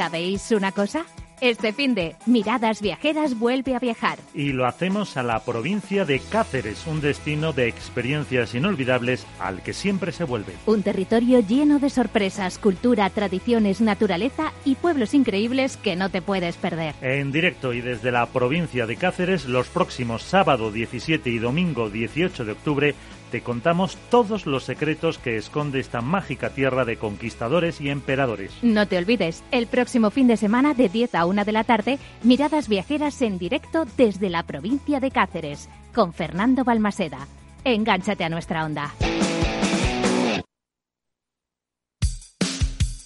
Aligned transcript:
¿Sabéis 0.00 0.50
una 0.52 0.72
cosa? 0.72 1.04
Este 1.42 1.74
fin 1.74 1.94
de 1.94 2.16
Miradas 2.24 2.80
Viajeras 2.80 3.38
vuelve 3.38 3.74
a 3.74 3.78
viajar. 3.78 4.18
Y 4.32 4.52
lo 4.52 4.64
hacemos 4.64 5.18
a 5.18 5.22
la 5.22 5.44
provincia 5.44 6.06
de 6.06 6.20
Cáceres, 6.20 6.86
un 6.86 7.02
destino 7.02 7.52
de 7.52 7.68
experiencias 7.68 8.54
inolvidables 8.54 9.26
al 9.38 9.62
que 9.62 9.74
siempre 9.74 10.12
se 10.12 10.24
vuelve. 10.24 10.54
Un 10.64 10.82
territorio 10.82 11.40
lleno 11.40 11.78
de 11.78 11.90
sorpresas, 11.90 12.58
cultura, 12.58 13.10
tradiciones, 13.10 13.82
naturaleza 13.82 14.54
y 14.64 14.76
pueblos 14.76 15.12
increíbles 15.12 15.76
que 15.76 15.96
no 15.96 16.08
te 16.08 16.22
puedes 16.22 16.56
perder. 16.56 16.94
En 17.02 17.30
directo 17.30 17.74
y 17.74 17.82
desde 17.82 18.10
la 18.10 18.24
provincia 18.24 18.86
de 18.86 18.96
Cáceres, 18.96 19.44
los 19.44 19.68
próximos 19.68 20.22
sábado 20.22 20.72
17 20.72 21.28
y 21.28 21.38
domingo 21.38 21.90
18 21.90 22.46
de 22.46 22.52
octubre, 22.52 22.94
te 23.30 23.42
contamos 23.42 23.96
todos 24.10 24.46
los 24.46 24.64
secretos 24.64 25.18
que 25.18 25.36
esconde 25.36 25.80
esta 25.80 26.00
mágica 26.00 26.50
tierra 26.50 26.84
de 26.84 26.96
conquistadores 26.96 27.80
y 27.80 27.88
emperadores. 27.88 28.52
No 28.62 28.86
te 28.86 28.98
olvides, 28.98 29.42
el 29.50 29.66
próximo 29.66 30.10
fin 30.10 30.26
de 30.26 30.36
semana 30.36 30.74
de 30.74 30.88
10 30.88 31.14
a 31.14 31.26
1 31.26 31.44
de 31.44 31.52
la 31.52 31.64
tarde, 31.64 31.98
miradas 32.22 32.68
viajeras 32.68 33.22
en 33.22 33.38
directo 33.38 33.86
desde 33.96 34.28
la 34.28 34.42
provincia 34.42 35.00
de 35.00 35.10
Cáceres, 35.10 35.68
con 35.94 36.12
Fernando 36.12 36.64
Balmaseda. 36.64 37.26
Engánchate 37.64 38.24
a 38.24 38.28
nuestra 38.28 38.64
onda. 38.64 38.92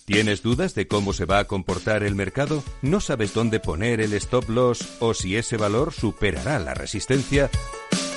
¿Tienes 0.06 0.42
dudas 0.42 0.74
de 0.74 0.86
cómo 0.86 1.14
se 1.14 1.24
va 1.24 1.38
a 1.38 1.44
comportar 1.44 2.02
el 2.02 2.14
mercado? 2.14 2.62
¿No 2.82 3.00
sabes 3.00 3.32
dónde 3.32 3.58
poner 3.58 4.02
el 4.02 4.12
stop 4.12 4.50
loss 4.50 4.98
o 5.00 5.14
si 5.14 5.36
ese 5.36 5.56
valor 5.56 5.94
superará 5.94 6.58
la 6.58 6.74
resistencia? 6.74 7.48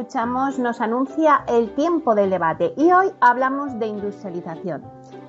Escuchamos 0.00 0.58
nos 0.58 0.80
anuncia 0.80 1.44
el 1.46 1.74
tiempo 1.74 2.14
del 2.14 2.30
debate 2.30 2.72
y 2.78 2.90
hoy 2.90 3.12
hablamos 3.20 3.78
de 3.78 3.86
industrialización. 3.86 4.82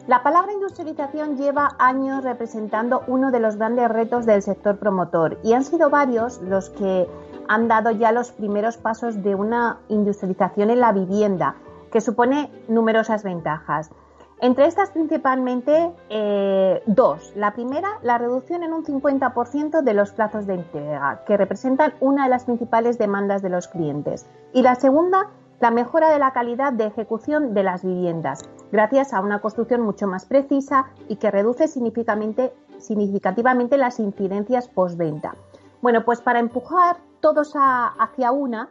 La 0.08 0.24
palabra 0.24 0.54
industrialización 0.54 1.36
lleva 1.36 1.76
años 1.78 2.24
representando 2.24 3.04
uno 3.08 3.32
de 3.32 3.42
los 3.42 3.58
grandes 3.58 3.90
retos 3.90 4.26
del 4.26 4.42
sector 4.42 4.80
promotor 4.80 5.38
y 5.44 5.52
han 5.52 5.66
sido 5.66 5.90
varios 5.90 6.42
los 6.42 6.70
que 6.70 7.06
han 7.50 7.68
dado 7.68 7.92
ya 7.92 8.14
los 8.14 8.32
primeros 8.32 8.78
pasos 8.78 9.22
de 9.22 9.36
una 9.36 9.80
industrialización 9.90 10.70
en 10.70 10.80
la 10.80 10.94
vivienda, 10.94 11.58
que 11.92 12.00
supone 12.00 12.50
numerosas 12.70 13.24
ventajas. 13.24 13.92
Entre 14.42 14.66
estas 14.66 14.90
principalmente 14.90 15.94
eh, 16.10 16.82
dos. 16.88 17.32
La 17.36 17.54
primera, 17.54 18.00
la 18.02 18.18
reducción 18.18 18.64
en 18.64 18.74
un 18.74 18.84
50% 18.84 19.84
de 19.84 19.94
los 19.94 20.14
plazos 20.14 20.48
de 20.48 20.56
entrega, 20.56 21.24
que 21.28 21.38
representan 21.38 21.94
una 22.00 22.24
de 22.24 22.32
las 22.32 22.46
principales 22.46 22.98
demandas 22.98 23.44
de 23.44 23.50
los 23.50 23.68
clientes. 23.68 24.26
Y 24.52 24.64
la 24.64 24.74
segunda, 24.74 25.30
la 25.60 25.70
mejora 25.70 26.10
de 26.10 26.18
la 26.18 26.34
calidad 26.34 26.74
de 26.74 26.88
ejecución 26.88 27.54
de 27.54 27.62
las 27.62 27.84
viviendas, 27.84 28.50
gracias 28.72 29.14
a 29.14 29.22
una 29.22 29.42
construcción 29.42 29.82
mucho 29.82 30.08
más 30.08 30.26
precisa 30.26 30.88
y 31.08 31.18
que 31.18 31.30
reduce 31.30 31.68
significativamente 31.68 33.78
las 33.78 34.00
incidencias 34.00 34.68
postventa. 34.70 35.36
Bueno, 35.84 36.04
pues 36.04 36.20
para 36.20 36.40
empujar 36.40 36.98
todos 37.20 37.54
hacia 37.56 38.32
una, 38.32 38.70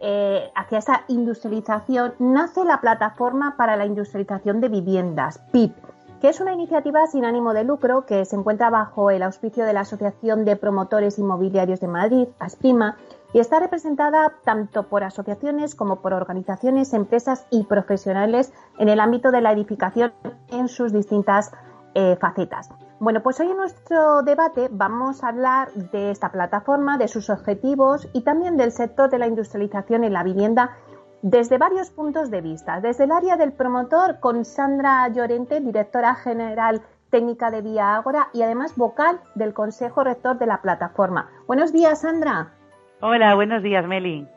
eh, 0.00 0.50
hacia 0.54 0.78
esa 0.78 1.04
industrialización, 1.08 2.14
nace 2.18 2.64
la 2.64 2.80
Plataforma 2.80 3.56
para 3.56 3.76
la 3.76 3.86
Industrialización 3.86 4.60
de 4.60 4.68
Viviendas, 4.68 5.38
PIP, 5.52 5.74
que 6.20 6.28
es 6.28 6.40
una 6.40 6.52
iniciativa 6.52 7.06
sin 7.06 7.24
ánimo 7.24 7.52
de 7.52 7.64
lucro 7.64 8.06
que 8.06 8.24
se 8.24 8.36
encuentra 8.36 8.70
bajo 8.70 9.10
el 9.10 9.22
auspicio 9.22 9.64
de 9.64 9.72
la 9.72 9.80
Asociación 9.80 10.44
de 10.44 10.56
Promotores 10.56 11.18
Inmobiliarios 11.18 11.80
de 11.80 11.88
Madrid, 11.88 12.28
ASPRIMA, 12.38 12.96
y 13.34 13.40
está 13.40 13.58
representada 13.58 14.32
tanto 14.44 14.84
por 14.84 15.04
asociaciones 15.04 15.74
como 15.74 16.00
por 16.00 16.14
organizaciones, 16.14 16.94
empresas 16.94 17.46
y 17.50 17.64
profesionales 17.64 18.52
en 18.78 18.88
el 18.88 19.00
ámbito 19.00 19.32
de 19.32 19.40
la 19.40 19.52
edificación 19.52 20.12
en 20.50 20.68
sus 20.68 20.92
distintas 20.92 21.50
eh, 21.94 22.16
facetas. 22.20 22.70
Bueno, 23.00 23.22
pues 23.22 23.38
hoy 23.40 23.50
en 23.50 23.56
nuestro 23.56 24.22
debate 24.22 24.68
vamos 24.70 25.22
a 25.22 25.28
hablar 25.28 25.72
de 25.72 26.10
esta 26.10 26.30
plataforma, 26.30 26.98
de 26.98 27.08
sus 27.08 27.30
objetivos 27.30 28.08
y 28.12 28.22
también 28.22 28.56
del 28.56 28.72
sector 28.72 29.10
de 29.10 29.18
la 29.18 29.26
industrialización 29.26 30.04
en 30.04 30.12
la 30.12 30.22
vivienda 30.22 30.76
desde 31.22 31.56
varios 31.58 31.90
puntos 31.90 32.30
de 32.30 32.40
vista. 32.40 32.80
Desde 32.80 33.04
el 33.04 33.12
área 33.12 33.36
del 33.36 33.52
promotor 33.52 34.20
con 34.20 34.44
Sandra 34.44 35.08
Llorente, 35.08 35.60
directora 35.60 36.14
general 36.14 36.82
técnica 37.10 37.50
de 37.50 37.62
Vía 37.62 37.96
Ágora 37.96 38.28
y 38.32 38.42
además 38.42 38.76
vocal 38.76 39.20
del 39.34 39.54
Consejo 39.54 40.04
Rector 40.04 40.38
de 40.38 40.46
la 40.46 40.60
plataforma. 40.60 41.30
Buenos 41.46 41.72
días, 41.72 42.00
Sandra. 42.00 42.52
Hola, 43.00 43.34
buenos 43.34 43.62
días, 43.62 43.86
Meli. 43.86 44.28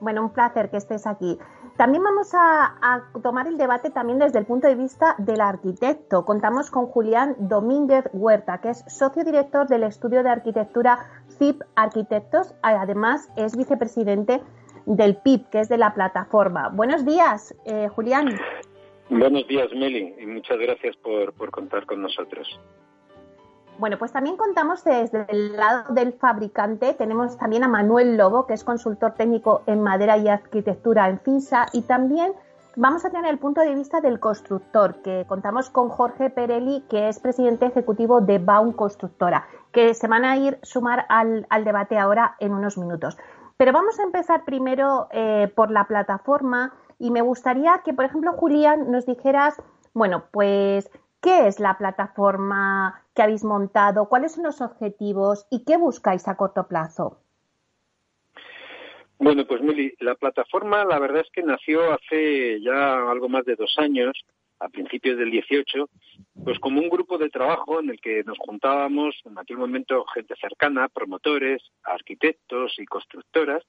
Bueno, 0.00 0.22
un 0.22 0.30
placer 0.30 0.70
que 0.70 0.76
estés 0.76 1.06
aquí. 1.06 1.38
También 1.76 2.04
vamos 2.04 2.30
a, 2.34 3.02
tomar 3.20 3.48
el 3.48 3.58
debate 3.58 3.90
también 3.90 4.20
desde 4.20 4.38
el 4.38 4.46
punto 4.46 4.68
de 4.68 4.76
vista 4.76 5.16
del 5.18 5.40
arquitecto. 5.40 6.24
Contamos 6.24 6.70
con 6.70 6.86
Julián 6.86 7.34
Domínguez 7.38 8.04
Huerta, 8.12 8.60
que 8.60 8.70
es 8.70 8.84
socio 8.86 9.24
director 9.24 9.66
del 9.66 9.82
estudio 9.82 10.22
de 10.22 10.30
arquitectura 10.30 10.98
CIP 11.36 11.62
Arquitectos. 11.74 12.54
Además, 12.62 13.28
es 13.36 13.56
vicepresidente 13.56 14.40
del 14.86 15.16
PIB, 15.16 15.50
que 15.50 15.60
es 15.60 15.68
de 15.68 15.78
la 15.78 15.94
plataforma. 15.94 16.68
Buenos 16.68 17.04
días, 17.04 17.56
eh, 17.64 17.88
Julián. 17.88 18.28
Buenos 19.10 19.46
días, 19.48 19.68
Meli, 19.72 20.14
y 20.20 20.26
muchas 20.26 20.58
gracias 20.58 20.96
por, 20.98 21.32
por 21.32 21.50
contar 21.50 21.86
con 21.86 22.00
nosotros. 22.02 22.48
Bueno, 23.78 23.98
pues 23.98 24.12
también 24.12 24.36
contamos 24.36 24.84
desde 24.84 25.26
el 25.28 25.56
lado 25.56 25.92
del 25.92 26.12
fabricante, 26.12 26.94
tenemos 26.94 27.36
también 27.36 27.64
a 27.64 27.68
Manuel 27.68 28.16
Lobo, 28.16 28.46
que 28.46 28.54
es 28.54 28.62
consultor 28.62 29.14
técnico 29.14 29.62
en 29.66 29.82
madera 29.82 30.16
y 30.16 30.28
arquitectura 30.28 31.08
en 31.08 31.18
FINSA, 31.18 31.66
y 31.72 31.82
también 31.82 32.34
vamos 32.76 33.04
a 33.04 33.10
tener 33.10 33.30
el 33.30 33.38
punto 33.38 33.60
de 33.62 33.74
vista 33.74 34.00
del 34.00 34.20
constructor, 34.20 35.02
que 35.02 35.24
contamos 35.26 35.70
con 35.70 35.88
Jorge 35.88 36.30
Perelli, 36.30 36.84
que 36.88 37.08
es 37.08 37.18
presidente 37.18 37.66
ejecutivo 37.66 38.20
de 38.20 38.38
Baum 38.38 38.72
Constructora, 38.72 39.48
que 39.72 39.92
se 39.94 40.06
van 40.06 40.24
a 40.24 40.36
ir 40.36 40.58
sumar 40.62 41.04
al, 41.08 41.46
debate 41.64 41.98
ahora 41.98 42.36
en 42.38 42.52
unos 42.54 42.78
minutos. 42.78 43.18
Pero 43.56 43.72
vamos 43.72 43.98
a 43.98 44.04
empezar 44.04 44.44
primero 44.44 45.08
eh, 45.10 45.52
por 45.54 45.70
la 45.70 45.86
plataforma. 45.86 46.72
Y 46.98 47.10
me 47.10 47.22
gustaría 47.22 47.80
que, 47.84 47.92
por 47.92 48.04
ejemplo, 48.04 48.32
Julián, 48.32 48.90
nos 48.90 49.04
dijeras, 49.04 49.60
bueno, 49.92 50.24
pues 50.30 50.90
¿Qué 51.24 51.46
es 51.46 51.58
la 51.58 51.78
plataforma 51.78 53.02
que 53.14 53.22
habéis 53.22 53.44
montado? 53.44 54.10
¿Cuáles 54.10 54.34
son 54.34 54.44
los 54.44 54.60
objetivos 54.60 55.46
y 55.50 55.64
qué 55.64 55.78
buscáis 55.78 56.28
a 56.28 56.36
corto 56.36 56.68
plazo? 56.68 57.16
Bueno, 59.18 59.46
pues 59.46 59.62
Mili, 59.62 59.94
la 60.00 60.16
plataforma 60.16 60.84
la 60.84 60.98
verdad 60.98 61.22
es 61.22 61.30
que 61.32 61.42
nació 61.42 61.94
hace 61.94 62.60
ya 62.60 63.10
algo 63.10 63.30
más 63.30 63.46
de 63.46 63.56
dos 63.56 63.74
años, 63.78 64.12
a 64.60 64.68
principios 64.68 65.16
del 65.16 65.30
18, 65.30 65.88
pues 66.44 66.58
como 66.58 66.82
un 66.82 66.90
grupo 66.90 67.16
de 67.16 67.30
trabajo 67.30 67.80
en 67.80 67.88
el 67.88 68.02
que 68.02 68.22
nos 68.24 68.36
juntábamos 68.36 69.18
en 69.24 69.38
aquel 69.38 69.56
momento 69.56 70.04
gente 70.12 70.34
cercana, 70.38 70.90
promotores, 70.90 71.62
arquitectos 71.84 72.74
y 72.76 72.84
constructoras, 72.84 73.62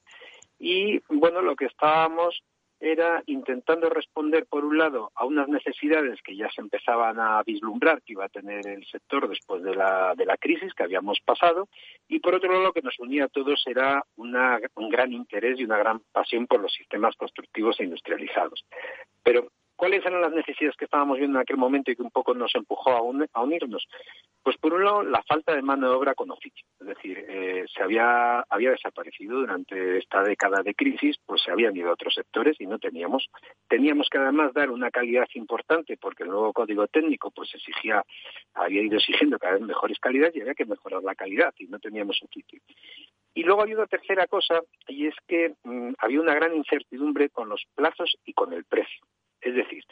y 0.59 0.99
bueno, 1.07 1.41
lo 1.41 1.55
que 1.55 1.67
estábamos 1.67 2.43
era 2.85 3.23
intentando 3.25 3.89
responder, 3.89 4.45
por 4.45 4.63
un 4.63 4.77
lado, 4.77 5.11
a 5.15 5.25
unas 5.25 5.47
necesidades 5.47 6.21
que 6.21 6.35
ya 6.35 6.49
se 6.49 6.61
empezaban 6.61 7.19
a 7.19 7.41
vislumbrar 7.43 8.01
que 8.01 8.13
iba 8.13 8.25
a 8.25 8.29
tener 8.29 8.67
el 8.67 8.85
sector 8.85 9.27
después 9.27 9.63
de 9.63 9.75
la, 9.75 10.13
de 10.15 10.25
la 10.25 10.37
crisis 10.37 10.73
que 10.73 10.83
habíamos 10.83 11.19
pasado, 11.21 11.67
y 12.07 12.19
por 12.19 12.35
otro 12.35 12.51
lado, 12.51 12.65
lo 12.65 12.73
que 12.73 12.81
nos 12.81 12.99
unía 12.99 13.25
a 13.25 13.29
todos 13.29 13.63
era 13.67 14.03
un 14.15 14.89
gran 14.89 15.13
interés 15.13 15.59
y 15.59 15.63
una 15.63 15.77
gran 15.77 16.01
pasión 16.11 16.47
por 16.47 16.61
los 16.61 16.73
sistemas 16.73 17.15
constructivos 17.15 17.79
e 17.79 17.83
industrializados. 17.83 18.65
Pero 19.23 19.49
¿Cuáles 19.75 20.05
eran 20.05 20.21
las 20.21 20.31
necesidades 20.31 20.77
que 20.77 20.85
estábamos 20.85 21.17
viendo 21.17 21.37
en 21.37 21.41
aquel 21.41 21.57
momento 21.57 21.91
y 21.91 21.95
que 21.97 22.01
un 22.01 22.11
poco 22.11 22.33
nos 22.33 22.55
empujó 22.55 22.91
a, 22.91 23.01
unirnos? 23.41 23.85
Pues 24.41 24.57
por 24.57 24.73
un 24.73 24.85
lado, 24.85 25.03
la 25.03 25.21
falta 25.23 25.53
de 25.53 25.61
mano 25.61 25.89
de 25.89 25.95
obra 25.95 26.15
con 26.15 26.31
oficio. 26.31 26.65
Es 26.79 26.87
decir, 26.87 27.25
eh, 27.27 27.65
se 27.73 27.83
había, 27.83 28.45
desaparecido 28.57 29.39
durante 29.39 29.97
esta 29.97 30.23
década 30.23 30.63
de 30.63 30.75
crisis, 30.75 31.17
pues 31.25 31.41
se 31.41 31.51
habían 31.51 31.75
ido 31.75 31.89
a 31.89 31.93
otros 31.93 32.13
sectores 32.13 32.55
y 32.59 32.67
no 32.67 32.79
teníamos. 32.79 33.27
Teníamos 33.67 34.07
que 34.09 34.17
además 34.17 34.53
dar 34.53 34.71
una 34.71 34.91
calidad 34.91 35.27
importante 35.33 35.97
porque 35.97 36.23
el 36.23 36.29
nuevo 36.29 36.53
código 36.53 36.87
técnico 36.87 37.31
pues 37.31 37.53
exigía, 37.53 38.03
había 38.53 38.81
ido 38.81 38.97
exigiendo 38.97 39.37
cada 39.39 39.55
vez 39.55 39.61
mejores 39.63 39.99
calidades 39.99 40.35
y 40.37 40.41
había 40.41 40.55
que 40.55 40.65
mejorar 40.65 41.03
la 41.03 41.15
calidad 41.15 41.53
y 41.57 41.65
no 41.65 41.79
teníamos 41.79 42.21
oficio. 42.23 42.61
Y 43.33 43.43
luego 43.43 43.63
había 43.63 43.75
una 43.75 43.87
tercera 43.87 44.25
cosa 44.27 44.61
y 44.87 45.07
es 45.07 45.15
que 45.27 45.55
mm, 45.63 45.95
había 45.97 46.21
una 46.21 46.33
gran 46.33 46.55
incertidumbre 46.55 47.29
con 47.29 47.49
los 47.49 47.65
plazos 47.75 48.17
y 48.23 48.31
con 48.31 48.53
el 48.53 48.63
precio. 48.63 49.05
Es 49.45 49.53
decir, 49.53 49.83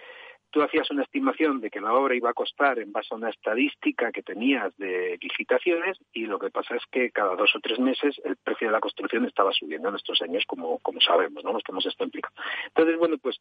tú 0.50 0.64
hacías 0.64 0.90
una 0.90 1.04
estimación 1.04 1.62
de 1.62 1.70
que 1.70 1.80
la 1.80 1.94
obra 1.94 2.16
iba 2.16 2.32
a 2.32 2.34
costar 2.34 2.80
en 2.80 2.92
base 2.92 3.10
a 3.12 3.18
una 3.18 3.30
estadística 3.30 4.12
que 4.12 4.24
tenías 4.24 4.76
de 4.78 5.18
licitaciones 5.22 6.00
y 6.12 6.26
lo 6.26 6.40
que 6.40 6.50
pasa 6.50 6.76
es 6.76 6.84
que 6.92 7.12
cada 7.12 7.36
dos 7.36 7.56
o 7.56 7.60
tres 7.60 7.80
meses 7.80 8.20
el 8.26 8.36
precio 8.38 8.68
de 8.68 8.74
la 8.74 8.80
construcción 8.80 9.26
estaba 9.26 9.52
subiendo 9.52 9.90
en 9.90 9.96
estos 9.96 10.22
años, 10.24 10.44
como, 10.48 10.80
como 10.80 11.00
sabemos, 11.02 11.44
¿no? 11.44 11.54
Los 11.54 11.64
que 11.64 11.72
hemos 11.72 11.86
estado 11.86 12.06
implicados. 12.06 12.38
Entonces, 12.66 12.98
bueno, 12.98 13.18
pues 13.20 13.40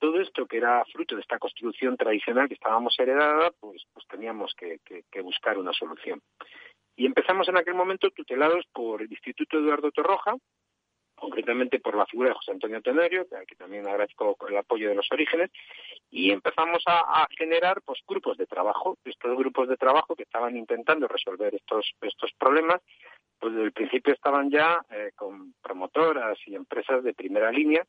todo 0.00 0.20
esto 0.20 0.46
que 0.46 0.56
era 0.56 0.84
fruto 0.92 1.14
de 1.14 1.22
esta 1.22 1.38
construcción 1.38 1.96
tradicional 1.96 2.48
que 2.48 2.54
estábamos 2.54 2.98
heredada, 2.98 3.52
pues, 3.60 3.84
pues 3.92 4.04
teníamos 4.08 4.52
que, 4.54 4.80
que 4.84 5.20
buscar 5.20 5.58
una 5.58 5.72
solución. 5.72 6.20
Y 6.96 7.06
empezamos 7.06 7.48
en 7.48 7.56
aquel 7.56 7.74
momento 7.74 8.10
tutelados 8.10 8.64
por 8.72 9.00
el 9.00 9.10
Instituto 9.10 9.58
Eduardo 9.58 9.90
Torroja, 9.92 10.34
concretamente 11.22 11.78
por 11.78 11.96
la 11.96 12.04
figura 12.06 12.30
de 12.30 12.34
José 12.34 12.50
Antonio 12.50 12.82
Tenorio, 12.82 13.24
que 13.46 13.54
también 13.54 13.86
agradezco 13.86 14.36
el 14.48 14.56
apoyo 14.56 14.88
de 14.88 14.96
los 14.96 15.06
orígenes, 15.12 15.52
y 16.10 16.32
empezamos 16.32 16.82
a, 16.86 17.28
generar 17.38 17.80
pues 17.82 18.00
grupos 18.08 18.36
de 18.36 18.46
trabajo, 18.46 18.98
estos 19.04 19.38
grupos 19.38 19.68
de 19.68 19.76
trabajo 19.76 20.16
que 20.16 20.24
estaban 20.24 20.56
intentando 20.56 21.06
resolver 21.06 21.54
estos, 21.54 21.92
estos 22.00 22.32
problemas, 22.36 22.80
pues 23.38 23.52
desde 23.52 23.66
el 23.66 23.72
principio 23.72 24.12
estaban 24.12 24.50
ya 24.50 24.80
eh, 24.90 25.12
con 25.14 25.54
promotoras 25.62 26.36
y 26.44 26.56
empresas 26.56 27.04
de 27.04 27.14
primera 27.14 27.52
línea, 27.52 27.84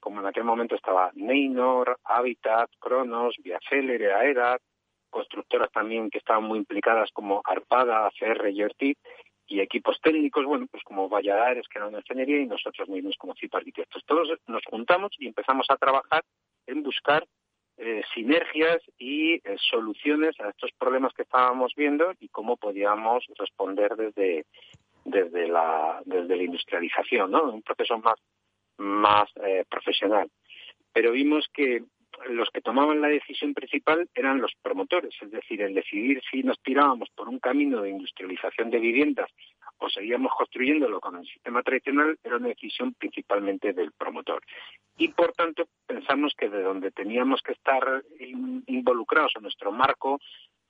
como 0.00 0.18
en 0.18 0.26
aquel 0.26 0.42
momento 0.42 0.74
estaba 0.74 1.12
Neynor, 1.14 1.98
Habitat, 2.02 2.68
Cronos, 2.80 3.36
Viacélere, 3.44 4.12
Aedat, 4.12 4.60
constructoras 5.08 5.70
también 5.70 6.10
que 6.10 6.18
estaban 6.18 6.42
muy 6.42 6.58
implicadas 6.58 7.10
como 7.12 7.42
Arpada, 7.44 8.08
ACR 8.08 8.48
y 8.50 8.64
Ortiz, 8.64 8.98
y 9.52 9.60
equipos 9.60 10.00
técnicos, 10.00 10.46
bueno, 10.46 10.66
pues 10.70 10.82
como 10.82 11.10
Valladares, 11.10 11.68
que 11.68 11.78
era 11.78 11.86
una 11.86 11.98
ingeniería, 11.98 12.40
y 12.40 12.46
nosotros 12.46 12.88
mismos 12.88 13.16
como 13.18 13.34
CIP 13.34 13.54
Arquitectos. 13.54 14.02
Todos 14.06 14.28
nos 14.46 14.64
juntamos 14.64 15.12
y 15.18 15.26
empezamos 15.26 15.66
a 15.68 15.76
trabajar 15.76 16.24
en 16.66 16.82
buscar 16.82 17.26
eh, 17.76 18.02
sinergias 18.14 18.80
y 18.98 19.34
eh, 19.34 19.56
soluciones 19.70 20.40
a 20.40 20.48
estos 20.48 20.70
problemas 20.78 21.12
que 21.12 21.22
estábamos 21.22 21.74
viendo 21.76 22.12
y 22.18 22.28
cómo 22.28 22.56
podíamos 22.56 23.24
responder 23.38 23.94
desde, 23.94 24.46
desde, 25.04 25.48
la, 25.48 26.00
desde 26.06 26.36
la 26.36 26.42
industrialización, 26.42 27.30
¿no? 27.30 27.52
Un 27.52 27.62
proceso 27.62 27.98
más, 27.98 28.18
más 28.78 29.28
eh, 29.44 29.64
profesional. 29.68 30.30
Pero 30.94 31.12
vimos 31.12 31.46
que 31.52 31.82
los 32.28 32.50
que 32.50 32.60
tomaban 32.60 33.00
la 33.00 33.08
decisión 33.08 33.54
principal 33.54 34.08
eran 34.14 34.40
los 34.40 34.52
promotores, 34.62 35.14
es 35.20 35.30
decir, 35.30 35.62
el 35.62 35.74
decidir 35.74 36.22
si 36.30 36.42
nos 36.42 36.60
tirábamos 36.60 37.08
por 37.10 37.28
un 37.28 37.38
camino 37.38 37.82
de 37.82 37.90
industrialización 37.90 38.70
de 38.70 38.78
viviendas 38.78 39.30
o 39.78 39.88
seguíamos 39.88 40.32
construyéndolo 40.36 41.00
con 41.00 41.16
el 41.16 41.26
sistema 41.26 41.62
tradicional 41.62 42.18
era 42.22 42.36
una 42.36 42.48
decisión 42.48 42.94
principalmente 42.94 43.72
del 43.72 43.92
promotor. 43.92 44.42
Y 44.96 45.08
por 45.08 45.32
tanto 45.32 45.66
pensamos 45.86 46.34
que 46.36 46.48
de 46.48 46.62
donde 46.62 46.90
teníamos 46.92 47.42
que 47.42 47.52
estar 47.52 48.02
involucrados 48.66 49.32
en 49.36 49.42
nuestro 49.42 49.72
marco 49.72 50.20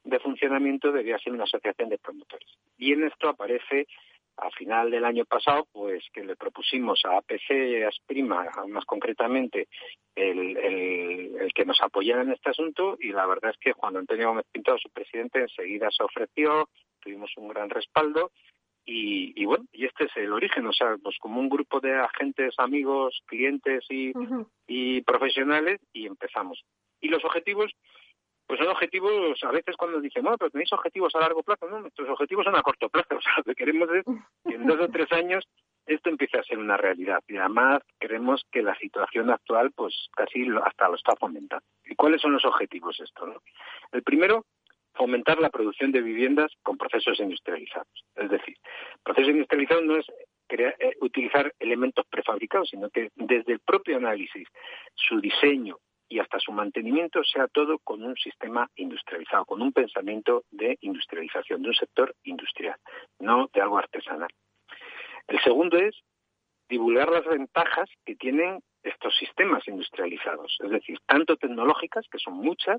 de 0.04 0.18
funcionamiento 0.18 0.90
debía 0.90 1.18
ser 1.18 1.32
una 1.32 1.44
asociación 1.44 1.88
de 1.90 1.98
promotores. 1.98 2.48
Y 2.78 2.92
en 2.92 3.04
esto 3.04 3.28
aparece 3.28 3.86
a 4.36 4.50
final 4.50 4.90
del 4.90 5.04
año 5.04 5.24
pasado, 5.24 5.66
pues 5.72 6.04
que 6.12 6.24
le 6.24 6.36
propusimos 6.36 7.00
a 7.04 7.18
APC 7.18 7.84
a 7.84 7.88
Asprima, 7.88 8.46
más 8.68 8.84
concretamente, 8.84 9.68
el, 10.14 10.56
el, 10.56 11.52
que 11.54 11.64
nos 11.64 11.80
apoyara 11.82 12.22
en 12.22 12.32
este 12.32 12.50
asunto. 12.50 12.96
Y 13.00 13.12
la 13.12 13.26
verdad 13.26 13.50
es 13.50 13.58
que 13.58 13.72
Juan 13.72 13.96
Antonio 13.96 14.28
Gómez 14.28 14.46
Pinto, 14.50 14.76
su 14.78 14.90
presidente, 14.90 15.40
enseguida 15.40 15.90
se 15.90 16.02
ofreció, 16.02 16.68
tuvimos 17.00 17.30
un 17.36 17.48
gran 17.48 17.70
respaldo. 17.70 18.32
Y, 18.84 19.40
y, 19.40 19.44
bueno, 19.44 19.64
y 19.72 19.86
este 19.86 20.04
es 20.06 20.16
el 20.16 20.32
origen, 20.32 20.66
o 20.66 20.72
sea, 20.72 20.96
pues 21.00 21.16
como 21.20 21.38
un 21.38 21.48
grupo 21.48 21.78
de 21.78 21.94
agentes, 21.94 22.54
amigos, 22.58 23.22
clientes 23.26 23.84
y, 23.88 24.12
y 24.66 25.02
profesionales 25.02 25.80
y 25.92 26.06
empezamos. 26.06 26.64
Y 27.00 27.08
los 27.08 27.24
objetivos, 27.24 27.70
pues 28.52 28.60
son 28.60 28.68
objetivos, 28.68 29.42
a 29.44 29.50
veces 29.50 29.74
cuando 29.78 29.98
dicen, 29.98 30.24
no, 30.24 30.36
pero 30.36 30.50
tenéis 30.50 30.70
objetivos 30.74 31.14
a 31.14 31.20
largo 31.20 31.42
plazo, 31.42 31.66
no, 31.70 31.80
nuestros 31.80 32.06
objetivos 32.10 32.44
son 32.44 32.54
a 32.54 32.60
corto 32.60 32.90
plazo, 32.90 33.06
o 33.16 33.20
sea, 33.22 33.32
lo 33.38 33.44
que 33.44 33.54
queremos 33.54 33.88
es 33.88 34.04
que 34.44 34.54
en 34.56 34.66
dos 34.66 34.78
o 34.78 34.88
tres 34.88 35.10
años 35.10 35.42
esto 35.86 36.10
empiece 36.10 36.38
a 36.38 36.42
ser 36.42 36.58
una 36.58 36.76
realidad 36.76 37.22
y 37.28 37.38
además 37.38 37.80
creemos 37.98 38.44
que 38.52 38.60
la 38.60 38.74
situación 38.74 39.30
actual 39.30 39.72
pues 39.74 39.94
casi 40.14 40.46
hasta 40.62 40.86
lo 40.86 40.96
está 40.96 41.16
fomentando. 41.16 41.64
¿Y 41.86 41.94
cuáles 41.94 42.20
son 42.20 42.34
los 42.34 42.44
objetivos 42.44 43.00
esto? 43.00 43.26
No? 43.26 43.40
El 43.90 44.02
primero, 44.02 44.44
fomentar 44.92 45.40
la 45.40 45.48
producción 45.48 45.90
de 45.90 46.02
viviendas 46.02 46.52
con 46.62 46.76
procesos 46.76 47.18
industrializados. 47.20 48.04
Es 48.16 48.28
decir, 48.28 48.58
proceso 49.02 49.30
industrializado 49.30 49.80
no 49.80 49.96
es 49.96 50.04
eh, 50.50 50.96
utilizar 51.00 51.54
elementos 51.58 52.04
prefabricados, 52.10 52.68
sino 52.68 52.90
que 52.90 53.08
desde 53.14 53.54
el 53.54 53.60
propio 53.60 53.96
análisis, 53.96 54.46
su 54.94 55.22
diseño, 55.22 55.78
y 56.12 56.18
hasta 56.18 56.38
su 56.38 56.52
mantenimiento 56.52 57.24
sea 57.24 57.48
todo 57.48 57.78
con 57.78 58.02
un 58.04 58.14
sistema 58.16 58.68
industrializado, 58.76 59.46
con 59.46 59.62
un 59.62 59.72
pensamiento 59.72 60.44
de 60.50 60.76
industrialización, 60.82 61.62
de 61.62 61.68
un 61.68 61.74
sector 61.74 62.14
industrial, 62.24 62.76
no 63.18 63.48
de 63.54 63.62
algo 63.62 63.78
artesanal. 63.78 64.28
El 65.26 65.40
segundo 65.40 65.78
es 65.78 65.96
divulgar 66.68 67.08
las 67.10 67.24
ventajas 67.24 67.88
que 68.04 68.14
tienen 68.14 68.60
estos 68.82 69.16
sistemas 69.16 69.66
industrializados, 69.66 70.54
es 70.62 70.70
decir, 70.70 70.98
tanto 71.06 71.38
tecnológicas, 71.38 72.06
que 72.10 72.18
son 72.18 72.34
muchas, 72.34 72.76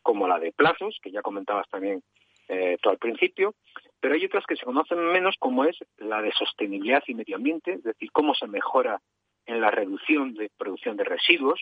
como 0.00 0.28
la 0.28 0.38
de 0.38 0.52
plazos, 0.52 0.96
que 1.02 1.10
ya 1.10 1.22
comentabas 1.22 1.68
también 1.68 2.04
eh, 2.46 2.76
tú 2.80 2.90
al 2.90 2.98
principio, 2.98 3.56
pero 3.98 4.14
hay 4.14 4.24
otras 4.26 4.46
que 4.46 4.54
se 4.54 4.64
conocen 4.64 5.04
menos, 5.10 5.34
como 5.40 5.64
es 5.64 5.76
la 5.96 6.22
de 6.22 6.30
sostenibilidad 6.30 7.02
y 7.08 7.14
medio 7.14 7.34
ambiente, 7.34 7.72
es 7.72 7.82
decir, 7.82 8.12
cómo 8.12 8.32
se 8.36 8.46
mejora 8.46 9.00
en 9.44 9.60
la 9.60 9.72
reducción 9.72 10.34
de 10.34 10.50
producción 10.56 10.96
de 10.96 11.02
residuos 11.02 11.60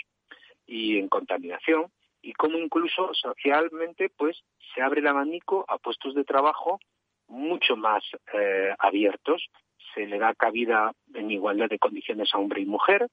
y 0.66 0.98
en 0.98 1.08
contaminación, 1.08 1.86
y 2.22 2.32
cómo 2.32 2.58
incluso 2.58 3.12
socialmente 3.14 4.10
pues 4.16 4.42
se 4.74 4.82
abre 4.82 5.00
el 5.00 5.06
abanico 5.06 5.64
a 5.68 5.78
puestos 5.78 6.14
de 6.14 6.24
trabajo 6.24 6.80
mucho 7.28 7.76
más 7.76 8.02
eh, 8.32 8.74
abiertos, 8.78 9.46
se 9.94 10.06
le 10.06 10.18
da 10.18 10.34
cabida 10.34 10.92
en 11.14 11.30
igualdad 11.30 11.68
de 11.68 11.78
condiciones 11.78 12.34
a 12.34 12.38
hombre 12.38 12.62
y 12.62 12.66
mujer, 12.66 13.08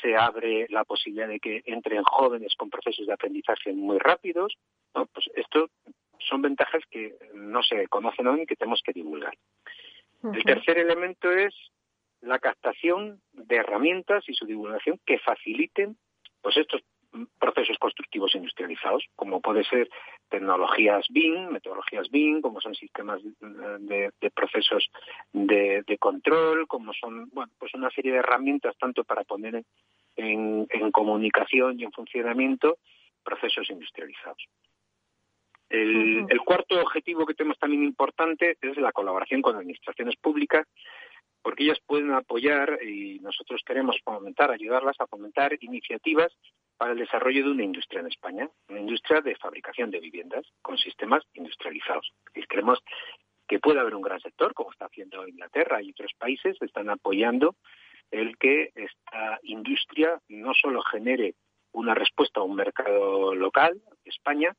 se 0.00 0.16
abre 0.16 0.66
la 0.70 0.84
posibilidad 0.84 1.28
de 1.28 1.40
que 1.40 1.62
entren 1.66 2.02
jóvenes 2.04 2.54
con 2.56 2.70
procesos 2.70 3.06
de 3.06 3.12
aprendizaje 3.12 3.72
muy 3.72 3.98
rápidos. 3.98 4.56
¿no? 4.94 5.06
Pues 5.06 5.26
esto 5.34 5.68
son 6.20 6.42
ventajas 6.42 6.82
que 6.90 7.16
no 7.34 7.62
se 7.62 7.88
conocen 7.88 8.26
aún 8.26 8.42
y 8.42 8.46
que 8.46 8.56
tenemos 8.56 8.82
que 8.84 8.92
divulgar. 8.92 9.36
El 10.22 10.42
tercer 10.44 10.78
elemento 10.78 11.30
es 11.30 11.54
la 12.20 12.38
captación 12.38 13.20
de 13.32 13.56
herramientas 13.56 14.24
y 14.28 14.34
su 14.34 14.46
divulgación 14.46 14.98
que 15.06 15.18
faciliten 15.18 15.96
pues 16.42 16.56
estos 16.56 16.82
procesos 17.38 17.78
constructivos 17.78 18.34
industrializados, 18.34 19.04
como 19.16 19.40
puede 19.40 19.64
ser 19.64 19.88
tecnologías 20.28 21.06
BIM, 21.08 21.50
metodologías 21.50 22.08
BIM, 22.10 22.40
como 22.40 22.60
son 22.60 22.74
sistemas 22.74 23.20
de, 23.22 24.10
procesos 24.34 24.88
de, 25.32 25.96
control, 25.98 26.66
como 26.66 26.92
son 26.92 27.28
bueno, 27.30 27.50
pues 27.58 27.74
una 27.74 27.90
serie 27.90 28.12
de 28.12 28.18
herramientas 28.18 28.76
tanto 28.78 29.04
para 29.04 29.24
poner 29.24 29.62
en, 30.16 30.66
comunicación 30.92 31.78
y 31.80 31.84
en 31.84 31.92
funcionamiento 31.92 32.78
procesos 33.24 33.68
industrializados. 33.70 34.44
El, 35.70 36.24
el, 36.30 36.40
cuarto 36.40 36.80
objetivo 36.80 37.26
que 37.26 37.34
tenemos 37.34 37.58
también 37.58 37.84
importante 37.84 38.56
es 38.60 38.76
la 38.78 38.92
colaboración 38.92 39.42
con 39.42 39.54
administraciones 39.54 40.16
públicas 40.16 40.66
porque 41.42 41.64
ellas 41.64 41.78
pueden 41.86 42.12
apoyar 42.12 42.78
y 42.82 43.18
nosotros 43.20 43.62
queremos 43.64 43.96
fomentar, 44.04 44.50
ayudarlas 44.50 44.96
a 45.00 45.06
fomentar 45.06 45.56
iniciativas 45.60 46.32
para 46.76 46.92
el 46.92 46.98
desarrollo 46.98 47.44
de 47.44 47.50
una 47.50 47.64
industria 47.64 48.00
en 48.00 48.06
España, 48.06 48.48
una 48.68 48.80
industria 48.80 49.20
de 49.20 49.36
fabricación 49.36 49.90
de 49.90 50.00
viviendas 50.00 50.46
con 50.62 50.78
sistemas 50.78 51.24
industrializados. 51.34 52.12
Y 52.34 52.42
creemos 52.42 52.78
que 53.48 53.58
puede 53.58 53.80
haber 53.80 53.94
un 53.94 54.02
gran 54.02 54.20
sector, 54.20 54.54
como 54.54 54.70
está 54.70 54.86
haciendo 54.86 55.26
Inglaterra 55.26 55.82
y 55.82 55.90
otros 55.90 56.12
países, 56.18 56.56
están 56.60 56.90
apoyando 56.90 57.56
el 58.10 58.38
que 58.38 58.70
esta 58.74 59.38
industria 59.42 60.20
no 60.28 60.54
solo 60.54 60.82
genere 60.82 61.34
una 61.72 61.94
respuesta 61.94 62.40
a 62.40 62.44
un 62.44 62.56
mercado 62.56 63.34
local, 63.34 63.80
España, 64.04 64.54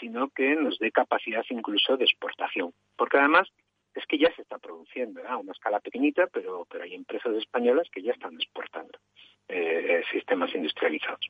sino 0.00 0.28
que 0.30 0.54
nos 0.56 0.78
dé 0.78 0.90
capacidad 0.90 1.44
incluso 1.50 1.96
de 1.96 2.04
exportación. 2.04 2.72
Porque 2.96 3.18
además 3.18 3.48
es 3.94 4.04
que 4.06 4.18
ya 4.18 4.34
se 4.34 4.42
está 4.42 4.58
produciendo 4.58 5.20
a 5.26 5.36
una 5.36 5.52
escala 5.52 5.80
pequeñita, 5.80 6.26
pero, 6.26 6.66
pero 6.70 6.84
hay 6.84 6.94
empresas 6.94 7.34
españolas 7.36 7.88
que 7.90 8.02
ya 8.02 8.12
están 8.12 8.34
exportando 8.34 8.98
eh, 9.48 10.02
sistemas 10.10 10.54
industrializados. 10.54 11.26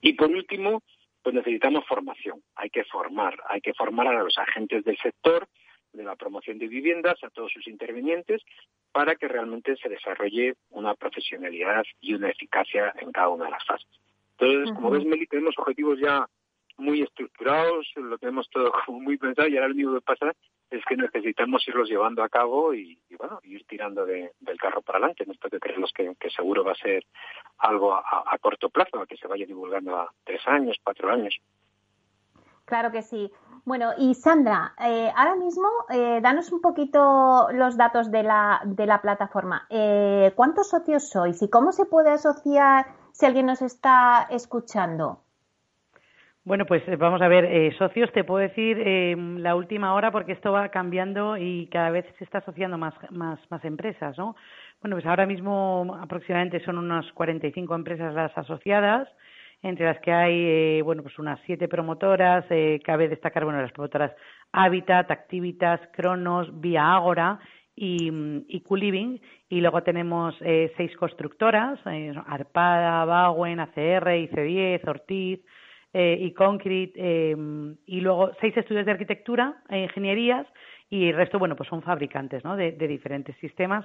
Y 0.00 0.14
por 0.14 0.30
último, 0.30 0.82
pues 1.22 1.34
necesitamos 1.34 1.86
formación. 1.86 2.42
Hay 2.56 2.70
que 2.70 2.84
formar, 2.84 3.38
hay 3.48 3.60
que 3.60 3.74
formar 3.74 4.08
a 4.08 4.22
los 4.22 4.36
agentes 4.38 4.84
del 4.84 4.96
sector 4.98 5.48
de 5.92 6.04
la 6.04 6.16
promoción 6.16 6.58
de 6.58 6.68
viviendas, 6.68 7.22
a 7.22 7.30
todos 7.30 7.52
sus 7.52 7.66
intervinientes, 7.68 8.42
para 8.92 9.14
que 9.14 9.28
realmente 9.28 9.76
se 9.76 9.88
desarrolle 9.88 10.54
una 10.70 10.94
profesionalidad 10.94 11.84
y 12.00 12.14
una 12.14 12.30
eficacia 12.30 12.94
en 12.98 13.12
cada 13.12 13.28
una 13.28 13.44
de 13.46 13.50
las 13.50 13.66
fases. 13.66 13.88
Entonces, 14.38 14.74
como 14.74 14.90
ves, 14.90 15.04
Meli, 15.04 15.26
tenemos 15.26 15.54
objetivos 15.58 15.98
ya 16.00 16.26
muy 16.78 17.02
estructurados, 17.02 17.86
lo 17.96 18.18
tenemos 18.18 18.48
todo 18.50 18.72
muy 18.88 19.18
pensado 19.18 19.48
y 19.48 19.56
ahora 19.56 19.68
lo 19.68 19.74
único 19.74 19.94
que 19.94 20.00
pasa 20.00 20.32
es 20.72 20.84
que 20.86 20.96
necesitamos 20.96 21.66
irlos 21.68 21.88
llevando 21.88 22.22
a 22.22 22.28
cabo 22.28 22.72
y, 22.72 22.98
bueno, 23.18 23.40
ir 23.44 23.64
tirando 23.66 24.06
del 24.06 24.58
carro 24.58 24.80
para 24.80 24.98
adelante. 24.98 25.24
En 25.24 25.30
esto 25.30 25.50
que 25.50 25.60
creemos 25.60 25.92
que, 25.92 26.14
seguro 26.30 26.64
va 26.64 26.72
a 26.72 26.76
ser 26.76 27.04
algo 27.58 27.94
a, 27.94 28.38
corto 28.40 28.70
plazo, 28.70 29.04
que 29.06 29.16
se 29.16 29.28
vaya 29.28 29.46
divulgando 29.46 29.96
a 29.96 30.10
tres 30.24 30.40
años, 30.46 30.78
cuatro 30.82 31.10
años. 31.10 31.38
Claro 32.64 32.90
que 32.90 33.02
sí. 33.02 33.30
Bueno, 33.64 33.90
y 33.98 34.14
Sandra, 34.14 34.74
eh, 34.80 35.12
ahora 35.14 35.36
mismo 35.36 35.68
eh, 35.90 36.20
danos 36.22 36.50
un 36.50 36.60
poquito 36.60 37.48
los 37.52 37.76
datos 37.76 38.10
de 38.10 38.22
la, 38.22 38.62
de 38.64 38.86
la 38.86 39.02
plataforma. 39.02 39.66
Eh, 39.68 40.32
¿Cuántos 40.34 40.70
socios 40.70 41.10
sois 41.10 41.40
y 41.42 41.50
cómo 41.50 41.72
se 41.72 41.84
puede 41.84 42.10
asociar 42.10 42.86
si 43.12 43.26
alguien 43.26 43.46
nos 43.46 43.62
está 43.62 44.26
escuchando? 44.30 45.20
Bueno, 46.44 46.66
pues 46.66 46.82
eh, 46.88 46.96
vamos 46.96 47.22
a 47.22 47.28
ver, 47.28 47.44
eh, 47.44 47.72
socios, 47.78 48.10
te 48.12 48.24
puedo 48.24 48.40
decir 48.40 48.76
eh, 48.84 49.14
la 49.38 49.54
última 49.54 49.94
hora 49.94 50.10
porque 50.10 50.32
esto 50.32 50.50
va 50.50 50.70
cambiando 50.70 51.36
y 51.36 51.68
cada 51.68 51.90
vez 51.90 52.04
se 52.18 52.24
está 52.24 52.38
asociando 52.38 52.76
más, 52.78 52.94
más, 53.10 53.38
más 53.48 53.64
empresas, 53.64 54.18
¿no? 54.18 54.34
Bueno, 54.80 54.96
pues 54.96 55.06
ahora 55.06 55.24
mismo 55.24 55.96
aproximadamente 56.00 56.58
son 56.64 56.78
unas 56.78 57.10
45 57.12 57.74
empresas 57.76 58.12
las 58.12 58.36
asociadas, 58.36 59.08
entre 59.62 59.86
las 59.86 60.00
que 60.00 60.12
hay, 60.12 60.34
eh, 60.34 60.82
bueno, 60.82 61.04
pues 61.04 61.16
unas 61.20 61.38
siete 61.46 61.68
promotoras, 61.68 62.44
eh, 62.50 62.80
cabe 62.84 63.08
destacar, 63.08 63.44
bueno, 63.44 63.62
las 63.62 63.70
promotoras 63.70 64.10
Habitat, 64.50 65.12
Activitas, 65.12 65.80
Cronos, 65.92 66.60
Vía 66.60 66.92
Ágora 66.92 67.38
y, 67.76 68.10
y 68.48 68.62
y 69.48 69.60
luego 69.60 69.82
tenemos 69.84 70.34
eh, 70.40 70.72
seis 70.76 70.96
constructoras, 70.96 71.78
Arpada, 72.26 73.04
Bauen, 73.04 73.60
ACR, 73.60 74.08
IC10, 74.08 74.88
Ortiz, 74.88 75.40
eh, 75.94 76.16
y 76.18 76.32
Concrete, 76.32 76.94
eh, 76.96 77.36
y 77.86 78.00
luego 78.00 78.32
seis 78.40 78.56
estudios 78.56 78.86
de 78.86 78.92
arquitectura 78.92 79.62
e 79.68 79.80
ingenierías, 79.80 80.46
y 80.88 81.08
el 81.08 81.16
resto, 81.16 81.38
bueno, 81.38 81.54
pues 81.54 81.68
son 81.68 81.82
fabricantes, 81.82 82.42
¿no? 82.44 82.56
De, 82.56 82.72
diferentes 82.72 83.36
sistemas 83.36 83.84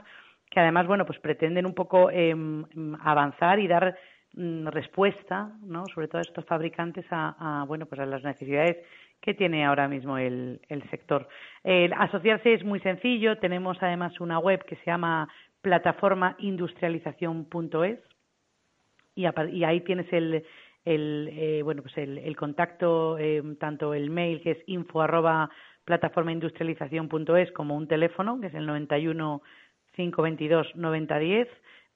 que 0.50 0.62
además, 0.62 0.88
bueno, 0.88 1.06
pues 1.06 1.20
pretenden 1.20 1.66
un 1.66 1.74
poco 1.74 2.10
em, 2.10 2.64
avanzar 3.02 3.60
y 3.60 3.68
dar 3.68 3.98
mm, 4.34 4.68
respuesta, 4.68 5.52
¿no? 5.64 5.84
Sobre 5.94 6.08
todo 6.08 6.20
a 6.20 6.22
estos 6.22 6.46
fabricantes 6.46 7.06
a, 7.12 7.66
bueno, 7.68 7.86
pues 7.86 8.00
a 8.00 8.06
las 8.06 8.24
necesidades 8.24 8.78
que 9.20 9.34
tiene 9.34 9.66
ahora 9.66 9.90
mismo 9.90 10.18
el, 10.18 10.62
sector. 10.90 11.28
asociarse 11.98 12.54
es 12.54 12.64
muy 12.64 12.80
sencillo. 12.80 13.38
Tenemos 13.40 13.78
además 13.82 14.22
una 14.22 14.40
web 14.40 14.64
que 14.64 14.78
se 14.78 14.86
llama 14.86 15.28
plataformaindustrialización.es 15.62 18.00
y, 19.16 19.26
y 19.52 19.64
ahí 19.66 19.82
tienes 19.82 20.14
el, 20.14 20.46
el, 20.88 21.30
eh, 21.34 21.62
bueno, 21.64 21.82
pues 21.82 21.98
el, 21.98 22.36
contacto, 22.38 23.18
eh, 23.18 23.44
tanto 23.60 23.94
el 23.94 24.10
mail 24.10 24.42
que 24.42 24.52
es 24.52 24.58
info 24.68 25.02
arroba 25.02 25.50
plataformaindustrialización.es 25.84 27.52
como 27.52 27.76
un 27.76 27.88
teléfono 27.88 28.40
que 28.40 28.48
es 28.48 28.54
el 28.54 28.66
91 28.66 29.42
522 29.94 30.76
9010. 30.76 31.48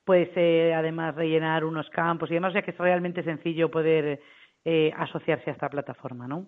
Puedes 0.03 0.29
eh, 0.36 0.74
además 0.74 1.15
rellenar 1.15 1.63
unos 1.63 1.89
campos 1.89 2.29
y 2.31 2.33
demás, 2.33 2.53
ya 2.53 2.63
que 2.63 2.71
es 2.71 2.77
realmente 2.77 3.24
sencillo 3.24 3.71
poder 3.71 4.19
eh, 4.65 4.91
asociarse 4.98 5.51
a 5.51 5.53
esta 5.53 5.69
plataforma, 5.69 6.27
¿no? 6.27 6.48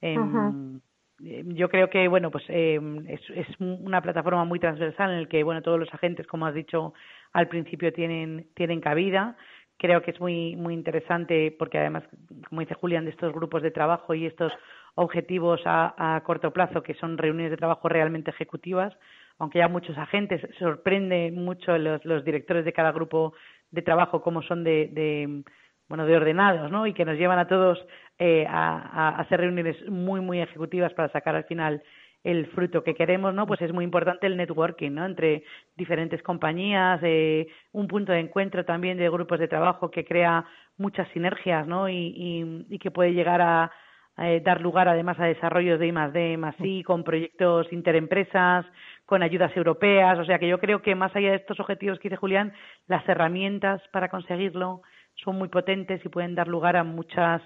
Em, 0.00 0.80
yo 1.18 1.68
creo 1.68 1.88
que 1.90 2.08
bueno 2.08 2.30
pues 2.30 2.44
em, 2.48 3.06
es, 3.06 3.20
es, 3.34 3.46
una 3.60 4.00
plataforma 4.00 4.44
muy 4.44 4.58
transversal 4.58 5.12
en 5.12 5.18
el 5.18 5.28
que 5.28 5.44
bueno 5.44 5.62
todos 5.62 5.78
los 5.78 5.92
agentes 5.94 6.26
como 6.26 6.46
has 6.46 6.54
dicho 6.54 6.94
al 7.32 7.46
principio 7.46 7.92
tienen 7.92 8.48
tienen 8.54 8.80
cabida 8.80 9.36
creo 9.82 10.00
que 10.00 10.12
es 10.12 10.20
muy, 10.20 10.54
muy 10.54 10.74
interesante 10.74 11.54
porque 11.58 11.76
además, 11.76 12.04
como 12.48 12.60
dice 12.60 12.74
Julián, 12.74 13.04
de 13.04 13.10
estos 13.10 13.34
grupos 13.34 13.62
de 13.62 13.72
trabajo 13.72 14.14
y 14.14 14.26
estos 14.26 14.52
objetivos 14.94 15.60
a, 15.64 16.22
corto 16.24 16.52
plazo, 16.52 16.84
que 16.84 16.94
son 16.94 17.18
reuniones 17.18 17.50
de 17.50 17.56
trabajo 17.56 17.88
realmente 17.88 18.30
ejecutivas, 18.30 18.96
aunque 19.38 19.58
ya 19.58 19.66
muchos 19.66 19.98
agentes, 19.98 20.40
sorprende 20.58 21.32
mucho 21.32 21.76
los, 21.78 22.04
los 22.04 22.24
directores 22.24 22.64
de 22.64 22.72
cada 22.72 22.92
grupo 22.92 23.34
de 23.72 23.82
trabajo 23.82 24.22
cómo 24.22 24.42
son 24.42 24.62
de, 24.62 24.88
de 24.92 25.42
bueno, 25.88 26.06
de 26.06 26.16
ordenados, 26.16 26.70
¿no? 26.70 26.86
Y 26.86 26.94
que 26.94 27.04
nos 27.04 27.18
llevan 27.18 27.40
a 27.40 27.48
todos 27.48 27.84
eh, 28.20 28.46
a, 28.48 29.08
a, 29.16 29.20
hacer 29.20 29.40
reuniones 29.40 29.76
muy, 29.90 30.20
muy 30.20 30.40
ejecutivas 30.40 30.92
para 30.94 31.10
sacar 31.10 31.34
al 31.34 31.44
final 31.44 31.82
el 32.24 32.46
fruto 32.48 32.84
que 32.84 32.94
queremos, 32.94 33.34
¿no? 33.34 33.46
Pues 33.46 33.60
es 33.62 33.72
muy 33.72 33.84
importante 33.84 34.26
el 34.26 34.36
networking, 34.36 34.92
¿no? 34.92 35.04
Entre 35.04 35.42
diferentes 35.76 36.22
compañías, 36.22 37.00
eh, 37.02 37.48
un 37.72 37.88
punto 37.88 38.12
de 38.12 38.20
encuentro 38.20 38.64
también 38.64 38.96
de 38.98 39.10
grupos 39.10 39.40
de 39.40 39.48
trabajo 39.48 39.90
que 39.90 40.04
crea 40.04 40.44
muchas 40.76 41.08
sinergias, 41.08 41.66
¿no? 41.66 41.88
Y, 41.88 42.78
que 42.80 42.90
puede 42.90 43.12
llegar 43.12 43.40
a, 43.40 43.70
eh, 44.18 44.40
dar 44.44 44.60
lugar 44.60 44.88
además 44.88 45.18
a 45.18 45.24
desarrollos 45.26 45.78
de 45.78 45.86
I 45.86 45.92
más 45.92 46.12
D 46.12 46.36
más 46.36 46.54
I, 46.60 46.82
con 46.82 47.02
proyectos 47.02 47.72
interempresas, 47.72 48.66
con 49.06 49.22
ayudas 49.22 49.56
europeas. 49.56 50.18
O 50.18 50.24
sea 50.24 50.38
que 50.38 50.48
yo 50.48 50.58
creo 50.58 50.82
que 50.82 50.94
más 50.94 51.14
allá 51.16 51.30
de 51.30 51.36
estos 51.36 51.58
objetivos 51.60 51.98
que 51.98 52.08
dice 52.08 52.16
Julián, 52.16 52.52
las 52.86 53.08
herramientas 53.08 53.82
para 53.92 54.08
conseguirlo 54.08 54.82
son 55.16 55.36
muy 55.36 55.48
potentes 55.48 56.04
y 56.04 56.08
pueden 56.08 56.34
dar 56.34 56.48
lugar 56.48 56.76
a 56.76 56.84
muchas 56.84 57.42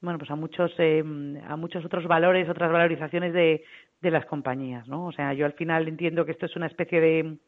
bueno 0.00 0.18
pues 0.18 0.30
a 0.30 0.36
muchos 0.36 0.72
eh, 0.78 1.02
a 1.48 1.56
muchos 1.56 1.84
otros 1.84 2.06
valores 2.06 2.48
otras 2.48 2.70
valorizaciones 2.70 3.32
de, 3.32 3.64
de 4.04 4.10
las 4.10 4.26
compañías, 4.26 4.86
¿no? 4.86 5.06
O 5.06 5.12
sea, 5.12 5.32
yo 5.32 5.46
al 5.46 5.54
final 5.54 5.88
entiendo 5.88 6.24
que 6.24 6.32
esto 6.32 6.46
es 6.46 6.54
una 6.56 6.66
especie 6.66 7.00
de, 7.00 7.38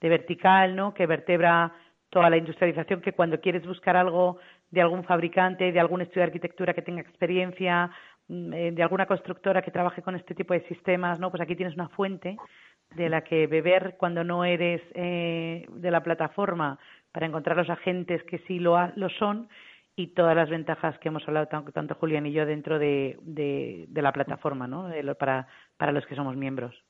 de 0.00 0.08
vertical, 0.08 0.74
¿no? 0.74 0.94
Que 0.94 1.06
vertebra 1.06 1.72
toda 2.10 2.30
la 2.30 2.38
industrialización, 2.38 3.02
que 3.02 3.12
cuando 3.12 3.40
quieres 3.40 3.66
buscar 3.66 3.96
algo 3.96 4.38
de 4.70 4.80
algún 4.80 5.04
fabricante, 5.04 5.70
de 5.70 5.80
algún 5.80 6.00
estudio 6.00 6.22
de 6.22 6.28
arquitectura 6.28 6.72
que 6.74 6.82
tenga 6.82 7.02
experiencia, 7.02 7.90
mm, 8.28 8.52
eh, 8.52 8.72
de 8.72 8.82
alguna 8.82 9.06
constructora 9.06 9.62
que 9.62 9.70
trabaje 9.70 10.02
con 10.02 10.16
este 10.16 10.34
tipo 10.34 10.54
de 10.54 10.66
sistemas, 10.68 11.20
¿no? 11.20 11.30
Pues 11.30 11.42
aquí 11.42 11.54
tienes 11.54 11.74
una 11.74 11.88
fuente 11.90 12.36
de 12.96 13.08
la 13.10 13.20
que 13.22 13.46
beber 13.46 13.96
cuando 13.98 14.24
no 14.24 14.44
eres 14.44 14.80
eh, 14.94 15.66
de 15.68 15.90
la 15.90 16.02
plataforma 16.02 16.78
para 17.12 17.26
encontrar 17.26 17.56
los 17.58 17.68
agentes 17.68 18.22
que 18.24 18.38
sí 18.46 18.58
lo, 18.58 18.76
lo 18.96 19.10
son 19.10 19.48
y 19.98 20.06
todas 20.06 20.36
las 20.36 20.48
ventajas 20.48 20.98
que 20.98 21.08
hemos 21.08 21.26
hablado 21.26 21.48
tanto, 21.48 21.94
Julián 21.96 22.26
y 22.26 22.32
yo 22.32 22.46
dentro 22.46 22.78
de, 22.78 23.18
de, 23.22 24.02
la 24.02 24.12
plataforma, 24.12 24.68
¿no? 24.68 24.88
para, 25.18 25.48
para 25.76 25.92
los 25.92 26.06
que 26.06 26.14
somos 26.14 26.36
miembros. 26.36 26.84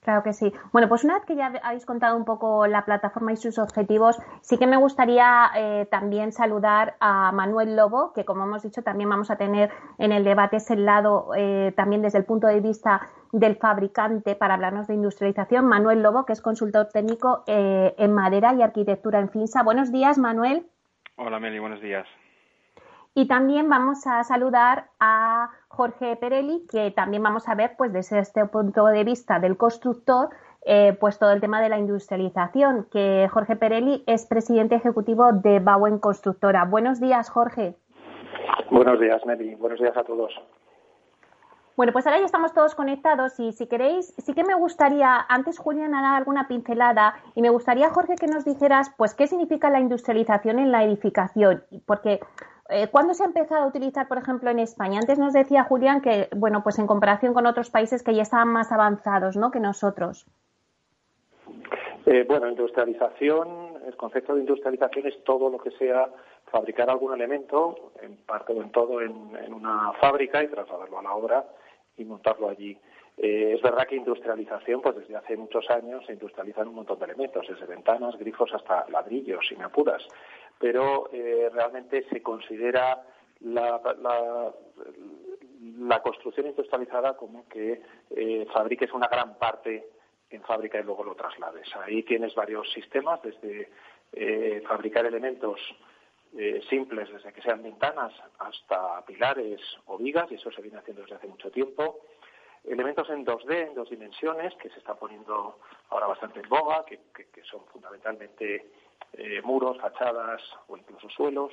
Claro 0.00 0.22
que 0.22 0.32
sí. 0.32 0.52
Bueno, 0.72 0.88
pues 0.88 1.02
una 1.04 1.14
vez 1.14 1.24
que 1.24 1.34
ya 1.34 1.52
habéis 1.64 1.84
contado 1.84 2.16
un 2.16 2.24
poco 2.24 2.66
la 2.66 2.84
plataforma 2.84 3.32
y 3.32 3.36
sus 3.36 3.58
objetivos, 3.58 4.16
sí 4.40 4.56
que 4.56 4.66
me 4.66 4.76
gustaría 4.76 5.50
eh, 5.56 5.88
también 5.90 6.32
saludar 6.32 6.94
a 7.00 7.32
Manuel 7.32 7.74
Lobo, 7.74 8.12
que 8.12 8.24
como 8.24 8.44
hemos 8.44 8.62
dicho 8.62 8.82
también 8.82 9.10
vamos 9.10 9.30
a 9.30 9.36
tener 9.36 9.70
en 9.98 10.12
el 10.12 10.22
debate 10.22 10.58
ese 10.58 10.76
lado 10.76 11.32
eh, 11.36 11.74
también 11.76 12.02
desde 12.02 12.18
el 12.18 12.24
punto 12.24 12.46
de 12.46 12.60
vista 12.60 13.08
del 13.32 13.56
fabricante 13.56 14.36
para 14.36 14.54
hablarnos 14.54 14.86
de 14.86 14.94
industrialización. 14.94 15.66
Manuel 15.66 16.02
Lobo, 16.02 16.24
que 16.24 16.34
es 16.34 16.40
consultor 16.40 16.88
técnico 16.92 17.42
eh, 17.48 17.94
en 17.98 18.14
madera 18.14 18.54
y 18.54 18.62
arquitectura 18.62 19.18
en 19.18 19.28
FINSA. 19.28 19.64
Buenos 19.64 19.90
días, 19.90 20.18
Manuel. 20.18 20.66
Hola, 21.16 21.40
Meli, 21.40 21.58
buenos 21.58 21.80
días. 21.80 22.06
Y 23.18 23.26
también 23.26 23.70
vamos 23.70 24.06
a 24.06 24.22
saludar 24.24 24.90
a 25.00 25.48
Jorge 25.68 26.16
Perelli, 26.16 26.66
que 26.70 26.90
también 26.90 27.22
vamos 27.22 27.48
a 27.48 27.54
ver, 27.54 27.72
pues 27.78 27.90
desde 27.90 28.18
este 28.18 28.44
punto 28.44 28.84
de 28.84 29.04
vista 29.04 29.40
del 29.40 29.56
constructor, 29.56 30.28
eh, 30.66 30.94
pues 31.00 31.18
todo 31.18 31.32
el 31.32 31.40
tema 31.40 31.62
de 31.62 31.70
la 31.70 31.78
industrialización, 31.78 32.86
que 32.92 33.26
Jorge 33.32 33.56
Perelli 33.56 34.04
es 34.06 34.26
presidente 34.26 34.74
ejecutivo 34.74 35.32
de 35.32 35.60
Bauen 35.60 35.98
Constructora. 35.98 36.66
Buenos 36.66 37.00
días, 37.00 37.30
Jorge. 37.30 37.74
Buenos 38.70 39.00
días, 39.00 39.24
Meli. 39.24 39.54
Buenos 39.54 39.80
días 39.80 39.96
a 39.96 40.04
todos. 40.04 40.34
Bueno, 41.74 41.94
pues 41.94 42.06
ahora 42.06 42.18
ya 42.18 42.26
estamos 42.26 42.52
todos 42.52 42.74
conectados 42.74 43.40
y 43.40 43.52
si 43.52 43.66
queréis, 43.66 44.14
sí 44.18 44.34
que 44.34 44.44
me 44.44 44.54
gustaría, 44.54 45.24
antes 45.26 45.58
Julián 45.58 45.94
ha 45.94 46.02
dado 46.02 46.16
alguna 46.16 46.48
pincelada 46.48 47.14
y 47.34 47.40
me 47.40 47.48
gustaría, 47.48 47.88
Jorge, 47.88 48.16
que 48.16 48.26
nos 48.26 48.44
dijeras, 48.44 48.92
pues, 48.98 49.14
qué 49.14 49.26
significa 49.26 49.70
la 49.70 49.80
industrialización 49.80 50.58
en 50.58 50.70
la 50.70 50.84
edificación, 50.84 51.64
porque 51.86 52.20
eh, 52.68 52.88
¿Cuándo 52.90 53.14
se 53.14 53.22
ha 53.22 53.26
empezado 53.26 53.64
a 53.64 53.68
utilizar, 53.68 54.08
por 54.08 54.18
ejemplo, 54.18 54.50
en 54.50 54.58
España? 54.58 54.98
Antes 54.98 55.18
nos 55.18 55.32
decía 55.32 55.64
Julián 55.64 56.00
que, 56.00 56.28
bueno, 56.34 56.62
pues 56.62 56.78
en 56.78 56.86
comparación 56.86 57.32
con 57.32 57.46
otros 57.46 57.70
países 57.70 58.02
que 58.02 58.14
ya 58.14 58.22
estaban 58.22 58.48
más 58.48 58.72
avanzados, 58.72 59.36
¿no? 59.36 59.50
Que 59.50 59.60
nosotros. 59.60 60.26
Eh, 62.06 62.24
bueno, 62.26 62.48
industrialización, 62.48 63.82
el 63.86 63.96
concepto 63.96 64.34
de 64.34 64.40
industrialización 64.40 65.06
es 65.06 65.22
todo 65.24 65.48
lo 65.48 65.58
que 65.58 65.70
sea 65.72 66.08
fabricar 66.50 66.90
algún 66.90 67.14
elemento, 67.14 67.92
en 68.00 68.16
parte 68.18 68.52
o 68.52 68.62
en 68.62 68.70
todo, 68.70 69.00
en, 69.00 69.14
una 69.52 69.92
fábrica 70.00 70.42
y 70.42 70.48
trasladarlo 70.48 70.98
a 70.98 71.02
la 71.02 71.14
obra 71.14 71.44
y 71.96 72.04
montarlo 72.04 72.48
allí. 72.48 72.78
Eh, 73.16 73.54
es 73.56 73.62
verdad 73.62 73.86
que 73.88 73.96
industrialización, 73.96 74.82
pues 74.82 74.96
desde 74.96 75.16
hace 75.16 75.36
muchos 75.36 75.68
años 75.70 76.04
se 76.06 76.12
industrializan 76.12 76.68
un 76.68 76.74
montón 76.74 76.98
de 76.98 77.06
elementos, 77.06 77.46
desde 77.48 77.66
ventanas, 77.66 78.16
grifos 78.18 78.52
hasta 78.52 78.86
ladrillos, 78.90 79.46
sin 79.48 79.62
apuras 79.62 80.06
pero 80.58 81.08
eh, 81.12 81.50
realmente 81.52 82.04
se 82.08 82.22
considera 82.22 83.02
la, 83.40 83.80
la, 84.00 84.52
construcción 86.02 86.46
industrializada 86.46 87.16
como 87.16 87.48
que 87.48 87.82
eh, 88.10 88.46
fabriques 88.52 88.92
una 88.92 89.08
gran 89.08 89.36
parte 89.38 89.88
en 90.30 90.42
fábrica 90.42 90.78
y 90.78 90.84
luego 90.84 91.04
lo 91.04 91.14
traslades. 91.14 91.68
Ahí 91.76 92.02
tienes 92.02 92.34
varios 92.34 92.70
sistemas, 92.72 93.20
desde 93.22 93.68
eh, 94.12 94.62
fabricar 94.66 95.06
elementos 95.06 95.60
simples, 96.68 97.10
desde 97.10 97.32
que 97.32 97.40
sean 97.40 97.62
ventanas 97.62 98.12
hasta 98.38 99.02
pilares 99.06 99.58
o 99.86 99.96
vigas, 99.96 100.30
y 100.30 100.34
eso 100.34 100.50
se 100.50 100.60
viene 100.60 100.76
haciendo 100.76 101.00
desde 101.00 101.16
hace 101.16 101.28
mucho 101.28 101.50
tiempo. 101.50 102.00
Elementos 102.62 103.08
en 103.08 103.24
2D, 103.24 103.68
en 103.68 103.74
dos 103.74 103.88
dimensiones, 103.88 104.54
que 104.56 104.68
se 104.68 104.78
está 104.78 104.94
poniendo 104.96 105.58
ahora 105.88 106.08
bastante 106.08 106.40
en 106.40 106.48
boga, 106.50 106.84
que 106.84 106.98
son 107.44 107.64
fundamentalmente 107.72 108.66
eh, 109.12 109.40
muros, 109.42 109.78
fachadas 109.78 110.42
o 110.68 110.76
incluso 110.76 111.08
suelos, 111.10 111.52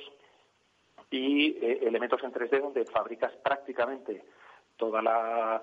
y 1.10 1.56
eh, 1.64 1.80
elementos 1.82 2.22
en 2.22 2.32
3D 2.32 2.60
donde 2.60 2.84
fabricas 2.86 3.32
prácticamente 3.36 4.24
toda 4.76 5.00
la, 5.00 5.62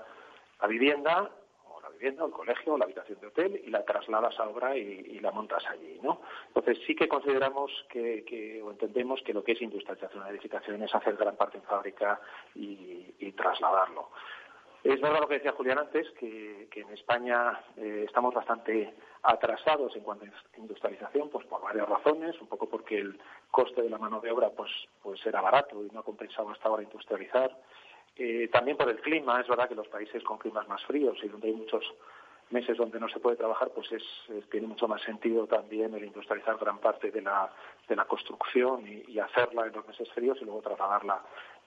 vivienda, 0.68 1.30
o 1.68 1.82
la 1.82 1.90
vivienda, 1.90 2.24
o 2.24 2.28
el 2.28 2.34
colegio, 2.34 2.74
o 2.74 2.78
la 2.78 2.86
habitación 2.86 3.20
de 3.20 3.28
hotel, 3.28 3.62
y 3.66 3.70
la 3.70 3.84
trasladas 3.84 4.40
a 4.40 4.48
obra 4.48 4.76
y, 4.78 5.20
la 5.20 5.32
montas 5.32 5.64
allí, 5.70 6.00
¿no? 6.02 6.22
Entonces 6.48 6.80
sí 6.88 6.96
que 6.96 7.08
consideramos 7.08 7.72
que, 7.90 8.62
o 8.64 8.72
entendemos 8.72 9.22
que 9.24 9.34
lo 9.34 9.44
que 9.44 9.52
es 9.52 9.62
industrialización 9.62 10.24
de 10.24 10.30
edificación 10.32 10.82
es 10.82 10.96
hacer 10.96 11.16
gran 11.16 11.36
parte 11.36 11.58
en 11.58 11.64
fábrica 11.64 12.20
y 12.56 13.32
trasladarlo. 13.34 14.10
Es 14.84 15.00
verdad 15.00 15.20
lo 15.22 15.28
que 15.28 15.36
decía 15.36 15.52
Julián 15.52 15.78
antes, 15.78 16.10
que, 16.12 16.68
en 16.74 16.90
España 16.90 17.60
eh, 17.78 18.06
estamos 18.08 18.34
bastante 18.34 18.94
atrasados 19.22 19.96
en 19.96 20.02
cuanto 20.02 20.26
a 20.26 20.58
industrialización, 20.58 21.30
pues 21.30 21.46
por 21.46 21.62
varias 21.62 21.88
razones, 21.88 22.40
un 22.42 22.48
poco 22.48 22.68
porque 22.68 22.98
el 22.98 23.20
coste 23.52 23.84
de 23.84 23.90
la 23.92 24.00
mano 24.00 24.20
de 24.20 24.32
obra 24.32 24.50
pues, 24.50 24.72
pues 25.04 25.24
era 25.26 25.40
barato 25.40 25.84
y 25.84 25.90
no 25.94 26.00
ha 26.00 26.04
compensado 26.04 26.50
hasta 26.50 26.68
ahora 26.68 26.82
industrializar. 26.82 27.56
Eh, 28.18 28.50
también 28.52 28.76
por 28.76 28.90
el 28.90 29.00
clima, 29.00 29.40
es 29.40 29.48
verdad 29.48 29.70
que 29.70 29.76
los 29.76 29.88
países 29.88 30.24
con 30.24 30.40
climas 30.40 30.68
más 30.68 30.84
fríos 30.86 31.18
y 31.24 31.28
donde 31.28 31.50
hay 31.50 31.54
muchos 31.54 31.84
meses 32.52 32.78
donde 32.78 33.00
no 33.00 33.08
se 33.10 33.20
puede 33.20 33.38
trabajar, 33.38 33.70
pues 33.74 33.92
es, 33.92 34.04
tiene 34.50 34.68
mucho 34.68 34.88
más 34.88 35.02
sentido 35.02 35.48
también 35.48 35.94
el 35.94 36.04
industrializar 36.04 36.58
gran 36.58 36.80
parte 36.80 37.12
de 37.12 37.22
la, 37.22 37.52
de 37.88 37.96
la 37.96 38.06
construcción 38.06 38.86
y, 38.88 39.20
hacerla 39.20 39.68
en 39.68 39.74
los 39.74 39.88
meses 39.88 40.10
fríos 40.14 40.38
y 40.42 40.46
luego 40.46 40.62
trasladarla 40.62 41.22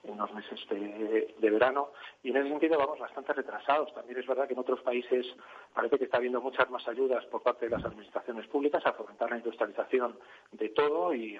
en 0.07 0.17
los 0.17 0.33
meses 0.33 0.59
de, 0.69 1.49
verano. 1.49 1.89
Y 2.23 2.29
en 2.29 2.37
ese 2.37 2.49
sentido 2.49 2.77
vamos 2.77 2.99
bastante 2.99 3.33
retrasados. 3.33 3.93
También 3.93 4.19
es 4.19 4.27
verdad 4.27 4.47
que 4.47 4.53
en 4.53 4.59
otros 4.59 4.81
países 4.81 5.25
parece 5.73 5.97
que 5.97 6.05
está 6.05 6.17
habiendo 6.17 6.41
muchas 6.41 6.69
más 6.69 6.87
ayudas 6.87 7.25
por 7.25 7.41
parte 7.41 7.65
de 7.65 7.71
las 7.71 7.85
administraciones 7.85 8.47
públicas 8.47 8.85
a 8.85 8.93
fomentar 8.93 9.29
la 9.29 9.37
industrialización 9.37 10.17
de 10.51 10.69
todo 10.69 11.13
y, 11.13 11.39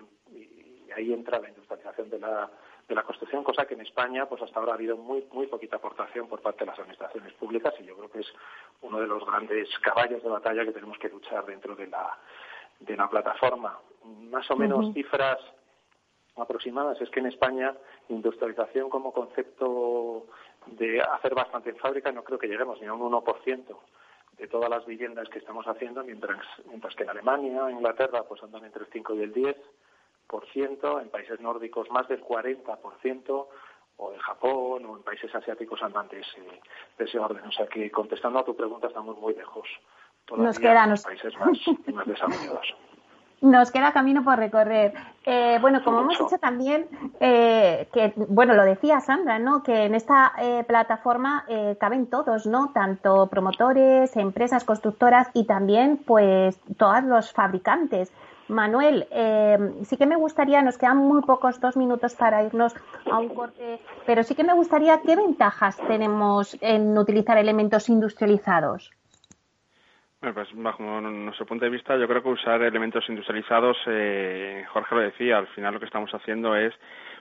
ahí 0.96 1.12
entra 1.12 1.40
la 1.40 1.50
industrialización 1.50 2.10
de 2.10 2.20
la, 2.20 2.50
de 2.88 2.96
la 2.96 3.04
construcción, 3.04 3.44
cosa 3.44 3.66
que 3.66 3.74
en 3.74 3.82
España 3.82 4.28
pues 4.28 4.42
hasta 4.42 4.62
ahora 4.62 4.72
ha 4.72 4.76
habido 4.76 4.96
muy, 4.96 5.26
muy 5.34 5.46
poquita 5.48 5.76
aportación 5.76 6.30
por 6.30 6.42
parte 6.42 6.60
de 6.60 6.68
las 6.68 6.80
administraciones 6.80 7.34
públicas 7.34 7.74
y 7.82 7.84
yo 7.84 7.98
creo 7.98 8.10
que 8.10 8.20
es 8.22 8.34
uno 8.82 9.02
de 9.02 9.08
los 9.08 9.26
grandes 9.26 9.68
caballos 9.80 10.24
de 10.24 10.30
batalla 10.30 10.64
que 10.64 10.72
tenemos 10.72 10.98
que 10.98 11.10
luchar 11.10 11.46
dentro 11.46 11.76
de 11.76 11.88
la, 11.88 12.18
de 12.80 12.96
la 12.96 13.10
plataforma. 13.10 13.78
Más 14.06 14.50
o 14.52 14.56
menos 14.56 14.94
cifras 14.94 15.40
aproximadas 16.38 17.00
es 17.02 17.10
que 17.10 17.20
en 17.20 17.28
España 17.28 17.74
industrialización 18.10 18.90
como 18.90 19.14
concepto 19.14 20.26
de 20.68 21.02
hacer 21.02 21.34
bastante 21.34 21.70
en 21.70 21.78
fábrica 21.78 22.12
no 22.12 22.24
creo 22.24 22.40
que 22.40 22.48
lleguemos 22.48 22.80
ni 22.82 22.88
a 22.88 22.94
un 22.94 23.12
1% 23.12 23.78
de 24.38 24.48
todas 24.48 24.70
las 24.70 24.86
viviendas 24.86 25.30
que 25.30 25.40
estamos 25.40 25.66
haciendo, 25.66 26.04
mientras, 26.04 26.46
mientras 26.68 26.94
que 26.96 27.04
en 27.04 27.10
Alemania, 27.10 27.72
Inglaterra, 27.72 28.24
pues 28.24 28.44
andan 28.44 28.66
entre 28.66 28.84
el 28.84 28.90
5 28.92 29.16
y 29.16 29.22
el 29.22 29.34
10%, 29.34 31.02
en 31.02 31.10
países 31.10 31.40
nórdicos 31.40 31.90
más 31.90 32.08
del 32.10 32.22
40%, 32.22 33.48
o 33.98 34.12
en 34.12 34.20
Japón, 34.20 34.86
o 34.86 34.98
en 34.98 35.04
países 35.04 35.34
asiáticos 35.34 35.82
andan 35.82 36.10
de 36.10 36.20
ese, 37.00 37.18
orden. 37.18 37.46
O 37.46 37.52
sea 37.52 37.66
que 37.68 37.90
contestando 37.90 38.40
a 38.40 38.44
tu 38.44 38.56
pregunta 38.56 38.88
estamos 38.88 39.18
muy 39.18 39.34
lejos 39.34 39.70
todavía 40.26 40.48
nos 40.48 40.60
queda, 40.60 40.88
los 40.88 41.04
países 41.04 41.34
más, 41.38 41.58
más 41.94 42.06
desarrollados. 42.06 42.76
Nos 43.46 43.70
queda 43.70 43.92
camino 43.92 44.24
por 44.24 44.40
recorrer. 44.40 44.96
Eh, 45.24 45.60
bueno, 45.62 45.84
como 45.84 46.00
hemos 46.00 46.18
dicho 46.18 46.40
también, 46.40 46.88
eh, 47.20 47.88
que, 47.94 48.12
bueno, 48.16 48.56
lo 48.56 48.64
decía 48.64 49.02
Sandra, 49.02 49.38
¿no? 49.38 49.62
Que 49.62 49.84
en 49.86 49.94
esta 49.94 50.34
eh, 50.42 50.64
plataforma 50.64 51.46
caben 51.80 52.08
todos, 52.08 52.48
¿no? 52.48 52.72
Tanto 52.74 53.28
promotores, 53.28 54.18
empresas 54.18 54.64
constructoras 54.64 55.30
y 55.36 55.46
también, 55.46 55.98
pues, 55.98 56.60
todos 56.78 57.04
los 57.04 57.34
fabricantes. 57.34 58.12
Manuel, 58.48 59.08
sí 59.84 59.96
que 59.98 60.08
me 60.08 60.16
gustaría, 60.16 60.64
nos 60.64 60.80
quedan 60.80 60.98
muy 60.98 61.22
pocos 61.22 61.60
dos 61.60 61.78
minutos 61.78 62.16
para 62.16 62.44
irnos 62.44 62.74
a 63.12 63.20
un 63.20 63.30
corte, 63.30 63.80
pero 64.08 64.24
sí 64.24 64.34
que 64.34 64.44
me 64.44 64.54
gustaría, 64.54 65.02
¿qué 65.02 65.16
ventajas 65.16 65.78
tenemos 65.88 66.58
en 66.62 66.98
utilizar 66.98 67.38
elementos 67.38 67.90
industrializados? 67.90 68.92
Pues 70.34 70.48
bajo 70.54 70.84
nuestro 71.02 71.46
punto 71.46 71.66
de 71.66 71.72
vista, 71.72 71.98
yo 71.98 72.08
creo 72.08 72.24
que 72.24 72.30
usar 72.30 72.62
elementos 72.62 73.04
industrializados, 73.10 73.78
eh, 73.88 74.66
Jorge 74.70 74.96
lo 74.96 75.02
decía, 75.02 75.38
al 75.38 75.48
final 75.48 75.74
lo 75.74 75.80
que 75.80 75.86
estamos 75.86 76.14
haciendo 76.14 76.56
es 76.56 76.74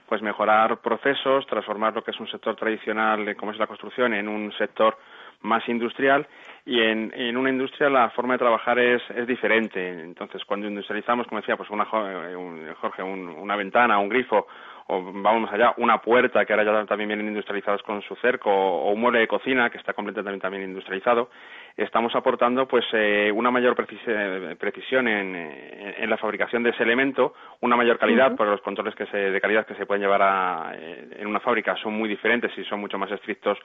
pues 0.07 0.21
mejorar 0.21 0.77
procesos, 0.77 1.47
transformar 1.47 1.93
lo 1.93 2.03
que 2.03 2.11
es 2.11 2.19
un 2.19 2.27
sector 2.27 2.55
tradicional 2.55 3.35
como 3.35 3.51
es 3.51 3.57
la 3.57 3.67
construcción 3.67 4.13
en 4.13 4.27
un 4.27 4.51
sector 4.53 4.97
más 5.41 5.67
industrial 5.67 6.27
y 6.65 6.81
en, 6.81 7.11
en 7.15 7.37
una 7.37 7.49
industria 7.49 7.89
la 7.89 8.09
forma 8.09 8.33
de 8.33 8.39
trabajar 8.39 8.79
es, 8.79 9.01
es 9.15 9.27
diferente. 9.27 10.01
Entonces, 10.01 10.43
cuando 10.45 10.67
industrializamos, 10.67 11.27
como 11.27 11.41
decía, 11.41 11.57
pues 11.57 11.69
una, 11.69 11.85
Jorge, 11.85 13.03
una 13.03 13.55
ventana, 13.55 13.99
un 13.99 14.09
grifo 14.09 14.47
o 14.87 15.01
vamos 15.01 15.51
allá, 15.51 15.73
una 15.77 15.99
puerta 15.99 16.45
que 16.45 16.53
ahora 16.53 16.63
ya 16.63 16.85
también 16.85 17.07
vienen 17.07 17.27
industrializadas 17.27 17.81
con 17.81 18.01
su 18.03 18.15
cerco 18.17 18.51
o 18.51 18.91
un 18.91 19.01
mueble 19.01 19.19
de 19.19 19.27
cocina 19.27 19.69
que 19.71 19.79
está 19.79 19.93
completamente 19.93 20.43
también 20.43 20.63
industrializado, 20.63 21.29
estamos 21.75 22.13
aportando 22.15 22.67
pues 22.67 22.85
eh, 22.93 23.31
una 23.33 23.49
mayor 23.49 23.75
precisión 23.75 25.07
en, 25.07 26.09
la 26.09 26.17
fabricación 26.17 26.61
de 26.61 26.69
ese 26.69 26.83
elemento, 26.83 27.33
una 27.61 27.75
mayor 27.75 27.97
calidad, 27.97 28.35
por 28.35 28.47
los 28.47 28.61
controles 28.61 28.93
que 28.93 29.07
se, 29.07 29.17
de 29.17 29.41
calidad 29.41 29.65
que 29.65 29.73
se 29.73 29.87
pueden 29.87 30.03
llevar 30.03 30.21
a, 30.21 30.73
eh, 30.75 31.17
en 31.17 31.27
una 31.27 31.39
fábrica. 31.39 31.75
Son 31.77 31.93
muy 31.93 32.07
diferentes 32.07 32.55
y 32.55 32.63
son 32.65 32.79
mucho 32.79 32.99
más 32.99 33.11
estrictos 33.11 33.57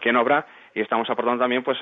que 0.00 0.10
en 0.10 0.16
obra 0.16 0.46
y 0.72 0.80
estamos 0.80 1.10
aportando 1.10 1.42
también 1.42 1.64
pues 1.64 1.78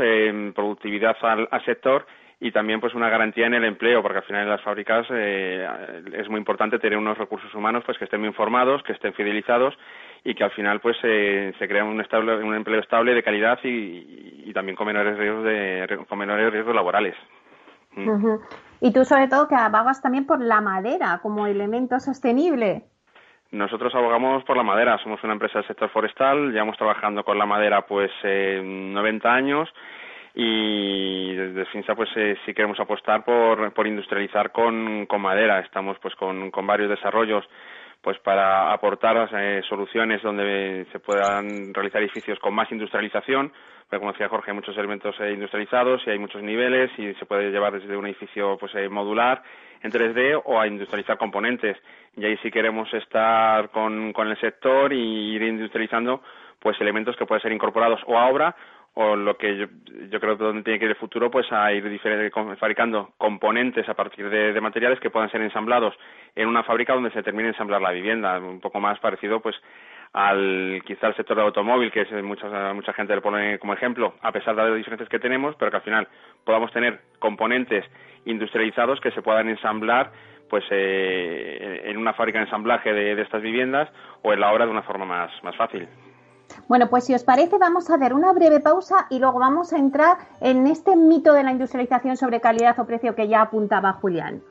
productividad 0.54 1.16
al 1.22 1.64
sector 1.64 2.06
y 2.40 2.52
también 2.52 2.80
pues 2.80 2.94
una 2.94 3.08
garantía 3.08 3.46
en 3.46 3.54
el 3.54 3.64
empleo 3.64 4.00
porque 4.02 4.18
al 4.18 4.24
final 4.24 4.42
en 4.42 4.50
las 4.50 4.62
fábricas 4.62 5.06
eh, 5.10 5.66
es 6.12 6.28
muy 6.28 6.38
importante 6.38 6.78
tener 6.78 6.96
unos 6.96 7.18
recursos 7.18 7.52
humanos 7.54 7.82
pues 7.84 7.98
que 7.98 8.04
estén 8.04 8.22
bien 8.22 8.34
formados 8.34 8.82
que 8.84 8.92
estén 8.92 9.12
fidelizados 9.14 9.74
y 10.22 10.34
que 10.34 10.44
al 10.44 10.52
final 10.52 10.80
pues 10.80 10.96
eh, 11.02 11.52
se 11.58 11.68
crea 11.68 11.84
un 11.84 12.00
estable 12.00 12.36
un 12.36 12.54
empleo 12.54 12.80
estable 12.80 13.14
de 13.14 13.22
calidad 13.22 13.58
y, 13.64 14.52
también 14.54 14.76
con 14.76 14.86
menores 14.86 15.16
riesgos 15.16 15.44
de 15.44 16.04
con 16.08 16.18
menores 16.18 16.50
riesgos 16.50 16.74
laborales. 16.74 17.14
Mm. 17.94 18.36
y 18.80 18.92
tú 18.92 19.04
sobre 19.04 19.28
todo 19.28 19.46
que 19.46 19.54
abogas 19.54 20.02
también 20.02 20.26
por 20.26 20.40
la 20.40 20.60
madera 20.60 21.20
como 21.22 21.46
elemento 21.46 22.00
sostenible. 22.00 22.82
Nosotros 23.50 23.94
abogamos 23.94 24.44
por 24.44 24.56
la 24.56 24.62
madera, 24.62 24.98
somos 25.02 25.22
una 25.24 25.32
empresa 25.32 25.58
del 25.58 25.68
sector 25.68 25.88
forestal, 25.90 26.52
llevamos 26.52 26.76
trabajando 26.76 27.24
con 27.24 27.38
la 27.38 27.46
madera 27.46 27.86
pues 27.86 28.10
eh, 28.24 28.60
90 28.62 29.32
años 29.32 29.68
y 30.34 31.34
desde 31.34 31.64
FINSA 31.66 31.94
pues 31.94 32.10
eh, 32.16 32.36
sí 32.44 32.54
queremos 32.54 32.78
apostar 32.80 33.24
por, 33.24 33.72
por 33.72 33.86
industrializar 33.86 34.52
con, 34.52 35.06
con 35.06 35.20
madera. 35.20 35.60
Estamos 35.60 35.98
pues 36.00 36.14
con, 36.14 36.50
con 36.50 36.66
varios 36.66 36.90
desarrollos 36.90 37.44
pues 38.00 38.18
para 38.20 38.72
aportar 38.72 39.28
eh, 39.32 39.60
soluciones 39.68 40.22
donde 40.22 40.86
se 40.92 41.00
puedan 41.00 41.74
realizar 41.74 42.00
edificios 42.00 42.38
con 42.38 42.54
más 42.54 42.70
industrialización, 42.70 43.52
porque 43.88 43.98
como 43.98 44.12
decía 44.12 44.28
Jorge, 44.28 44.52
hay 44.52 44.54
muchos 44.54 44.76
elementos 44.78 45.16
eh, 45.20 45.32
industrializados 45.32 46.02
y 46.06 46.10
hay 46.10 46.18
muchos 46.18 46.42
niveles 46.42 46.90
y 46.96 47.12
se 47.14 47.26
puede 47.26 47.50
llevar 47.50 47.72
desde 47.72 47.96
un 47.96 48.06
edificio 48.06 48.56
pues 48.58 48.72
modular 48.90 49.42
en 49.82 49.90
3D 49.90 50.40
o 50.44 50.60
a 50.60 50.66
industrializar 50.66 51.18
componentes. 51.18 51.76
Y 52.16 52.24
ahí 52.24 52.36
sí 52.42 52.50
queremos 52.50 52.92
estar 52.94 53.70
con, 53.70 54.12
con 54.12 54.28
el 54.28 54.38
sector 54.40 54.92
y 54.92 55.34
ir 55.34 55.42
industrializando 55.42 56.22
pues 56.60 56.80
elementos 56.80 57.16
que 57.16 57.26
pueden 57.26 57.42
ser 57.42 57.52
incorporados 57.52 58.00
o 58.06 58.18
a 58.18 58.28
obra 58.28 58.56
o 59.00 59.14
lo 59.14 59.36
que 59.36 59.56
yo, 59.56 59.66
yo 60.10 60.18
creo 60.18 60.36
que 60.36 60.42
donde 60.42 60.64
tiene 60.64 60.80
que 60.80 60.86
ir 60.86 60.90
el 60.90 60.96
futuro, 60.96 61.30
pues 61.30 61.46
a 61.52 61.72
ir 61.72 62.00
fabricando 62.58 63.10
componentes 63.16 63.88
a 63.88 63.94
partir 63.94 64.28
de, 64.28 64.60
materiales 64.60 64.98
que 64.98 65.08
puedan 65.08 65.30
ser 65.30 65.40
ensamblados 65.40 65.94
en 66.34 66.48
una 66.48 66.64
fábrica 66.64 66.94
donde 66.94 67.12
se 67.12 67.22
termine 67.22 67.44
de 67.44 67.50
ensamblar 67.50 67.80
la 67.80 67.92
vivienda, 67.92 68.40
un 68.40 68.58
poco 68.58 68.80
más 68.80 68.98
parecido 68.98 69.38
pues 69.38 69.54
al 70.12 70.82
quizá 70.84 71.06
al 71.06 71.14
sector 71.14 71.36
del 71.36 71.46
automóvil, 71.46 71.92
que 71.92 72.00
es 72.00 72.24
mucha, 72.24 72.74
mucha 72.74 72.92
gente 72.92 73.14
lo 73.14 73.22
pone 73.22 73.60
como 73.60 73.72
ejemplo, 73.72 74.14
a 74.20 74.32
pesar 74.32 74.56
de 74.56 74.64
las 74.64 74.74
diferencias 74.74 75.08
que 75.08 75.20
tenemos, 75.20 75.54
pero 75.54 75.70
que 75.70 75.76
al 75.76 75.84
final 75.84 76.08
podamos 76.44 76.72
tener 76.72 76.98
componentes 77.20 77.84
industrializados 78.24 79.00
que 79.00 79.12
se 79.12 79.22
puedan 79.22 79.48
ensamblar 79.48 80.10
pues 80.50 80.64
eh, 80.72 81.82
en 81.84 81.98
una 81.98 82.14
fábrica 82.14 82.40
de 82.40 82.46
ensamblaje 82.46 82.92
de, 82.92 83.14
de, 83.14 83.22
estas 83.22 83.42
viviendas 83.42 83.88
o 84.22 84.32
en 84.32 84.40
la 84.40 84.50
obra 84.50 84.64
de 84.64 84.72
una 84.72 84.82
forma 84.82 85.04
más, 85.04 85.30
más 85.44 85.54
fácil. 85.54 85.86
Bueno, 86.68 86.90
pues 86.90 87.04
si 87.04 87.14
os 87.14 87.24
parece, 87.24 87.56
vamos 87.58 87.88
a 87.90 87.96
dar 87.96 88.12
una 88.12 88.32
breve 88.32 88.60
pausa 88.60 89.06
y 89.08 89.18
luego 89.18 89.38
vamos 89.38 89.72
a 89.72 89.78
entrar 89.78 90.18
en 90.40 90.66
este 90.66 90.96
mito 90.96 91.32
de 91.32 91.42
la 91.42 91.50
industrialización 91.50 92.18
sobre 92.18 92.42
calidad 92.42 92.78
o 92.78 92.84
precio 92.84 93.14
que 93.14 93.26
ya 93.26 93.40
apuntaba 93.40 93.94
Julián. 93.94 94.42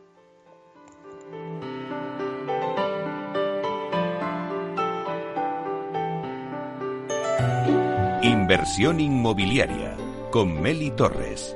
Inversión 8.23 8.99
inmobiliaria 8.99 9.95
con 10.31 10.59
Meli 10.59 10.89
Torres. 10.91 11.55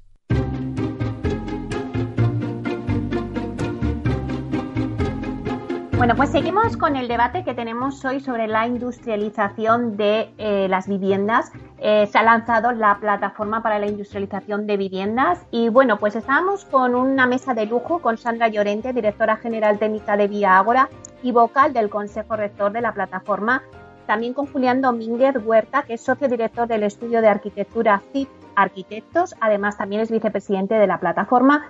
Bueno, 6.01 6.15
pues 6.15 6.31
seguimos 6.31 6.77
con 6.77 6.95
el 6.95 7.07
debate 7.07 7.43
que 7.43 7.53
tenemos 7.53 8.03
hoy 8.05 8.21
sobre 8.21 8.47
la 8.47 8.65
industrialización 8.65 9.97
de 9.97 10.33
eh, 10.39 10.65
las 10.67 10.87
viviendas. 10.87 11.51
Eh, 11.77 12.09
se 12.11 12.17
ha 12.17 12.23
lanzado 12.23 12.71
la 12.71 12.97
plataforma 12.99 13.61
para 13.61 13.77
la 13.77 13.85
industrialización 13.85 14.65
de 14.65 14.77
viviendas 14.77 15.45
y 15.51 15.69
bueno, 15.69 15.99
pues 15.99 16.15
estábamos 16.15 16.65
con 16.65 16.95
una 16.95 17.27
mesa 17.27 17.53
de 17.53 17.67
lujo 17.67 17.99
con 17.99 18.17
Sandra 18.17 18.47
Llorente, 18.47 18.93
directora 18.93 19.35
general 19.37 19.77
técnica 19.77 20.17
de 20.17 20.27
Vía 20.27 20.57
Ágora 20.57 20.89
y 21.21 21.33
vocal 21.33 21.71
del 21.71 21.91
Consejo 21.91 22.35
Rector 22.35 22.71
de 22.71 22.81
la 22.81 22.95
plataforma 22.95 23.61
también 24.07 24.33
con 24.33 24.47
Julián 24.47 24.81
Domínguez 24.81 25.35
Huerta, 25.45 25.83
que 25.83 25.93
es 25.93 26.01
socio 26.01 26.27
director 26.27 26.67
del 26.67 26.81
estudio 26.81 27.21
de 27.21 27.27
arquitectura 27.27 28.01
CIP 28.11 28.27
Arquitectos, 28.55 29.35
además 29.39 29.77
también 29.77 30.01
es 30.01 30.09
vicepresidente 30.09 30.73
de 30.73 30.87
la 30.87 30.99
plataforma. 30.99 31.69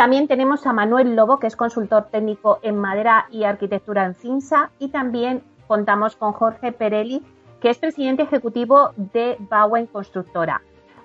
También 0.00 0.28
tenemos 0.28 0.66
a 0.66 0.72
Manuel 0.72 1.14
Lobo, 1.14 1.38
que 1.38 1.46
es 1.46 1.56
consultor 1.56 2.06
técnico 2.10 2.58
en 2.62 2.78
madera 2.78 3.26
y 3.30 3.44
arquitectura 3.44 4.06
en 4.06 4.14
CINSA, 4.14 4.70
y 4.78 4.88
también 4.88 5.44
contamos 5.66 6.16
con 6.16 6.32
Jorge 6.32 6.72
Perelli, 6.72 7.22
que 7.60 7.68
es 7.68 7.76
presidente 7.76 8.22
ejecutivo 8.22 8.92
de 8.96 9.36
Bowen 9.38 9.84
Constructora. 9.88 10.62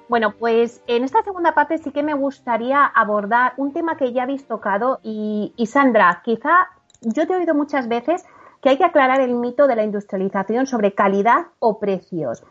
Bueno, 0.07 0.31
pues 0.39 0.81
en 0.87 1.03
esta 1.03 1.21
segunda 1.23 1.53
parte 1.53 1.77
sí 1.77 1.91
que 1.91 2.03
me 2.03 2.13
gustaría 2.13 2.85
abordar 2.85 3.51
un 3.57 3.73
tema 3.73 3.97
que 3.97 4.13
ya 4.13 4.23
habéis 4.23 4.47
tocado 4.47 5.01
y, 5.03 5.51
y 5.57 5.65
Sandra, 5.65 6.21
quizá 6.23 6.69
yo 7.01 7.27
te 7.27 7.33
he 7.33 7.35
oído 7.35 7.53
muchas 7.53 7.89
veces 7.89 8.23
que 8.61 8.69
hay 8.69 8.77
que 8.77 8.85
aclarar 8.85 9.19
el 9.19 9.35
mito 9.35 9.67
de 9.67 9.75
la 9.75 9.83
industrialización 9.83 10.67
sobre 10.67 10.93
calidad 10.93 11.47
o 11.59 11.79
precios. 11.79 12.45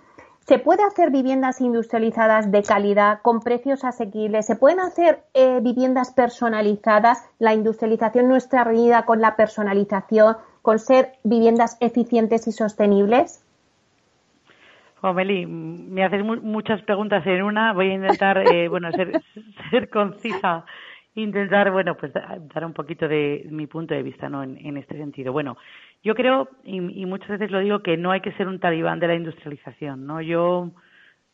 ¿Se 0.46 0.58
puede 0.58 0.82
hacer 0.84 1.10
viviendas 1.10 1.62
industrializadas 1.62 2.52
de 2.52 2.62
calidad 2.62 3.22
con 3.22 3.40
precios 3.40 3.82
asequibles? 3.82 4.44
¿Se 4.44 4.56
pueden 4.56 4.78
hacer 4.78 5.20
eh, 5.32 5.60
viviendas 5.62 6.12
personalizadas? 6.12 7.26
¿La 7.38 7.54
industrialización 7.54 8.28
no 8.28 8.36
está 8.36 8.62
reñida 8.62 9.06
con 9.06 9.22
la 9.22 9.36
personalización, 9.36 10.36
con 10.60 10.78
ser 10.78 11.12
viviendas 11.24 11.78
eficientes 11.80 12.46
y 12.46 12.52
sostenibles? 12.52 13.42
Meli, 15.02 15.46
me 15.46 16.04
haces 16.04 16.22
muchas 16.22 16.82
preguntas 16.82 17.26
en 17.26 17.42
una. 17.42 17.72
Voy 17.72 17.90
a 17.90 17.94
intentar, 17.94 18.38
eh, 18.38 18.68
bueno, 18.70 18.92
ser, 18.92 19.22
ser 19.70 19.88
concisa 19.88 20.66
intentar, 21.14 21.70
bueno, 21.70 21.96
pues 21.96 22.12
dar 22.12 22.64
un 22.64 22.72
poquito 22.72 23.06
de 23.06 23.46
mi 23.50 23.66
punto 23.66 23.94
de 23.94 24.02
vista, 24.02 24.28
¿no? 24.28 24.42
En, 24.42 24.76
este 24.76 24.96
sentido. 24.96 25.32
Bueno, 25.32 25.56
yo 26.04 26.14
creo, 26.14 26.50
y, 26.64 26.80
muchas 26.80 27.30
veces 27.30 27.50
lo 27.50 27.60
digo, 27.60 27.80
que 27.80 27.96
no 27.96 28.10
hay 28.10 28.20
que 28.20 28.32
ser 28.32 28.46
un 28.46 28.60
talibán 28.60 29.00
de 29.00 29.08
la 29.08 29.14
industrialización, 29.14 30.06
¿no? 30.06 30.20
Yo, 30.20 30.70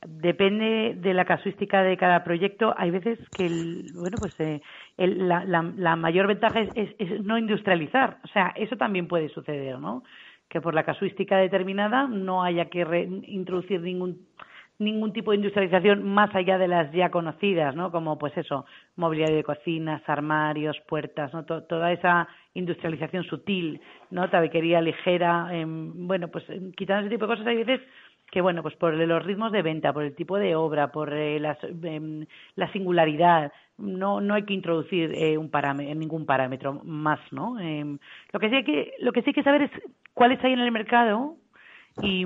depende 0.06 0.94
de 0.96 1.12
la 1.12 1.24
casuística 1.24 1.82
de 1.82 1.96
cada 1.96 2.22
proyecto, 2.22 2.72
hay 2.76 2.90
veces 2.90 3.18
que, 3.36 3.48
bueno, 3.94 4.16
pues 4.18 4.38
eh, 4.38 4.60
la, 4.96 5.44
la, 5.44 5.96
mayor 5.96 6.28
ventaja 6.28 6.60
es, 6.60 6.94
es, 6.98 7.20
no 7.22 7.36
industrializar. 7.36 8.18
O 8.24 8.28
sea, 8.28 8.52
eso 8.56 8.76
también 8.76 9.08
puede 9.08 9.28
suceder, 9.28 9.78
¿no? 9.78 10.04
Que 10.48 10.60
por 10.60 10.74
la 10.74 10.84
casuística 10.84 11.36
determinada 11.36 12.06
no 12.06 12.42
haya 12.42 12.66
que 12.66 13.08
introducir 13.26 13.80
ningún 13.80 14.26
ningún 14.78 15.12
tipo 15.12 15.30
de 15.30 15.36
industrialización 15.36 16.02
más 16.02 16.34
allá 16.34 16.56
de 16.56 16.66
las 16.66 16.90
ya 16.92 17.10
conocidas, 17.10 17.76
¿no? 17.76 17.92
Como 17.92 18.18
pues 18.18 18.34
eso, 18.38 18.64
mobiliario 18.96 19.36
de 19.36 19.44
cocinas, 19.44 20.02
armarios, 20.06 20.80
puertas, 20.88 21.34
¿no? 21.34 21.44
toda 21.44 21.92
esa 21.92 22.28
industrialización 22.54 23.24
sutil, 23.24 23.80
¿no? 24.10 24.28
Tabequería 24.28 24.80
ligera, 24.80 25.48
em, 25.52 26.06
bueno, 26.06 26.28
pues 26.28 26.48
em, 26.50 26.72
quitando 26.72 27.02
ese 27.02 27.14
tipo 27.14 27.26
de 27.26 27.32
cosas 27.32 27.46
hay 27.46 27.56
veces 27.56 27.80
que 28.30 28.40
bueno, 28.40 28.62
pues 28.62 28.76
por 28.76 28.94
los 28.94 29.24
ritmos 29.24 29.50
de 29.50 29.62
venta, 29.62 29.92
por 29.92 30.04
el 30.04 30.14
tipo 30.14 30.38
de 30.38 30.54
obra, 30.54 30.92
por 30.92 31.12
eh, 31.12 31.36
em, 31.82 32.26
la 32.54 32.72
singularidad, 32.72 33.52
no, 33.78 34.20
no 34.20 34.34
hay 34.34 34.44
que 34.44 34.54
introducir 34.54 35.12
eh, 35.14 35.36
un 35.36 35.50
parámetro, 35.50 35.94
ningún 35.94 36.26
parámetro 36.26 36.80
más, 36.84 37.20
¿no? 37.32 37.56
lo 38.32 38.40
que 38.40 38.48
sí 38.48 38.54
hay 38.56 38.64
que, 38.64 38.94
lo 39.00 39.12
que 39.12 39.22
sí 39.22 39.30
hay 39.30 39.34
que 39.34 39.42
saber 39.42 39.62
es 39.62 39.70
cuáles 40.14 40.42
hay 40.44 40.52
en 40.52 40.60
el 40.60 40.70
mercado 40.70 41.36
y 42.02 42.24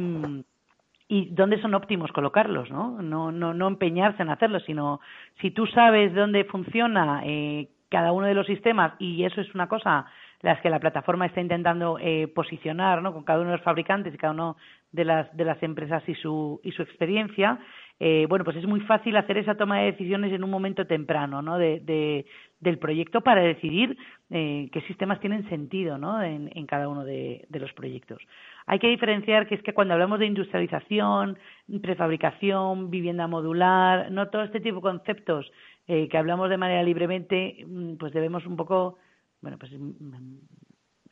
y 1.08 1.26
dónde 1.30 1.60
son 1.60 1.74
óptimos 1.74 2.10
colocarlos, 2.12 2.70
¿no? 2.70 3.00
No, 3.02 3.30
no, 3.30 3.52
no 3.52 3.68
empeñarse 3.68 4.22
en 4.22 4.30
hacerlo, 4.30 4.58
sino 4.60 5.00
si 5.40 5.50
tú 5.50 5.66
sabes 5.66 6.14
dónde 6.14 6.44
funciona 6.44 7.22
eh, 7.24 7.68
cada 7.94 8.10
uno 8.10 8.26
de 8.26 8.34
los 8.34 8.46
sistemas 8.48 8.94
y 8.98 9.22
eso 9.22 9.40
es 9.40 9.54
una 9.54 9.68
cosa 9.68 10.06
las 10.42 10.60
que 10.60 10.68
la 10.68 10.80
plataforma 10.80 11.26
está 11.26 11.40
intentando 11.40 11.96
eh, 12.00 12.26
posicionar, 12.26 13.00
¿no? 13.00 13.12
Con 13.12 13.22
cada 13.22 13.38
uno 13.38 13.50
de 13.50 13.56
los 13.56 13.64
fabricantes 13.64 14.12
y 14.12 14.18
cada 14.18 14.32
uno 14.32 14.56
de 14.90 15.04
las 15.04 15.34
de 15.36 15.44
las 15.44 15.62
empresas 15.62 16.02
y 16.08 16.14
su 16.16 16.60
y 16.64 16.72
su 16.72 16.82
experiencia, 16.82 17.60
eh, 18.00 18.26
bueno, 18.28 18.44
pues 18.44 18.56
es 18.56 18.66
muy 18.66 18.80
fácil 18.80 19.16
hacer 19.16 19.38
esa 19.38 19.54
toma 19.54 19.78
de 19.78 19.92
decisiones 19.92 20.32
en 20.32 20.42
un 20.42 20.50
momento 20.50 20.86
temprano, 20.86 21.40
¿no? 21.40 21.56
De, 21.56 22.26
del 22.60 22.78
proyecto 22.78 23.20
para 23.20 23.42
decidir 23.42 23.96
eh, 24.30 24.68
qué 24.72 24.80
sistemas 24.82 25.20
tienen 25.20 25.48
sentido, 25.48 25.98
¿no? 25.98 26.20
En, 26.20 26.50
en 26.52 26.66
cada 26.66 26.88
uno 26.88 27.04
de, 27.04 27.46
de 27.48 27.60
los 27.60 27.72
proyectos. 27.72 28.20
Hay 28.66 28.78
que 28.80 28.88
diferenciar 28.88 29.46
que 29.46 29.54
es 29.54 29.62
que 29.62 29.72
cuando 29.72 29.94
hablamos 29.94 30.18
de 30.18 30.26
industrialización, 30.26 31.38
prefabricación, 31.80 32.90
vivienda 32.90 33.28
modular, 33.28 34.10
no 34.10 34.28
todo 34.28 34.42
este 34.42 34.60
tipo 34.60 34.76
de 34.76 34.82
conceptos 34.82 35.50
eh, 35.86 36.08
que 36.08 36.18
hablamos 36.18 36.50
de 36.50 36.56
manera 36.56 36.82
libremente, 36.82 37.64
mm, 37.66 37.94
pues 37.96 38.12
debemos 38.12 38.46
un 38.46 38.56
poco, 38.56 38.98
bueno, 39.40 39.58
pues 39.58 39.72
mm, 39.72 40.38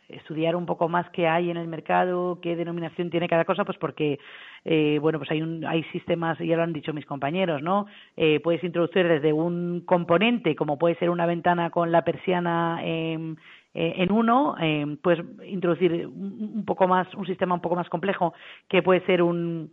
estudiar 0.09 0.57
un 0.57 0.67
poco 0.67 0.89
más 0.89 1.09
qué 1.11 1.27
hay 1.27 1.51
en 1.51 1.57
el 1.57 1.69
mercado, 1.69 2.39
qué 2.43 2.55
denominación 2.55 3.11
tiene 3.11 3.29
cada 3.29 3.45
cosa, 3.45 3.65
pues 3.65 3.79
porque, 3.79 4.19
eh, 4.65 4.99
bueno, 5.01 5.19
pues 5.19 5.31
hay, 5.31 5.43
un, 5.43 5.65
hay 5.65 5.83
sistemas, 5.85 6.39
ya 6.39 6.57
lo 6.57 6.63
han 6.63 6.73
dicho 6.73 6.93
mis 6.93 7.07
compañeros, 7.07 7.63
¿no? 7.63 7.87
Eh, 8.17 8.41
puedes 8.41 8.63
introducir 8.63 9.09
desde 9.09 9.33
un 9.33 9.83
componente, 9.87 10.55
como 10.55 10.79
puede 10.79 10.97
ser 10.97 11.11
una 11.11 11.27
ventana 11.27 11.71
con 11.71 11.91
la 11.93 12.05
persiana 12.05 12.81
eh, 13.75 13.95
en 13.97 14.13
uno, 14.13 14.55
eh, 14.61 14.99
puedes 15.03 15.25
introducir 15.47 16.07
un 16.07 16.65
poco 16.67 16.87
más, 16.87 17.13
un 17.15 17.27
sistema 17.27 17.55
un 17.55 17.63
poco 17.63 17.77
más 17.77 17.89
complejo, 17.89 18.35
que 18.69 18.83
puede 18.83 19.01
ser 19.07 19.23
un, 19.23 19.73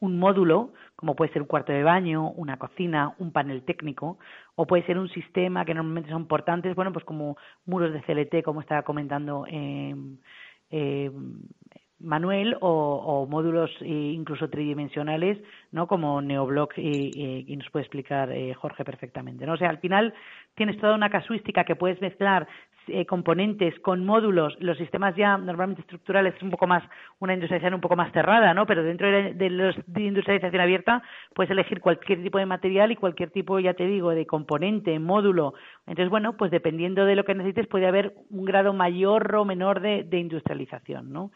un 0.00 0.18
módulo, 0.18 0.72
como 0.96 1.14
puede 1.14 1.32
ser 1.32 1.42
un 1.42 1.48
cuarto 1.48 1.72
de 1.72 1.82
baño, 1.82 2.30
una 2.30 2.58
cocina, 2.58 3.14
un 3.18 3.32
panel 3.32 3.62
técnico, 3.62 4.18
o 4.54 4.66
puede 4.66 4.84
ser 4.86 4.98
un 4.98 5.08
sistema 5.08 5.64
que 5.64 5.74
normalmente 5.74 6.10
son 6.10 6.26
portantes, 6.26 6.74
bueno, 6.74 6.92
pues 6.92 7.04
como 7.04 7.36
muros 7.66 7.92
de 7.92 8.02
CLT, 8.02 8.42
como 8.44 8.60
estaba 8.60 8.82
comentando 8.82 9.46
eh, 9.48 9.94
eh, 10.70 11.10
Manuel, 11.98 12.56
o, 12.60 13.26
módulos 13.28 13.70
eh, 13.80 13.86
incluso 13.88 14.50
tridimensionales, 14.50 15.38
¿no? 15.72 15.86
Como 15.86 16.20
Neoblock 16.20 16.76
y, 16.76 17.56
nos 17.56 17.70
puede 17.70 17.84
explicar 17.84 18.30
Jorge 18.56 18.84
perfectamente, 18.84 19.46
¿no? 19.46 19.54
O 19.54 19.64
al 19.64 19.78
final 19.78 20.12
tienes 20.54 20.78
toda 20.78 20.94
una 20.94 21.08
casuística 21.08 21.64
que 21.64 21.74
puedes 21.74 22.00
mezclar 22.02 22.46
eh, 22.88 23.06
componentes 23.06 23.78
con 23.80 24.04
módulos, 24.04 24.56
los 24.60 24.78
sistemas 24.78 25.14
ya 25.16 25.36
normalmente 25.38 25.82
estructurales 25.82 26.34
es 26.34 26.42
un 26.42 26.50
poco 26.50 26.66
más 26.66 26.82
una 27.18 27.34
industrialización 27.34 27.74
un 27.74 27.80
poco 27.80 27.96
más 27.96 28.12
cerrada, 28.12 28.54
¿no? 28.54 28.66
Pero 28.66 28.82
dentro 28.82 29.10
de, 29.10 29.50
los 29.50 29.74
de 29.86 30.02
industrialización 30.02 30.60
abierta 30.60 31.02
puedes 31.34 31.50
elegir 31.50 31.80
cualquier 31.80 32.22
tipo 32.22 32.38
de 32.38 32.46
material 32.46 32.92
y 32.92 32.96
cualquier 32.96 33.30
tipo, 33.30 33.58
ya 33.58 33.74
te 33.74 33.86
digo, 33.86 34.10
de 34.10 34.26
componente, 34.26 34.98
módulo. 34.98 35.54
Entonces, 35.86 36.10
bueno, 36.10 36.36
pues 36.36 36.50
dependiendo 36.50 37.04
de 37.04 37.16
lo 37.16 37.24
que 37.24 37.34
necesites 37.34 37.66
puede 37.66 37.86
haber 37.86 38.14
un 38.30 38.44
grado 38.44 38.72
mayor 38.72 39.34
o 39.34 39.44
menor 39.44 39.80
de, 39.80 40.06
industrialización, 40.12 41.12
¿no? 41.12 41.30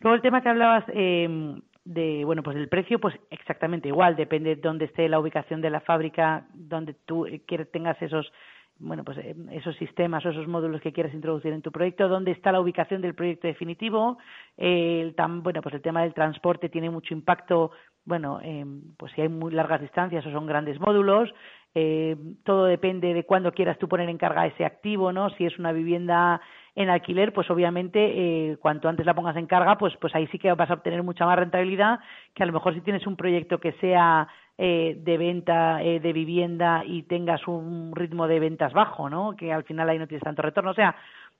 Luego 0.00 0.14
el 0.14 0.22
tema 0.22 0.42
que 0.42 0.48
hablabas 0.48 0.84
eh, 0.88 1.60
de 1.84 2.24
bueno 2.24 2.42
pues 2.42 2.56
el 2.56 2.68
precio 2.68 2.98
pues 2.98 3.14
exactamente 3.30 3.88
igual 3.88 4.16
depende 4.16 4.54
de 4.54 4.60
dónde 4.60 4.84
esté 4.84 5.08
la 5.08 5.18
ubicación 5.18 5.60
de 5.60 5.70
la 5.70 5.80
fábrica 5.80 6.46
donde 6.54 6.94
tú 6.94 7.26
eh, 7.26 7.40
tengas 7.72 8.00
esos 8.02 8.32
bueno, 8.80 9.04
pues 9.04 9.18
eh, 9.18 9.36
esos 9.52 9.76
sistemas 9.76 10.24
o 10.24 10.30
esos 10.30 10.48
módulos 10.48 10.80
que 10.80 10.92
quieres 10.92 11.14
introducir 11.14 11.52
en 11.52 11.62
tu 11.62 11.70
proyecto, 11.70 12.08
dónde 12.08 12.32
está 12.32 12.50
la 12.50 12.60
ubicación 12.60 13.02
del 13.02 13.14
proyecto 13.14 13.46
definitivo, 13.46 14.18
el, 14.56 15.14
bueno, 15.42 15.62
pues 15.62 15.74
el 15.74 15.82
tema 15.82 16.02
del 16.02 16.14
transporte 16.14 16.68
tiene 16.68 16.90
mucho 16.90 17.14
impacto, 17.14 17.70
bueno, 18.04 18.40
eh, 18.42 18.64
pues 18.96 19.12
si 19.12 19.20
hay 19.20 19.28
muy 19.28 19.52
largas 19.52 19.80
distancias 19.80 20.24
o 20.26 20.32
son 20.32 20.46
grandes 20.46 20.80
módulos, 20.80 21.32
eh, 21.74 22.16
todo 22.44 22.64
depende 22.64 23.14
de 23.14 23.24
cuándo 23.24 23.52
quieras 23.52 23.78
tú 23.78 23.88
poner 23.88 24.08
en 24.08 24.18
carga 24.18 24.46
ese 24.46 24.64
activo, 24.64 25.12
¿no? 25.12 25.30
Si 25.30 25.44
es 25.46 25.58
una 25.58 25.70
vivienda 25.72 26.40
en 26.74 26.88
alquiler, 26.88 27.32
pues 27.32 27.50
obviamente 27.50 27.98
eh, 28.00 28.56
cuanto 28.58 28.88
antes 28.88 29.06
la 29.06 29.14
pongas 29.14 29.36
en 29.36 29.46
carga, 29.46 29.76
pues, 29.78 29.94
pues 30.00 30.14
ahí 30.14 30.26
sí 30.28 30.38
que 30.38 30.52
vas 30.52 30.70
a 30.70 30.74
obtener 30.74 31.02
mucha 31.02 31.26
más 31.26 31.38
rentabilidad 31.38 32.00
que 32.34 32.42
a 32.42 32.46
lo 32.46 32.52
mejor 32.52 32.74
si 32.74 32.80
tienes 32.80 33.06
un 33.06 33.16
proyecto 33.16 33.58
que 33.58 33.72
sea 33.72 34.26
eh, 34.62 34.94
de 35.00 35.16
venta 35.16 35.82
eh, 35.82 36.00
de 36.00 36.12
vivienda 36.12 36.82
y 36.84 37.04
tengas 37.04 37.48
un 37.48 37.92
ritmo 37.96 38.28
de 38.28 38.38
ventas 38.38 38.74
bajo, 38.74 39.08
¿no? 39.08 39.34
Que 39.34 39.54
al 39.54 39.64
final 39.64 39.88
ahí 39.88 39.98
no 39.98 40.06
tienes 40.06 40.22
tanto 40.22 40.42
retorno. 40.42 40.72
O 40.72 40.74
sea, 40.74 40.94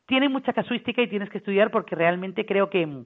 tiene 0.07 0.31
mucha 0.31 0.55
casuística 0.55 1.03
y 1.03 1.07
tienes 1.07 1.29
que 1.29 1.37
estudiar 1.37 1.71
porque 1.71 1.95
realmente 1.95 2.47
creo 2.47 2.71
que 2.71 3.05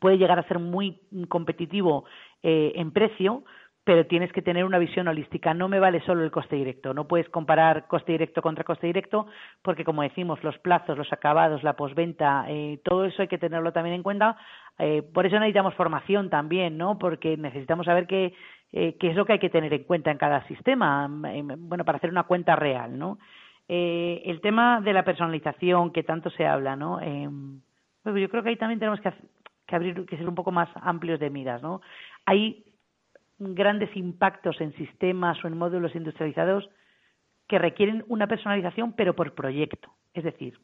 puede 0.00 0.18
llegar 0.18 0.40
a 0.40 0.48
ser 0.48 0.58
muy 0.58 1.00
competitivo 1.28 2.04
eh, 2.42 2.72
en 2.74 2.90
precio, 2.90 3.44
pero 3.84 4.06
tienes 4.06 4.32
que 4.32 4.42
tener 4.42 4.64
una 4.64 4.78
visión 4.78 5.06
holística. 5.06 5.54
No 5.54 5.68
me 5.68 5.78
vale 5.78 6.02
solo 6.02 6.24
el 6.24 6.32
coste 6.32 6.56
directo. 6.56 6.92
No 6.92 7.06
puedes 7.06 7.28
comparar 7.28 7.86
coste 7.86 8.10
directo 8.10 8.42
contra 8.42 8.64
coste 8.64 8.88
directo 8.88 9.28
porque, 9.62 9.84
como 9.84 10.02
decimos, 10.02 10.42
los 10.42 10.58
plazos, 10.58 10.98
los 10.98 11.12
acabados, 11.12 11.62
la 11.62 11.74
posventa, 11.74 12.44
eh, 12.48 12.80
todo 12.82 13.04
eso 13.04 13.22
hay 13.22 13.28
que 13.28 13.38
tenerlo 13.38 13.72
también 13.72 13.94
en 13.94 14.02
cuenta. 14.02 14.36
Eh, 14.78 15.02
por 15.02 15.26
eso 15.26 15.38
necesitamos 15.38 15.74
formación 15.74 16.28
también, 16.28 16.76
¿no? 16.76 16.98
Porque 16.98 17.36
necesitamos 17.36 17.86
saber 17.86 18.06
qué, 18.72 18.96
qué 18.98 19.10
es 19.10 19.16
lo 19.16 19.24
que 19.24 19.34
hay 19.34 19.38
que 19.38 19.50
tener 19.50 19.72
en 19.72 19.84
cuenta 19.84 20.10
en 20.10 20.18
cada 20.18 20.46
sistema, 20.46 21.08
bueno, 21.08 21.84
para 21.84 21.98
hacer 21.98 22.10
una 22.10 22.24
cuenta 22.24 22.56
real, 22.56 22.98
¿no? 22.98 23.18
Eh, 23.68 24.22
el 24.24 24.40
tema 24.40 24.80
de 24.80 24.94
la 24.94 25.04
personalización 25.04 25.92
que 25.92 26.02
tanto 26.02 26.30
se 26.30 26.46
habla, 26.46 26.74
¿no? 26.74 27.00
Eh, 27.02 27.28
yo 28.04 28.28
creo 28.30 28.42
que 28.42 28.48
ahí 28.48 28.56
también 28.56 28.78
tenemos 28.78 29.00
que, 29.00 29.12
que, 29.66 29.76
abrir, 29.76 30.06
que 30.06 30.16
ser 30.16 30.28
un 30.28 30.34
poco 30.34 30.50
más 30.50 30.70
amplios 30.76 31.20
de 31.20 31.28
miras, 31.28 31.62
¿no? 31.62 31.82
Hay 32.24 32.64
grandes 33.38 33.94
impactos 33.94 34.60
en 34.60 34.72
sistemas 34.74 35.42
o 35.44 35.48
en 35.48 35.58
módulos 35.58 35.94
industrializados 35.94 36.68
que 37.46 37.58
requieren 37.58 38.04
una 38.08 38.26
personalización, 38.26 38.92
pero 38.92 39.14
por 39.14 39.34
proyecto. 39.34 39.90
Es 40.14 40.24
decir, 40.24 40.58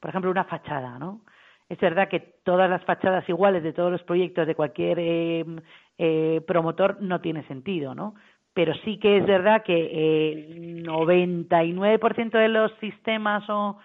por 0.00 0.10
ejemplo, 0.10 0.30
una 0.30 0.44
fachada, 0.44 0.98
¿no? 0.98 1.20
Es 1.70 1.78
verdad 1.80 2.08
que 2.08 2.20
todas 2.44 2.68
las 2.68 2.84
fachadas 2.84 3.26
iguales 3.28 3.62
de 3.62 3.72
todos 3.72 3.90
los 3.90 4.02
proyectos 4.02 4.46
de 4.46 4.54
cualquier 4.54 4.98
eh, 4.98 5.44
eh, 5.96 6.42
promotor 6.46 7.00
no 7.00 7.22
tiene 7.22 7.42
sentido, 7.44 7.94
¿no? 7.94 8.14
pero 8.54 8.74
sí 8.84 8.98
que 8.98 9.18
es 9.18 9.26
verdad 9.26 9.62
que 9.62 10.32
el 10.32 10.84
99% 10.84 12.30
de 12.30 12.48
los 12.48 12.72
sistemas 12.80 13.44
o, 13.48 13.78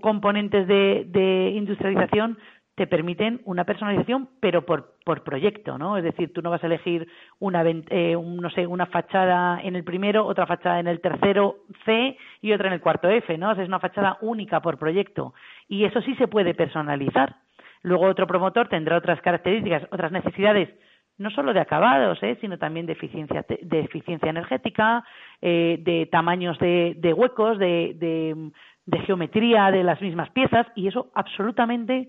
componentes 0.00 0.68
de, 0.68 1.52
industrialización 1.54 2.38
te 2.74 2.86
permiten 2.88 3.40
una 3.44 3.64
personalización, 3.64 4.28
pero 4.40 4.66
por, 4.66 4.94
por 5.04 5.22
proyecto, 5.22 5.78
¿no? 5.78 5.96
Es 5.96 6.02
decir, 6.02 6.32
tú 6.32 6.42
no 6.42 6.50
vas 6.50 6.62
a 6.64 6.66
elegir 6.66 7.06
una, 7.38 7.62
eh, 7.64 8.16
no 8.16 8.50
sé, 8.50 8.66
una 8.66 8.86
fachada 8.86 9.60
en 9.62 9.76
el 9.76 9.84
primero, 9.84 10.26
otra 10.26 10.46
fachada 10.46 10.80
en 10.80 10.88
el 10.88 11.00
tercero 11.00 11.58
C 11.84 12.16
y 12.40 12.52
otra 12.52 12.68
en 12.68 12.74
el 12.74 12.80
cuarto 12.80 13.08
F, 13.08 13.38
¿no? 13.38 13.52
es 13.52 13.68
una 13.68 13.78
fachada 13.78 14.18
única 14.22 14.60
por 14.60 14.78
proyecto. 14.78 15.34
Y 15.68 15.84
eso 15.84 16.00
sí 16.02 16.14
se 16.16 16.26
puede 16.26 16.54
personalizar. 16.54 17.36
Luego 17.82 18.06
otro 18.06 18.26
promotor 18.26 18.68
tendrá 18.68 18.96
otras 18.96 19.20
características, 19.20 19.84
otras 19.92 20.10
necesidades 20.10 20.70
no 21.16 21.30
solo 21.30 21.52
de 21.52 21.60
acabados, 21.60 22.20
¿eh? 22.22 22.36
sino 22.40 22.58
también 22.58 22.86
de 22.86 22.92
eficiencia, 22.94 23.44
de 23.48 23.80
eficiencia 23.80 24.30
energética, 24.30 25.04
eh, 25.40 25.78
de 25.80 26.06
tamaños 26.06 26.58
de, 26.58 26.94
de 26.96 27.12
huecos, 27.12 27.58
de, 27.58 27.94
de, 27.94 28.50
de, 28.86 28.98
geometría 29.00 29.70
de 29.70 29.84
las 29.84 30.00
mismas 30.00 30.30
piezas, 30.30 30.66
y 30.74 30.88
eso 30.88 31.12
absolutamente 31.14 32.08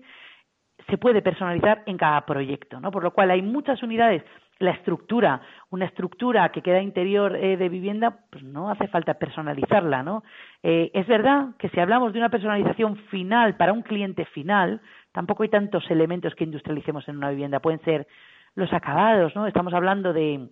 se 0.88 0.98
puede 0.98 1.22
personalizar 1.22 1.82
en 1.86 1.96
cada 1.96 2.24
proyecto, 2.24 2.80
¿no? 2.80 2.90
Por 2.90 3.02
lo 3.02 3.12
cual 3.12 3.30
hay 3.30 3.42
muchas 3.42 3.82
unidades. 3.82 4.22
La 4.58 4.70
estructura, 4.70 5.40
una 5.70 5.84
estructura 5.84 6.48
que 6.50 6.62
queda 6.62 6.80
interior 6.80 7.36
eh, 7.36 7.56
de 7.56 7.68
vivienda, 7.68 8.20
pues 8.30 8.42
no 8.44 8.70
hace 8.70 8.86
falta 8.88 9.14
personalizarla, 9.14 10.02
¿no? 10.02 10.22
Eh, 10.62 10.90
es 10.94 11.06
verdad 11.06 11.48
que 11.58 11.68
si 11.70 11.80
hablamos 11.80 12.12
de 12.12 12.20
una 12.20 12.30
personalización 12.30 12.96
final 13.10 13.56
para 13.56 13.72
un 13.72 13.82
cliente 13.82 14.24
final, 14.26 14.80
tampoco 15.12 15.42
hay 15.42 15.50
tantos 15.50 15.90
elementos 15.90 16.34
que 16.34 16.44
industrialicemos 16.44 17.06
en 17.08 17.16
una 17.16 17.30
vivienda. 17.30 17.60
Pueden 17.60 17.80
ser 17.80 18.06
los 18.54 18.72
acabados, 18.72 19.34
¿no? 19.34 19.46
Estamos 19.46 19.74
hablando 19.74 20.12
de 20.12 20.48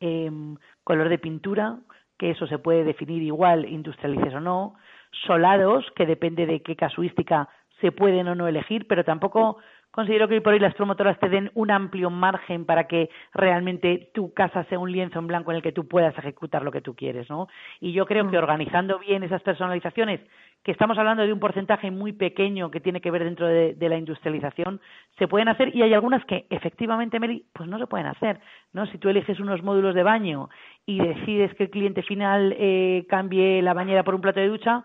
em, 0.00 0.56
color 0.84 1.08
de 1.08 1.18
pintura, 1.18 1.78
que 2.16 2.30
eso 2.30 2.46
se 2.46 2.58
puede 2.58 2.84
definir 2.84 3.22
igual, 3.22 3.66
industrialices 3.66 4.34
o 4.34 4.40
no, 4.40 4.74
solados, 5.26 5.84
que 5.96 6.06
depende 6.06 6.46
de 6.46 6.62
qué 6.62 6.76
casuística 6.76 7.48
se 7.80 7.92
pueden 7.92 8.28
o 8.28 8.34
no 8.34 8.48
elegir, 8.48 8.86
pero 8.86 9.04
tampoco 9.04 9.58
considero 9.90 10.28
que 10.28 10.34
hoy 10.34 10.40
por 10.40 10.52
hoy 10.52 10.60
las 10.60 10.74
promotoras 10.74 11.18
te 11.18 11.28
den 11.28 11.50
un 11.54 11.70
amplio 11.70 12.10
margen 12.10 12.64
para 12.64 12.86
que 12.86 13.10
realmente 13.32 14.10
tu 14.14 14.32
casa 14.34 14.64
sea 14.64 14.78
un 14.78 14.92
lienzo 14.92 15.18
en 15.18 15.26
blanco 15.26 15.50
en 15.50 15.56
el 15.56 15.62
que 15.62 15.72
tú 15.72 15.88
puedas 15.88 16.16
ejecutar 16.18 16.62
lo 16.62 16.70
que 16.70 16.80
tú 16.80 16.94
quieres, 16.94 17.28
¿no? 17.30 17.48
Y 17.80 17.92
yo 17.92 18.06
creo 18.06 18.30
que 18.30 18.36
mm. 18.36 18.42
organizando 18.42 18.98
bien 18.98 19.22
esas 19.22 19.42
personalizaciones, 19.42 20.20
que 20.62 20.72
estamos 20.72 20.98
hablando 20.98 21.24
de 21.24 21.32
un 21.32 21.40
porcentaje 21.40 21.90
muy 21.90 22.12
pequeño 22.12 22.70
que 22.70 22.80
tiene 22.80 23.00
que 23.00 23.10
ver 23.10 23.24
dentro 23.24 23.46
de, 23.46 23.76
la 23.88 23.96
industrialización, 23.96 24.80
se 25.18 25.26
pueden 25.26 25.48
hacer 25.48 25.74
y 25.74 25.82
hay 25.82 25.94
algunas 25.94 26.24
que 26.26 26.46
efectivamente, 26.50 27.18
Mary, 27.18 27.44
pues 27.52 27.68
no 27.68 27.78
se 27.78 27.86
pueden 27.86 28.06
hacer, 28.06 28.40
¿no? 28.72 28.86
Si 28.86 28.98
tú 28.98 29.08
eliges 29.08 29.40
unos 29.40 29.62
módulos 29.62 29.94
de 29.94 30.02
baño 30.02 30.50
y 30.84 30.98
decides 30.98 31.54
que 31.54 31.64
el 31.64 31.70
cliente 31.70 32.02
final 32.02 32.54
eh, 32.58 33.06
cambie 33.08 33.62
la 33.62 33.72
bañera 33.72 34.04
por 34.04 34.14
un 34.14 34.20
plato 34.20 34.40
de 34.40 34.48
ducha, 34.48 34.84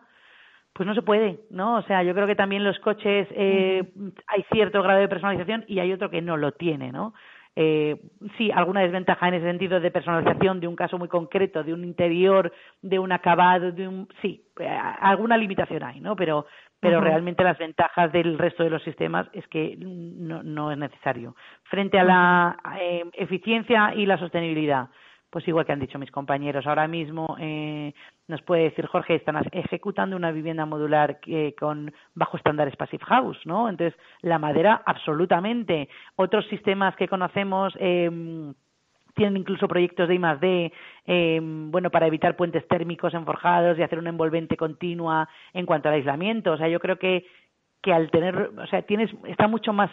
pues 0.74 0.88
no 0.88 0.96
se 0.96 1.02
puede, 1.02 1.40
¿no? 1.50 1.78
O 1.78 1.82
sea, 1.84 2.04
yo 2.04 2.14
creo 2.14 2.28
que 2.28 2.36
también 2.36 2.64
los 2.64 2.80
coches 2.80 3.28
eh, 3.32 3.84
hay 4.28 4.44
cierto 4.52 4.82
grado 4.82 5.00
de 5.00 5.08
personalización 5.08 5.66
y 5.68 5.80
hay 5.80 5.94
otro 5.94 6.10
que 6.10 6.22
no 6.22 6.36
lo 6.36 6.52
tiene, 6.54 6.92
¿no? 6.92 7.14
Eh, 7.56 7.98
sí, 8.38 8.50
alguna 8.52 8.82
desventaja 8.82 9.28
en 9.28 9.36
ese 9.36 9.46
sentido 9.46 9.80
de 9.80 9.92
personalización 9.92 10.60
de 10.60 10.68
un 10.68 10.76
caso 10.76 10.98
muy 10.98 11.08
concreto, 11.08 11.64
de 11.64 11.74
un 11.74 11.84
interior, 11.84 12.52
de 12.82 12.98
un 12.98 13.12
acabado, 13.12 13.72
de 13.72 13.88
un 13.88 14.08
sí, 14.24 14.44
eh, 14.60 14.68
alguna 14.68 15.38
limitación 15.38 15.84
hay, 15.84 16.00
¿no? 16.00 16.16
Pero 16.16 16.48
pero 16.80 17.00
realmente 17.00 17.46
las 17.46 17.58
ventajas 17.58 18.12
del 18.12 18.38
resto 18.38 18.62
de 18.64 18.70
los 18.70 18.84
sistemas 18.84 19.28
es 19.32 19.48
que 19.48 19.78
no, 19.80 20.44
no 20.44 20.70
es 20.70 20.78
necesario. 20.78 21.34
Frente 21.64 21.98
a 21.98 22.04
la 22.04 22.58
eh, 22.78 23.06
eficiencia 23.14 23.94
y 23.96 24.06
la 24.06 24.18
sostenibilidad, 24.18 24.90
pues 25.34 25.48
igual 25.48 25.66
que 25.66 25.72
han 25.72 25.80
dicho 25.80 25.98
mis 25.98 26.12
compañeros, 26.12 26.68
ahora 26.68 26.88
mismo 26.88 27.36
eh, 27.40 27.92
nos 28.28 28.44
puede 28.44 28.66
decir 28.66 28.86
Jorge, 28.86 29.16
están 29.16 29.44
ejecutando 29.52 30.16
una 30.16 30.32
vivienda 30.32 30.68
modular 30.68 31.18
con 31.60 31.92
bajo 32.14 32.38
estándares 32.38 32.76
Passive 32.76 33.04
House, 33.06 33.40
¿no? 33.44 33.68
Entonces, 33.68 34.00
la 34.22 34.38
madera, 34.38 34.84
absolutamente. 34.86 35.90
Otros 36.18 36.46
sistemas 36.50 36.96
que 36.96 37.08
conocemos 37.08 37.74
eh, 37.80 38.54
tienen 39.16 39.38
incluso 39.38 39.68
proyectos 39.68 40.08
de 40.08 40.16
I+D, 40.16 40.72
eh, 41.08 41.40
bueno, 41.42 41.90
para 41.90 42.06
evitar 42.06 42.36
puentes 42.36 42.68
térmicos 42.68 43.16
enforjados 43.16 43.80
y 43.80 43.82
hacer 43.82 43.98
una 43.98 44.12
envolvente 44.12 44.56
continua 44.56 45.28
en 45.52 45.66
cuanto 45.66 45.90
al 45.90 45.96
aislamiento. 45.96 46.52
O 46.52 46.58
sea, 46.58 46.68
yo 46.68 46.80
creo 46.80 47.00
que, 47.00 47.26
que 47.82 47.92
al 47.92 48.12
tener, 48.12 48.52
o 48.56 48.68
sea, 48.68 48.84
tienes, 48.84 49.10
está 49.26 49.48
mucho 49.48 49.74
más 49.74 49.90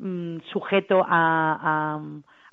mm, 0.00 0.38
sujeto 0.50 1.06
a 1.08 2.00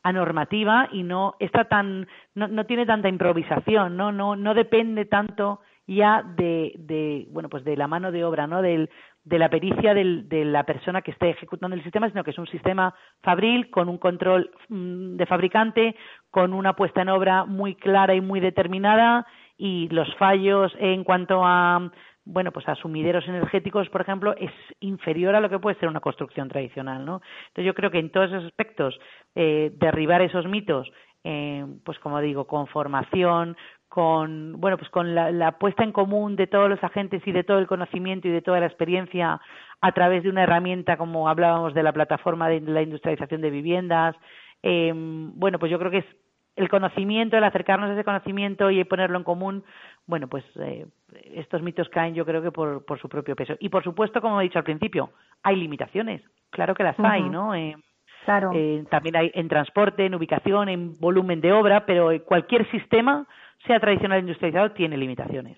a 0.07 0.13
normativa 0.13 0.87
y 0.91 1.03
no 1.03 1.35
está 1.39 1.65
tan 1.65 2.07
no, 2.35 2.47
no 2.47 2.65
tiene 2.65 2.85
tanta 2.85 3.09
improvisación 3.09 3.97
no 3.97 4.11
no 4.11 4.35
no 4.35 4.53
depende 4.53 5.05
tanto 5.05 5.59
ya 5.85 6.23
de, 6.23 6.73
de 6.77 7.27
bueno 7.31 7.49
pues 7.49 7.63
de 7.63 7.75
la 7.75 7.87
mano 7.87 8.11
de 8.11 8.23
obra 8.23 8.47
no 8.47 8.61
del 8.61 8.89
de 9.27 9.39
la 9.39 9.49
pericia 9.49 9.93
de 9.93 10.45
la 10.45 10.63
persona 10.63 11.01
que 11.01 11.11
esté 11.11 11.29
ejecutando 11.29 11.75
el 11.75 11.83
sistema, 11.83 12.07
sino 12.07 12.23
que 12.23 12.31
es 12.31 12.37
un 12.37 12.47
sistema 12.47 12.95
fabril 13.21 13.69
con 13.69 13.89
un 13.89 13.97
control 13.97 14.51
mm, 14.69 15.17
de 15.17 15.25
fabricante, 15.25 15.95
con 16.31 16.53
una 16.53 16.77
puesta 16.77 17.01
en 17.01 17.09
obra 17.09 17.43
muy 17.43 17.75
clara 17.75 18.15
y 18.15 18.21
muy 18.21 18.39
determinada 18.39 19.27
y 19.57 19.89
los 19.89 20.07
fallos 20.15 20.71
en 20.79 21.03
cuanto 21.03 21.41
a 21.43 21.91
bueno, 22.29 22.51
pues 22.51 22.67
a 22.67 22.75
sumideros 22.75 23.25
energéticos, 23.27 23.87
por 23.87 24.01
ejemplo, 24.01 24.35
es 24.37 24.51
inferior 24.81 25.33
a 25.35 25.39
lo 25.39 25.49
que 25.49 25.59
puede 25.59 25.79
ser 25.79 25.87
una 25.87 26.01
construcción 26.01 26.49
tradicional, 26.49 27.05
¿no? 27.05 27.21
Entonces 27.47 27.65
yo 27.65 27.73
creo 27.73 27.89
que 27.89 27.99
en 27.99 28.11
todos 28.11 28.29
esos 28.29 28.43
aspectos 28.43 28.99
eh, 29.39 29.71
derribar 29.75 30.23
esos 30.23 30.47
mitos, 30.47 30.91
eh, 31.23 31.63
pues 31.85 31.99
como 31.99 32.19
digo, 32.21 32.47
con 32.47 32.65
formación, 32.65 33.55
con 33.87 34.59
bueno, 34.59 34.79
pues 34.79 34.89
con 34.89 35.13
la, 35.13 35.51
puesta 35.59 35.83
en 35.83 35.91
común 35.91 36.35
de 36.35 36.47
todos 36.47 36.67
los 36.67 36.83
agentes 36.83 37.21
y 37.23 37.31
de 37.31 37.43
todo 37.43 37.59
el 37.59 37.67
conocimiento 37.67 38.27
y 38.27 38.31
de 38.31 38.41
toda 38.41 38.59
la 38.59 38.65
experiencia 38.65 39.39
a 39.79 39.91
través 39.91 40.23
de 40.23 40.29
una 40.29 40.41
herramienta 40.41 40.97
como 40.97 41.29
hablábamos 41.29 41.75
de 41.75 41.83
la 41.83 41.93
plataforma 41.93 42.49
de 42.49 42.61
la 42.61 42.81
industrialización 42.81 43.41
de 43.41 43.51
viviendas, 43.51 44.15
eh, 44.63 44.91
bueno, 44.95 45.59
pues 45.59 45.71
yo 45.71 45.77
creo 45.77 45.91
que 45.91 45.99
es 45.99 46.05
el 46.55 46.67
conocimiento, 46.67 47.37
el 47.37 47.43
acercarnos 47.43 47.91
a 47.91 47.93
ese 47.93 48.03
conocimiento 48.03 48.71
y 48.71 48.83
ponerlo 48.85 49.19
en 49.19 49.23
común, 49.23 49.63
bueno, 50.07 50.27
pues 50.27 50.43
eh, 50.59 50.87
estos 51.35 51.61
mitos 51.61 51.89
caen 51.89 52.15
yo 52.15 52.25
creo 52.25 52.41
que 52.41 52.51
por, 52.51 52.83
por, 52.85 52.99
su 52.99 53.07
propio 53.07 53.35
peso. 53.35 53.53
Y 53.59 53.69
por 53.69 53.83
supuesto, 53.83 54.19
como 54.19 54.41
he 54.41 54.45
dicho 54.45 54.57
al 54.57 54.65
principio, 54.65 55.11
hay 55.43 55.57
limitaciones, 55.57 56.23
claro 56.49 56.73
que 56.73 56.81
las 56.81 56.99
hay, 56.99 57.21
¿no? 57.29 57.53
Eh, 57.53 57.75
claro. 58.27 58.51
Eh, 58.53 58.83
también 58.91 59.15
hay 59.15 59.31
en 59.33 59.47
transporte, 59.47 60.05
en 60.05 60.13
ubicación, 60.13 60.67
en 60.67 60.99
volumen 60.99 61.39
de 61.39 61.53
obra, 61.53 61.85
pero 61.85 62.09
cualquier 62.25 62.69
sistema, 62.71 63.25
sea 63.65 63.79
tradicional 63.79 64.17
o 64.17 64.21
industrializado, 64.21 64.71
tiene 64.71 64.97
limitaciones. 64.97 65.57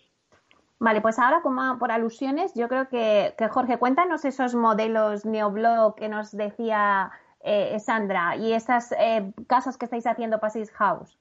Vale, 0.80 1.02
pues 1.02 1.18
ahora 1.18 1.42
como 1.42 1.80
por 1.80 1.92
alusiones, 1.92 2.54
yo 2.56 2.68
creo 2.68 2.88
que, 2.88 3.34
que 3.38 3.48
Jorge, 3.48 3.80
cuéntanos 3.80 4.24
esos 4.24 4.54
modelos 4.54 5.26
neoblog 5.26 5.96
que 5.96 6.10
nos 6.10 6.32
decía 6.32 7.12
eh, 7.42 7.80
Sandra, 7.80 8.36
y 8.38 8.54
esas 8.54 8.92
eh, 8.92 9.32
casas 9.48 9.78
que 9.78 9.86
estáis 9.86 10.06
haciendo 10.06 10.40
Pasis 10.40 10.72
House? 10.74 11.18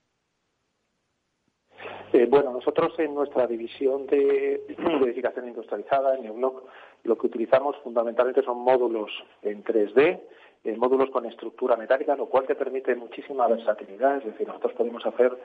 Eh, 2.13 2.27
bueno, 2.29 2.53
nosotros 2.53 2.93
en 2.99 3.15
nuestra 3.15 3.47
división 3.47 4.07
de 4.07 4.55
edificación 5.03 5.49
industrializada, 5.49 6.17
en 6.17 6.25
Neumnoc, 6.25 6.63
lo 7.05 7.17
que 7.17 7.27
utilizamos 7.27 7.77
fundamentalmente 7.83 8.43
son 8.43 8.59
módulos 8.59 9.11
en 9.43 9.63
3D, 9.63 10.21
eh, 10.65 10.77
módulos 10.77 11.11
con 11.11 11.27
estructura 11.27 11.77
metálica, 11.77 12.17
lo 12.17 12.27
cual 12.27 12.47
te 12.47 12.55
permite 12.55 12.95
muchísima 12.95 13.47
versatilidad, 13.47 14.19
es 14.19 14.25
decir, 14.25 14.47
nosotros 14.47 14.73
podemos 14.75 15.05
hacer 15.07 15.37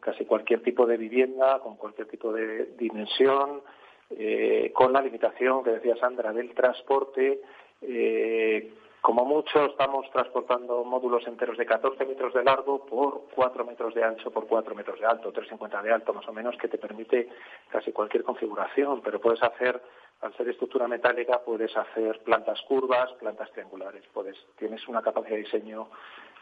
casi 0.00 0.24
cualquier 0.24 0.62
tipo 0.62 0.86
de 0.86 0.96
vivienda, 0.96 1.58
con 1.60 1.76
cualquier 1.76 2.08
tipo 2.08 2.32
de 2.32 2.66
dimensión, 2.78 3.62
eh, 4.10 4.72
con 4.74 4.92
la 4.92 5.02
limitación 5.02 5.62
que 5.62 5.70
decía 5.70 5.96
Sandra 5.96 6.32
del 6.32 6.54
transporte, 6.54 7.40
eh, 7.82 8.72
como 9.00 9.24
mucho 9.24 9.64
estamos 9.64 10.10
transportando 10.10 10.84
módulos 10.84 11.26
enteros 11.26 11.56
de 11.56 11.64
14 11.64 12.04
metros 12.04 12.34
de 12.34 12.44
largo 12.44 12.84
por 12.84 13.22
4 13.34 13.64
metros 13.64 13.94
de 13.94 14.04
ancho 14.04 14.30
por 14.30 14.46
4 14.46 14.74
metros 14.74 15.00
de 15.00 15.06
alto, 15.06 15.32
3,50 15.32 15.82
de 15.82 15.92
alto 15.92 16.12
más 16.12 16.28
o 16.28 16.32
menos, 16.32 16.56
que 16.56 16.68
te 16.68 16.76
permite 16.76 17.28
casi 17.70 17.92
cualquier 17.92 18.24
configuración, 18.24 19.00
pero 19.00 19.20
puedes 19.20 19.42
hacer, 19.42 19.80
al 20.20 20.36
ser 20.36 20.48
estructura 20.48 20.86
metálica, 20.86 21.40
puedes 21.40 21.74
hacer 21.76 22.20
plantas 22.22 22.60
curvas, 22.62 23.10
plantas 23.14 23.50
triangulares, 23.52 24.04
puedes, 24.12 24.36
tienes 24.58 24.86
una 24.86 25.02
capacidad 25.02 25.36
de 25.36 25.44
diseño 25.44 25.88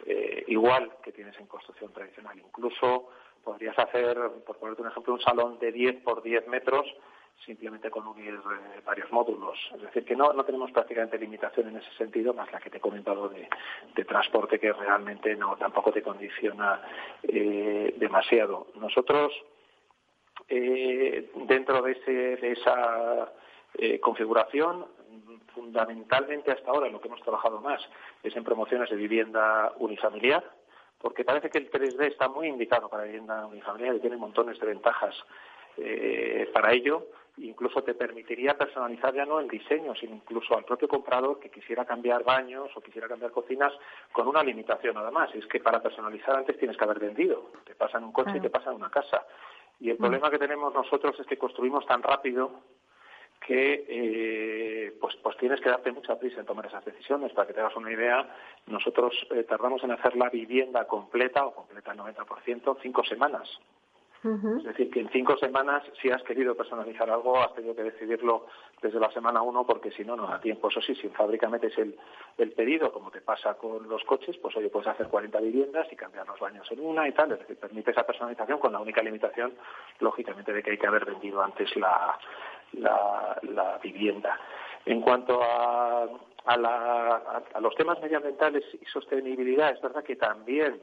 eh, 0.06 0.44
igual 0.48 0.90
que 1.02 1.12
tienes 1.12 1.38
en 1.38 1.46
construcción 1.46 1.92
tradicional. 1.92 2.38
Incluso 2.38 3.08
podrías 3.44 3.78
hacer, 3.78 4.18
por 4.44 4.56
ponerte 4.56 4.82
un 4.82 4.88
ejemplo, 4.88 5.14
un 5.14 5.20
salón 5.20 5.58
de 5.60 5.70
10 5.70 6.02
por 6.02 6.22
10 6.22 6.48
metros 6.48 6.86
simplemente 7.46 7.88
con 7.88 8.04
unir 8.04 8.34
eh, 8.34 8.80
varios 8.84 9.12
módulos. 9.12 9.56
Es 9.72 9.82
decir, 9.82 10.04
que 10.04 10.16
no, 10.16 10.32
no 10.32 10.44
tenemos 10.44 10.72
prácticamente 10.72 11.16
limitación 11.16 11.68
en 11.68 11.76
ese 11.76 11.90
sentido, 11.92 12.34
más 12.34 12.50
la 12.50 12.58
que 12.58 12.68
te 12.68 12.78
he 12.78 12.80
comentado 12.80 13.28
de, 13.28 13.48
transporte, 14.04 14.58
que 14.58 14.72
realmente 14.72 15.36
no 15.36 15.56
tampoco 15.56 15.92
te 15.92 16.02
condiciona 16.02 16.82
eh, 17.22 17.94
demasiado. 17.96 18.66
Nosotros, 18.74 19.32
dentro 20.48 21.82
de, 21.82 21.92
ese, 21.92 22.12
de 22.12 22.52
esa 22.52 23.32
configuración, 24.00 24.86
fundamentalmente 25.54 26.50
hasta 26.50 26.70
ahora 26.70 26.88
lo 26.88 27.00
que 27.00 27.08
hemos 27.08 27.22
trabajado 27.22 27.60
más 27.60 27.80
es 28.22 28.34
en 28.34 28.44
promociones 28.44 28.90
de 28.90 28.96
vivienda 28.96 29.72
unifamiliar, 29.78 30.44
porque 30.98 31.24
parece 31.24 31.50
que 31.50 31.58
el 31.58 31.70
3D 31.70 32.08
está 32.08 32.28
muy 32.28 32.48
indicado 32.48 32.88
para 32.88 33.04
vivienda 33.04 33.46
unifamiliar 33.46 33.94
y 33.94 34.00
tiene 34.00 34.16
montones 34.16 34.58
de 34.58 34.66
ventajas 34.66 35.14
para 36.52 36.72
ello 36.72 37.06
incluso 37.42 37.82
te 37.82 37.94
permitiría 37.94 38.56
personalizar 38.56 39.14
ya 39.14 39.24
no 39.24 39.40
el 39.40 39.48
diseño, 39.48 39.94
sino 39.94 40.14
incluso 40.16 40.56
al 40.56 40.64
propio 40.64 40.88
comprador 40.88 41.38
que 41.38 41.50
quisiera 41.50 41.84
cambiar 41.84 42.24
baños 42.24 42.70
o 42.74 42.80
quisiera 42.80 43.08
cambiar 43.08 43.30
cocinas 43.30 43.72
con 44.12 44.26
una 44.28 44.42
limitación 44.42 44.94
nada 44.94 45.10
más. 45.10 45.34
Es 45.34 45.46
que 45.46 45.60
para 45.60 45.82
personalizar 45.82 46.36
antes 46.36 46.58
tienes 46.58 46.76
que 46.76 46.84
haber 46.84 46.98
vendido. 46.98 47.50
Te 47.64 47.74
pasan 47.74 48.04
un 48.04 48.12
coche 48.12 48.36
y 48.36 48.40
te 48.40 48.50
pasan 48.50 48.74
una 48.74 48.90
casa. 48.90 49.26
Y 49.80 49.90
el 49.90 49.96
mm. 49.96 50.00
problema 50.00 50.30
que 50.30 50.38
tenemos 50.38 50.74
nosotros 50.74 51.18
es 51.18 51.26
que 51.26 51.38
construimos 51.38 51.86
tan 51.86 52.02
rápido 52.02 52.50
que 53.40 53.84
eh, 53.88 54.96
pues, 55.00 55.16
pues 55.22 55.36
tienes 55.38 55.60
que 55.60 55.70
darte 55.70 55.92
mucha 55.92 56.18
prisa 56.18 56.40
en 56.40 56.46
tomar 56.46 56.66
esas 56.66 56.84
decisiones. 56.84 57.32
Para 57.32 57.46
que 57.46 57.54
te 57.54 57.60
hagas 57.60 57.76
una 57.76 57.92
idea, 57.92 58.28
nosotros 58.66 59.14
eh, 59.30 59.44
tardamos 59.44 59.82
en 59.84 59.92
hacer 59.92 60.16
la 60.16 60.28
vivienda 60.28 60.86
completa 60.86 61.46
o 61.46 61.54
completa 61.54 61.92
al 61.92 61.98
90% 61.98 62.78
cinco 62.82 63.04
semanas. 63.04 63.48
Es 64.24 64.64
decir, 64.64 64.90
que 64.90 64.98
en 64.98 65.08
cinco 65.10 65.36
semanas, 65.36 65.84
si 66.02 66.10
has 66.10 66.22
querido 66.24 66.56
personalizar 66.56 67.08
algo, 67.08 67.38
has 67.38 67.54
tenido 67.54 67.76
que 67.76 67.84
decidirlo 67.84 68.46
desde 68.82 68.98
la 68.98 69.12
semana 69.12 69.42
uno, 69.42 69.64
porque 69.64 69.92
si 69.92 70.04
no, 70.04 70.16
no 70.16 70.26
da 70.26 70.40
tiempo. 70.40 70.68
Eso 70.68 70.80
sí, 70.80 70.96
si 70.96 71.06
en 71.06 71.12
fábrica 71.12 71.48
metes 71.48 71.78
el, 71.78 71.96
el 72.36 72.50
pedido, 72.50 72.92
como 72.92 73.12
te 73.12 73.20
pasa 73.20 73.54
con 73.54 73.88
los 73.88 74.02
coches, 74.02 74.36
pues 74.38 74.56
oye, 74.56 74.70
puedes 74.70 74.88
hacer 74.88 75.06
40 75.06 75.38
viviendas 75.40 75.86
y 75.92 75.96
cambiar 75.96 76.26
los 76.26 76.40
baños 76.40 76.66
en 76.72 76.80
una 76.80 77.06
y 77.06 77.12
tal. 77.12 77.30
Es 77.30 77.38
decir, 77.38 77.58
permite 77.58 77.92
esa 77.92 78.04
personalización 78.04 78.58
con 78.58 78.72
la 78.72 78.80
única 78.80 79.02
limitación, 79.02 79.54
lógicamente, 80.00 80.52
de 80.52 80.64
que 80.64 80.72
hay 80.72 80.78
que 80.78 80.86
haber 80.88 81.04
vendido 81.04 81.40
antes 81.40 81.74
la, 81.76 82.18
la, 82.72 83.78
vivienda. 83.82 84.38
En 84.84 85.00
cuanto 85.00 85.42
a, 85.42 86.04
a, 86.46 87.42
a 87.54 87.60
los 87.60 87.74
temas 87.74 88.00
medioambientales 88.00 88.64
y 88.80 88.84
sostenibilidad, 88.86 89.72
es 89.72 89.80
verdad 89.80 90.02
que 90.02 90.16
también 90.16 90.80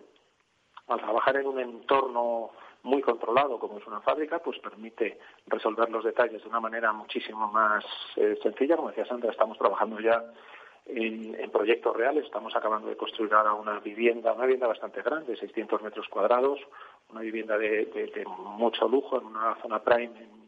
al 0.87 0.99
trabajar 0.99 1.37
en 1.37 1.47
un 1.47 1.59
entorno 1.59 2.51
muy 2.83 3.01
controlado 3.01 3.59
como 3.59 3.79
es 3.79 3.87
una 3.87 3.99
fábrica, 4.01 4.39
pues 4.39 4.59
permite 4.59 5.17
resolver 5.47 5.89
los 5.89 6.03
detalles 6.03 6.43
de 6.43 6.49
una 6.49 6.59
manera 6.59 6.93
muchísimo 6.93 7.51
más 7.51 7.83
eh, 8.15 8.37
sencilla. 8.41 8.75
Como 8.75 8.89
decía 8.89 9.07
Sandra, 9.07 9.31
estamos 9.31 9.57
trabajando 9.57 9.99
ya 9.99 10.23
en, 10.85 11.49
proyectos 11.51 11.95
reales. 11.95 12.25
Estamos 12.25 12.55
acabando 12.55 12.87
de 12.87 12.95
construir 12.95 13.33
ahora 13.33 13.53
una 13.53 13.79
vivienda, 13.79 14.33
una 14.33 14.43
vivienda 14.43 14.67
bastante 14.67 15.01
grande, 15.01 15.35
600 15.35 15.81
metros 15.81 16.07
cuadrados, 16.09 16.59
una 17.09 17.21
vivienda 17.21 17.57
de, 17.57 18.23
mucho 18.57 18.87
lujo 18.87 19.19
en 19.19 19.25
una 19.25 19.55
zona 19.61 19.81
prime 19.81 20.13
en, 20.19 20.44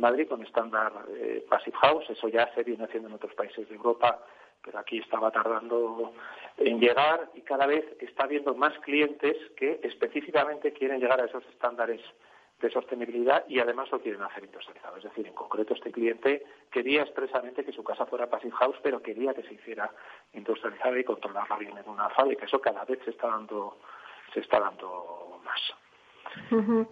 Madrid 0.00 0.28
con 0.28 0.42
estándar 0.42 0.92
eh, 1.14 1.44
Passive 1.48 1.76
House. 1.78 2.10
Eso 2.10 2.28
ya 2.28 2.52
se 2.54 2.62
viene 2.62 2.84
haciendo 2.84 3.08
en 3.08 3.14
otros 3.14 3.34
países 3.34 3.68
de 3.68 3.74
Europa 3.74 4.20
pero 4.64 4.78
aquí 4.78 4.98
estaba 4.98 5.30
tardando 5.30 6.12
en 6.56 6.80
llegar 6.80 7.30
y 7.34 7.42
cada 7.42 7.66
vez 7.66 7.84
está 8.00 8.24
habiendo 8.24 8.54
más 8.54 8.76
clientes 8.80 9.36
que 9.56 9.80
específicamente 9.82 10.72
quieren 10.72 11.00
llegar 11.00 11.20
a 11.20 11.26
esos 11.26 11.44
estándares 11.46 12.00
de 12.60 12.70
sostenibilidad 12.70 13.44
y 13.48 13.58
además 13.58 13.90
lo 13.90 14.00
quieren 14.00 14.22
hacer 14.22 14.44
industrializado. 14.44 14.96
Es 14.96 15.04
decir, 15.04 15.26
en 15.26 15.34
concreto 15.34 15.74
este 15.74 15.92
cliente 15.92 16.46
quería 16.70 17.02
expresamente 17.02 17.64
que 17.64 17.72
su 17.72 17.84
casa 17.84 18.06
fuera 18.06 18.30
passive 18.30 18.52
house, 18.52 18.78
pero 18.82 19.02
quería 19.02 19.34
que 19.34 19.42
se 19.42 19.54
hiciera 19.54 19.90
industrializada 20.32 20.98
y 20.98 21.04
controlarla 21.04 21.58
bien 21.58 21.76
en 21.76 21.88
una 21.88 22.08
fábrica. 22.10 22.46
Eso 22.46 22.60
cada 22.60 22.84
vez 22.84 23.00
se 23.04 23.10
está 23.10 23.28
dando, 23.28 23.78
se 24.32 24.40
está 24.40 24.60
dando 24.60 25.40
más. 25.44 25.83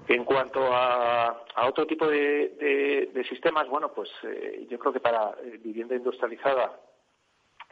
En 0.09 0.25
cuanto 0.25 0.61
a, 0.73 1.45
otro 1.65 1.87
tipo 1.87 2.07
de, 2.07 3.25
sistemas, 3.29 3.69
bueno, 3.69 3.93
pues 3.93 4.11
eh, 4.25 4.67
yo 4.69 4.79
creo 4.79 4.93
que 4.93 5.01
para 5.01 5.35
eh, 5.43 5.59
vivienda 5.63 5.95
industrializada 5.95 6.79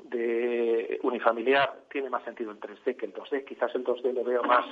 de 0.05 0.99
unifamiliar 1.03 1.85
tiene 1.91 2.11
más 2.11 2.25
sentido 2.25 2.51
el 2.51 2.61
3D 2.61 2.97
que 2.97 3.07
el 3.07 3.15
2D. 3.15 3.45
Quizás 3.45 3.75
el 3.75 3.85
2D 3.85 4.13
lo 4.13 4.25
veo 4.25 4.43
más 4.43 4.65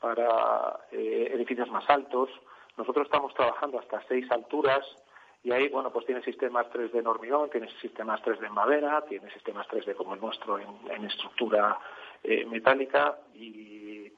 para 0.00 0.80
eh, 0.92 1.30
edificios 1.34 1.70
más 1.70 1.88
altos. 1.88 2.30
Nosotros 2.76 3.06
estamos 3.06 3.34
trabajando 3.34 3.78
hasta 3.78 4.02
seis 4.08 4.30
alturas 4.30 4.84
y 5.42 5.52
ahí, 5.52 5.68
bueno, 5.68 5.90
pues 5.90 6.04
tiene 6.06 6.22
sistemas 6.22 6.66
3D 6.70 6.98
en 6.98 7.06
hormigón, 7.06 7.50
tiene 7.50 7.68
sistemas 7.80 8.20
3D 8.22 8.46
en 8.46 8.52
madera, 8.52 9.04
tiene 9.08 9.30
sistemas 9.32 9.66
3D 9.68 9.94
como 9.94 10.14
el 10.14 10.20
nuestro 10.20 10.58
en, 10.58 11.04
estructura 11.04 11.78
eh, 12.22 12.44
metálica 12.44 13.18
y 13.34 14.12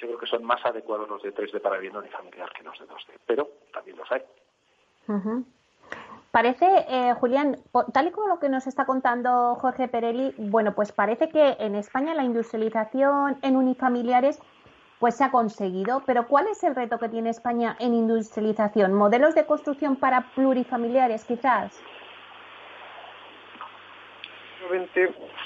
yo 0.00 0.06
creo 0.06 0.18
que 0.18 0.26
son 0.26 0.44
más 0.44 0.64
adecuados 0.64 1.08
los 1.08 1.22
de 1.22 1.34
3D 1.34 1.60
para 1.60 1.76
vivienda 1.76 2.00
unifamiliar 2.00 2.50
que 2.52 2.62
los 2.62 2.78
de 2.78 2.86
2D, 2.86 3.18
pero 3.26 3.48
también 3.72 3.96
los 3.98 4.10
hay. 4.10 4.22
Parece, 6.30 6.66
eh, 6.88 7.12
Julián, 7.14 7.56
tal 7.92 8.06
y 8.06 8.10
como 8.12 8.28
lo 8.28 8.38
que 8.38 8.48
nos 8.48 8.66
está 8.66 8.86
contando 8.86 9.56
Jorge 9.56 9.88
Perelli, 9.88 10.32
bueno, 10.38 10.74
pues 10.74 10.92
parece 10.92 11.28
que 11.28 11.56
en 11.58 11.74
España 11.74 12.14
la 12.14 12.22
industrialización 12.22 13.38
en 13.42 13.56
unifamiliares 13.56 14.40
pues 15.00 15.16
se 15.16 15.24
ha 15.24 15.30
conseguido, 15.30 16.02
pero 16.06 16.28
¿cuál 16.28 16.46
es 16.48 16.62
el 16.62 16.76
reto 16.76 16.98
que 16.98 17.08
tiene 17.08 17.30
España 17.30 17.74
en 17.80 17.94
industrialización? 17.94 18.92
¿Modelos 18.92 19.34
de 19.34 19.46
construcción 19.46 19.96
para 19.96 20.30
plurifamiliares 20.34 21.24
quizás? 21.24 21.82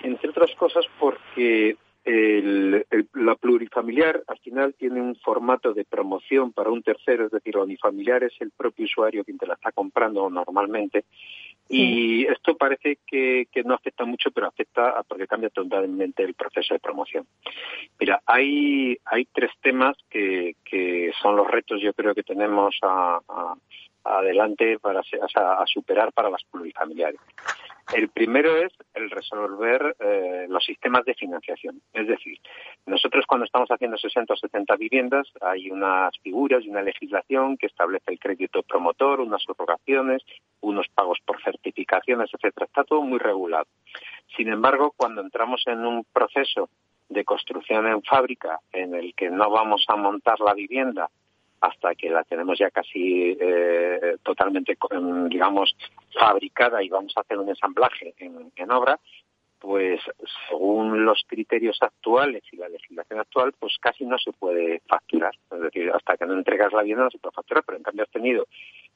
Entre 0.02 0.28
otras 0.28 0.54
cosas 0.56 0.84
porque 0.98 1.78
el, 2.04 2.86
la 3.14 3.34
plurifamiliar 3.36 4.22
al 4.26 4.38
final 4.38 4.74
tiene 4.74 5.00
un 5.00 5.16
formato 5.16 5.72
de 5.72 5.84
promoción 5.84 6.52
para 6.52 6.70
un 6.70 6.82
tercero, 6.82 7.26
es 7.26 7.32
decir, 7.32 7.54
la 7.54 7.62
unifamiliar 7.62 8.22
es 8.24 8.34
el 8.40 8.50
propio 8.50 8.84
usuario 8.84 9.24
quien 9.24 9.38
te 9.38 9.46
la 9.46 9.54
está 9.54 9.72
comprando 9.72 10.28
normalmente. 10.28 11.04
Y 11.66 12.26
esto 12.26 12.56
parece 12.58 12.98
que, 13.06 13.46
que, 13.50 13.62
no 13.64 13.74
afecta 13.74 14.04
mucho, 14.04 14.30
pero 14.30 14.46
afecta 14.46 15.02
porque 15.08 15.26
cambia 15.26 15.48
totalmente 15.48 16.22
el 16.22 16.34
proceso 16.34 16.74
de 16.74 16.80
promoción. 16.80 17.26
Mira, 17.98 18.20
hay, 18.26 18.98
hay 19.06 19.24
tres 19.32 19.50
temas 19.62 19.96
que, 20.10 20.56
que 20.62 21.10
son 21.22 21.36
los 21.36 21.50
retos, 21.50 21.80
yo 21.80 21.94
creo 21.94 22.14
que 22.14 22.22
tenemos 22.22 22.76
a, 22.82 23.18
adelante 24.04 24.78
para 24.78 25.00
a 25.00 25.66
superar 25.66 26.12
para 26.12 26.30
las 26.30 26.44
plurifamiliares. 26.44 27.20
El 27.92 28.08
primero 28.08 28.56
es 28.56 28.72
el 28.94 29.10
resolver 29.10 29.94
eh, 30.00 30.46
los 30.48 30.64
sistemas 30.64 31.04
de 31.04 31.14
financiación. 31.14 31.82
Es 31.92 32.08
decir, 32.08 32.38
nosotros 32.86 33.26
cuando 33.26 33.44
estamos 33.44 33.68
haciendo 33.68 33.98
60 33.98 34.32
o 34.32 34.36
70 34.36 34.76
viviendas 34.76 35.28
hay 35.42 35.70
unas 35.70 36.16
figuras 36.22 36.64
y 36.64 36.70
una 36.70 36.82
legislación 36.82 37.58
que 37.58 37.66
establece 37.66 38.10
el 38.10 38.18
crédito 38.18 38.62
promotor, 38.62 39.20
unas 39.20 39.42
subrogaciones, 39.42 40.22
unos 40.60 40.88
pagos 40.88 41.18
por 41.26 41.42
certificaciones, 41.42 42.30
etcétera. 42.32 42.66
Está 42.66 42.84
todo 42.84 43.02
muy 43.02 43.18
regulado. 43.18 43.66
Sin 44.34 44.48
embargo, 44.48 44.94
cuando 44.96 45.20
entramos 45.20 45.62
en 45.66 45.84
un 45.84 46.04
proceso 46.04 46.70
de 47.08 47.24
construcción 47.24 47.86
en 47.86 48.02
fábrica 48.02 48.60
en 48.72 48.94
el 48.94 49.14
que 49.14 49.30
no 49.30 49.50
vamos 49.50 49.84
a 49.88 49.96
montar 49.96 50.40
la 50.40 50.54
vivienda 50.54 51.10
hasta 51.64 51.94
que 51.94 52.10
la 52.10 52.24
tenemos 52.24 52.58
ya 52.58 52.70
casi 52.70 53.36
eh, 53.40 54.16
totalmente, 54.22 54.76
digamos, 55.28 55.74
fabricada 56.12 56.82
y 56.82 56.88
vamos 56.88 57.14
a 57.16 57.20
hacer 57.20 57.38
un 57.38 57.48
ensamblaje 57.48 58.14
en, 58.18 58.70
obra, 58.70 58.98
pues 59.58 60.00
según 60.48 61.06
los 61.06 61.22
criterios 61.26 61.78
actuales 61.80 62.42
y 62.52 62.56
la 62.56 62.68
legislación 62.68 63.20
actual, 63.20 63.54
pues 63.58 63.76
casi 63.80 64.04
no 64.04 64.18
se 64.18 64.32
puede 64.32 64.82
facturar. 64.86 65.34
Es 65.52 65.60
decir, 65.60 65.90
hasta 65.90 66.18
que 66.18 66.26
no 66.26 66.34
entregas 66.34 66.72
la 66.72 66.82
vivienda 66.82 67.04
no 67.04 67.10
se 67.10 67.18
puede 67.18 67.34
facturar, 67.34 67.64
pero 67.64 67.78
en 67.78 67.84
cambio 67.84 68.04
has 68.04 68.10
tenido 68.10 68.46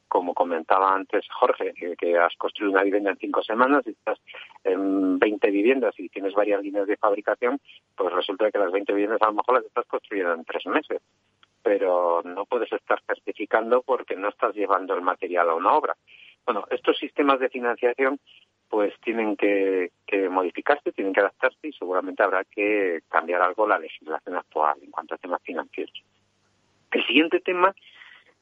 como 0.08 0.34
comentaba 0.34 0.94
antes 0.94 1.26
Jorge, 1.30 1.74
que, 1.96 2.18
has 2.18 2.34
construido 2.36 2.72
una 2.72 2.82
vivienda 2.82 3.10
en 3.10 3.18
cinco 3.18 3.42
semanas 3.42 3.82
y 3.86 3.90
estás 3.90 4.18
en 4.64 5.18
20 5.18 5.50
viviendas 5.50 5.94
y 5.98 6.08
tienes 6.08 6.34
varias 6.34 6.62
líneas 6.62 6.86
de 6.86 6.96
fabricación, 6.96 7.60
pues 7.94 8.12
resulta 8.12 8.50
que 8.50 8.58
las 8.58 8.72
20 8.72 8.92
viviendas 8.94 9.22
a 9.22 9.26
lo 9.26 9.34
mejor 9.34 9.56
las 9.56 9.66
estás 9.66 9.86
construyendo 9.86 10.34
en 10.34 10.44
tres 10.44 10.66
meses. 10.66 11.00
Pero 11.68 12.22
no 12.24 12.46
puedes 12.46 12.72
estar 12.72 12.98
certificando 13.06 13.82
porque 13.82 14.16
no 14.16 14.30
estás 14.30 14.54
llevando 14.54 14.94
el 14.94 15.02
material 15.02 15.50
a 15.50 15.54
una 15.54 15.74
obra. 15.74 15.94
Bueno, 16.46 16.64
estos 16.70 16.96
sistemas 16.96 17.40
de 17.40 17.50
financiación 17.50 18.18
pues 18.70 18.94
tienen 19.02 19.36
que, 19.36 19.90
que, 20.06 20.30
modificarse, 20.30 20.92
tienen 20.92 21.12
que 21.12 21.20
adaptarse 21.20 21.68
y 21.68 21.72
seguramente 21.74 22.22
habrá 22.22 22.44
que 22.44 23.00
cambiar 23.10 23.42
algo 23.42 23.66
la 23.66 23.78
legislación 23.78 24.36
actual 24.36 24.78
en 24.82 24.90
cuanto 24.90 25.14
a 25.14 25.18
temas 25.18 25.42
financieros. 25.42 26.02
El 26.90 27.06
siguiente 27.06 27.38
tema 27.40 27.74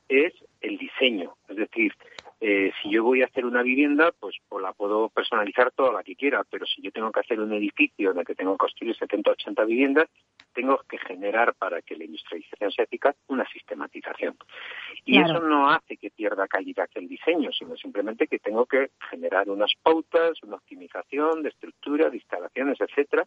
es 0.08 0.32
el 0.60 0.78
diseño, 0.78 1.34
es 1.48 1.56
decir, 1.56 1.94
eh, 2.38 2.70
si 2.82 2.90
yo 2.90 3.02
voy 3.02 3.22
a 3.22 3.26
hacer 3.26 3.46
una 3.46 3.62
vivienda, 3.62 4.12
pues, 4.18 4.36
pues, 4.48 4.62
la 4.62 4.72
puedo 4.74 5.08
personalizar 5.08 5.72
toda 5.72 5.92
la 5.92 6.02
que 6.02 6.16
quiera, 6.16 6.44
pero 6.50 6.66
si 6.66 6.82
yo 6.82 6.92
tengo 6.92 7.10
que 7.10 7.20
hacer 7.20 7.40
un 7.40 7.52
edificio 7.52 8.10
en 8.10 8.18
el 8.18 8.26
que 8.26 8.34
tengo 8.34 8.52
que 8.52 8.58
construir 8.58 8.94
70 8.94 9.30
o 9.30 9.32
80 9.32 9.64
viviendas, 9.64 10.06
tengo 10.52 10.80
que 10.88 10.98
generar 10.98 11.54
para 11.54 11.82
que 11.82 11.96
la 11.96 12.04
industrialización 12.04 12.72
sea 12.72 12.84
eficaz 12.84 13.16
una 13.28 13.46
sistematización. 13.48 14.36
Y 15.04 15.20
eso 15.20 15.40
no 15.40 15.70
hace 15.70 15.96
que 15.96 16.10
pierda 16.10 16.48
calidad 16.48 16.88
el 16.94 17.08
diseño, 17.08 17.52
sino 17.52 17.76
simplemente 17.76 18.26
que 18.26 18.38
tengo 18.38 18.66
que 18.66 18.90
generar 19.10 19.48
unas 19.48 19.72
pautas, 19.82 20.42
una 20.42 20.56
optimización 20.56 21.42
de 21.42 21.50
estructura, 21.50 22.10
de 22.10 22.16
instalaciones, 22.16 22.80
etcétera, 22.80 23.26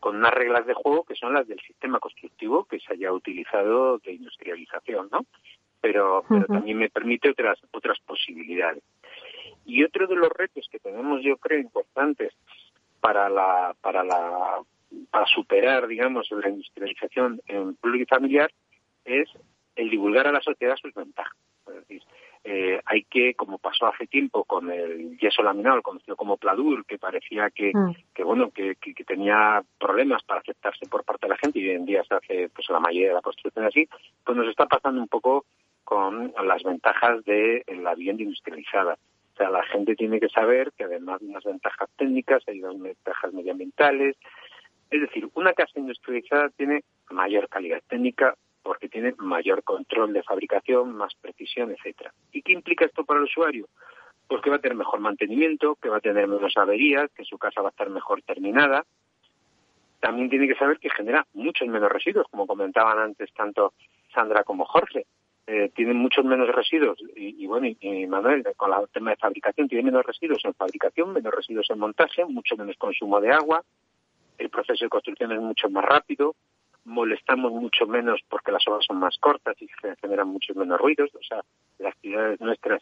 con 0.00 0.16
unas 0.16 0.32
reglas 0.32 0.66
de 0.66 0.74
juego 0.74 1.04
que 1.04 1.14
son 1.14 1.34
las 1.34 1.46
del 1.46 1.60
sistema 1.60 1.98
constructivo 1.98 2.64
que 2.64 2.80
se 2.80 2.94
haya 2.94 3.12
utilizado 3.12 3.98
de 3.98 4.12
industrialización, 4.12 5.08
¿no? 5.12 5.26
Pero, 5.80 6.24
pero 6.28 6.46
también 6.46 6.78
me 6.78 6.90
permite 6.90 7.30
otras, 7.30 7.58
otras 7.72 7.98
posibilidades. 8.00 8.82
Y 9.64 9.84
otro 9.84 10.06
de 10.06 10.16
los 10.16 10.30
retos 10.30 10.68
que 10.70 10.78
tenemos, 10.78 11.22
yo 11.22 11.36
creo, 11.36 11.58
importantes 11.58 12.32
para 13.00 13.28
la, 13.28 13.74
para 13.80 14.02
la, 14.04 14.58
para 15.10 15.26
superar, 15.26 15.86
digamos, 15.86 16.28
la 16.30 16.48
industrialización 16.48 17.40
en 17.46 17.74
plurifamiliar 17.76 18.50
es 19.04 19.28
el 19.76 19.90
divulgar 19.90 20.26
a 20.26 20.32
la 20.32 20.40
sociedad 20.40 20.76
sus 20.76 20.94
ventajas. 20.94 21.36
Es 21.68 21.74
decir, 21.74 22.02
eh, 22.42 22.80
hay 22.86 23.04
que, 23.04 23.34
como 23.34 23.58
pasó 23.58 23.86
hace 23.86 24.06
tiempo 24.06 24.44
con 24.44 24.70
el 24.70 25.18
yeso 25.18 25.42
laminado, 25.42 25.82
conocido 25.82 26.16
como 26.16 26.38
Pladur, 26.38 26.86
que 26.86 26.98
parecía 26.98 27.50
que, 27.50 27.70
mm. 27.74 27.94
que 28.14 28.24
bueno, 28.24 28.50
que, 28.50 28.76
que, 28.76 29.04
tenía 29.04 29.62
problemas 29.78 30.22
para 30.24 30.40
aceptarse 30.40 30.86
por 30.86 31.04
parte 31.04 31.26
de 31.26 31.30
la 31.30 31.36
gente 31.36 31.58
y 31.58 31.68
hoy 31.68 31.74
en 31.76 31.84
día 31.84 32.02
se 32.04 32.14
hace 32.14 32.48
pues 32.48 32.68
la 32.70 32.80
mayoría 32.80 33.08
de 33.08 33.14
la 33.14 33.20
construcción 33.22 33.66
así, 33.66 33.86
pues 34.24 34.38
nos 34.38 34.48
está 34.48 34.64
pasando 34.66 35.02
un 35.02 35.08
poco 35.08 35.44
con 35.84 36.32
las 36.44 36.62
ventajas 36.62 37.24
de 37.24 37.64
la 37.82 37.94
vivienda 37.94 38.22
industrializada. 38.22 38.98
O 39.34 39.36
sea, 39.36 39.50
la 39.50 39.62
gente 39.64 39.96
tiene 39.96 40.20
que 40.20 40.28
saber 40.28 40.72
que 40.76 40.84
además 40.84 41.20
de 41.20 41.26
unas 41.26 41.44
ventajas 41.44 41.88
técnicas 41.96 42.42
hay 42.46 42.62
unas 42.62 42.80
ventajas 42.80 43.32
medioambientales. 43.32 44.16
Es 44.90 45.00
decir, 45.00 45.28
una 45.34 45.52
casa 45.52 45.78
industrializada 45.78 46.50
tiene 46.50 46.84
mayor 47.10 47.48
calidad 47.48 47.82
técnica 47.88 48.34
porque 48.62 48.88
tiene 48.88 49.14
mayor 49.18 49.62
control 49.62 50.12
de 50.12 50.22
fabricación, 50.22 50.94
más 50.94 51.14
precisión, 51.14 51.70
etcétera. 51.70 52.12
¿Y 52.32 52.42
qué 52.42 52.52
implica 52.52 52.84
esto 52.84 53.04
para 53.04 53.18
el 53.18 53.24
usuario? 53.24 53.66
Pues 54.28 54.42
que 54.42 54.50
va 54.50 54.56
a 54.56 54.60
tener 54.60 54.76
mejor 54.76 55.00
mantenimiento, 55.00 55.76
que 55.76 55.88
va 55.88 55.96
a 55.96 56.00
tener 56.00 56.28
menos 56.28 56.56
averías, 56.56 57.10
que 57.12 57.24
su 57.24 57.38
casa 57.38 57.62
va 57.62 57.68
a 57.68 57.70
estar 57.70 57.88
mejor 57.90 58.22
terminada. 58.22 58.84
También 60.00 60.30
tiene 60.30 60.46
que 60.46 60.54
saber 60.54 60.78
que 60.78 60.90
genera 60.90 61.26
muchos 61.34 61.66
menos 61.66 61.90
residuos, 61.90 62.26
como 62.30 62.46
comentaban 62.46 62.98
antes 62.98 63.32
tanto 63.32 63.72
Sandra 64.14 64.44
como 64.44 64.64
Jorge 64.66 65.06
eh, 65.52 65.68
tienen 65.74 65.96
muchos 65.96 66.24
menos 66.24 66.48
residuos. 66.54 66.96
Y, 67.16 67.44
bueno, 67.48 67.66
y, 67.66 68.06
Manuel, 68.06 68.44
con 68.56 68.72
el 68.72 68.88
tema 68.90 69.10
de 69.10 69.16
fabricación, 69.16 69.68
tiene 69.68 69.82
menos 69.82 70.06
residuos 70.06 70.44
en 70.44 70.54
fabricación, 70.54 71.12
menos 71.12 71.34
residuos 71.34 71.68
en 71.70 71.78
montaje, 71.80 72.24
mucho 72.24 72.56
menos 72.56 72.76
consumo 72.76 73.20
de 73.20 73.32
agua, 73.32 73.64
el 74.38 74.48
proceso 74.48 74.84
de 74.84 74.88
construcción 74.88 75.32
es 75.32 75.40
mucho 75.40 75.68
más 75.68 75.84
rápido, 75.84 76.36
molestamos 76.84 77.50
mucho 77.50 77.84
menos 77.88 78.20
porque 78.28 78.52
las 78.52 78.64
obras 78.68 78.84
son 78.86 78.98
más 78.98 79.18
cortas 79.18 79.60
y 79.60 79.66
generan 80.00 80.28
muchos 80.28 80.54
menos 80.54 80.80
ruidos, 80.80 81.10
o 81.16 81.22
sea, 81.24 81.42
las 81.80 81.96
ciudades 81.98 82.40
nuestras, 82.40 82.80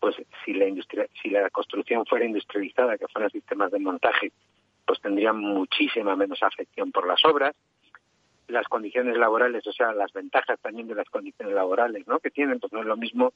pues 0.00 0.16
si 0.44 0.54
la 0.54 0.66
industria, 0.66 1.06
si 1.22 1.30
la 1.30 1.48
construcción 1.50 2.04
fuera 2.04 2.26
industrializada, 2.26 2.98
que 2.98 3.06
fueran 3.06 3.30
sistemas 3.30 3.70
de 3.70 3.78
montaje, 3.78 4.32
pues 4.84 5.00
tendrían 5.00 5.38
muchísima 5.38 6.16
menos 6.16 6.42
afección 6.42 6.90
por 6.90 7.06
las 7.06 7.24
obras 7.24 7.54
las 8.48 8.66
condiciones 8.66 9.16
laborales, 9.16 9.66
o 9.66 9.72
sea, 9.72 9.92
las 9.92 10.12
ventajas 10.12 10.58
también 10.60 10.88
de 10.88 10.94
las 10.94 11.08
condiciones 11.08 11.54
laborales, 11.54 12.06
¿no? 12.06 12.18
Que 12.18 12.30
tienen, 12.30 12.58
pues 12.58 12.72
no 12.72 12.80
es 12.80 12.86
lo 12.86 12.96
mismo. 12.96 13.32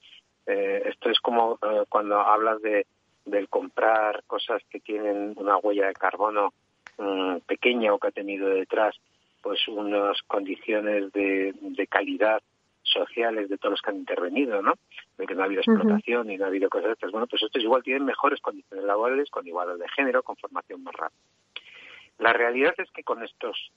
Eh, 0.46 0.82
esto 0.86 1.10
es 1.10 1.20
como 1.20 1.58
eh, 1.62 1.84
cuando 1.88 2.18
hablas 2.20 2.60
de 2.62 2.86
del 3.24 3.48
comprar 3.48 4.24
cosas 4.26 4.62
que 4.68 4.80
tienen 4.80 5.34
una 5.36 5.56
huella 5.56 5.86
de 5.86 5.94
carbono 5.94 6.52
mm, 6.98 7.36
pequeña 7.46 7.94
o 7.94 7.98
que 7.98 8.08
ha 8.08 8.12
tenido 8.12 8.48
detrás, 8.48 8.96
pues 9.40 9.66
unas 9.68 10.20
condiciones 10.22 11.12
de, 11.12 11.54
de 11.60 11.86
calidad 11.86 12.42
sociales 12.82 13.48
de 13.48 13.58
todos 13.58 13.72
los 13.72 13.82
que 13.82 13.90
han 13.90 13.98
intervenido, 13.98 14.60
¿no? 14.60 14.74
De 15.16 15.26
que 15.26 15.34
no 15.34 15.42
ha 15.42 15.44
habido 15.44 15.60
explotación 15.60 16.30
y 16.30 16.36
no 16.36 16.44
ha 16.44 16.48
habido 16.48 16.68
cosas 16.68 16.88
de 16.88 16.92
estas. 16.94 17.12
Bueno, 17.12 17.26
pues 17.26 17.42
estos 17.42 17.62
igual 17.62 17.82
tienen 17.82 18.04
mejores 18.04 18.40
condiciones 18.40 18.84
laborales, 18.84 19.30
con 19.30 19.46
igualdad 19.46 19.76
de 19.76 19.88
género, 19.88 20.22
con 20.22 20.36
formación 20.36 20.82
más 20.82 20.94
rápida. 20.94 21.20
La 22.18 22.32
realidad 22.32 22.74
es 22.78 22.90
que 22.90 23.04
con 23.04 23.22
estos 23.22 23.72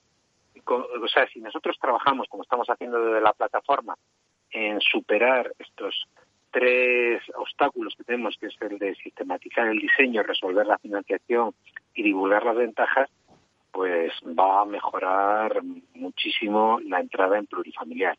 o 0.65 1.07
sea, 1.07 1.27
si 1.27 1.39
nosotros 1.39 1.77
trabajamos, 1.79 2.27
como 2.29 2.43
estamos 2.43 2.67
haciendo 2.69 3.03
desde 3.03 3.21
la 3.21 3.33
plataforma, 3.33 3.95
en 4.51 4.79
superar 4.81 5.51
estos 5.59 6.07
tres 6.51 7.21
obstáculos 7.35 7.93
que 7.97 8.05
tenemos, 8.05 8.37
que 8.39 8.47
es 8.47 8.55
el 8.61 8.79
de 8.79 8.95
sistematizar 8.95 9.67
el 9.67 9.79
diseño, 9.79 10.23
resolver 10.23 10.65
la 10.65 10.77
financiación 10.77 11.53
y 11.93 12.03
divulgar 12.03 12.45
las 12.45 12.55
ventajas, 12.55 13.09
pues 13.71 14.13
va 14.23 14.61
a 14.61 14.65
mejorar 14.65 15.61
muchísimo 15.93 16.79
la 16.85 17.01
entrada 17.01 17.37
en 17.37 17.45
plurifamiliar. 17.45 18.17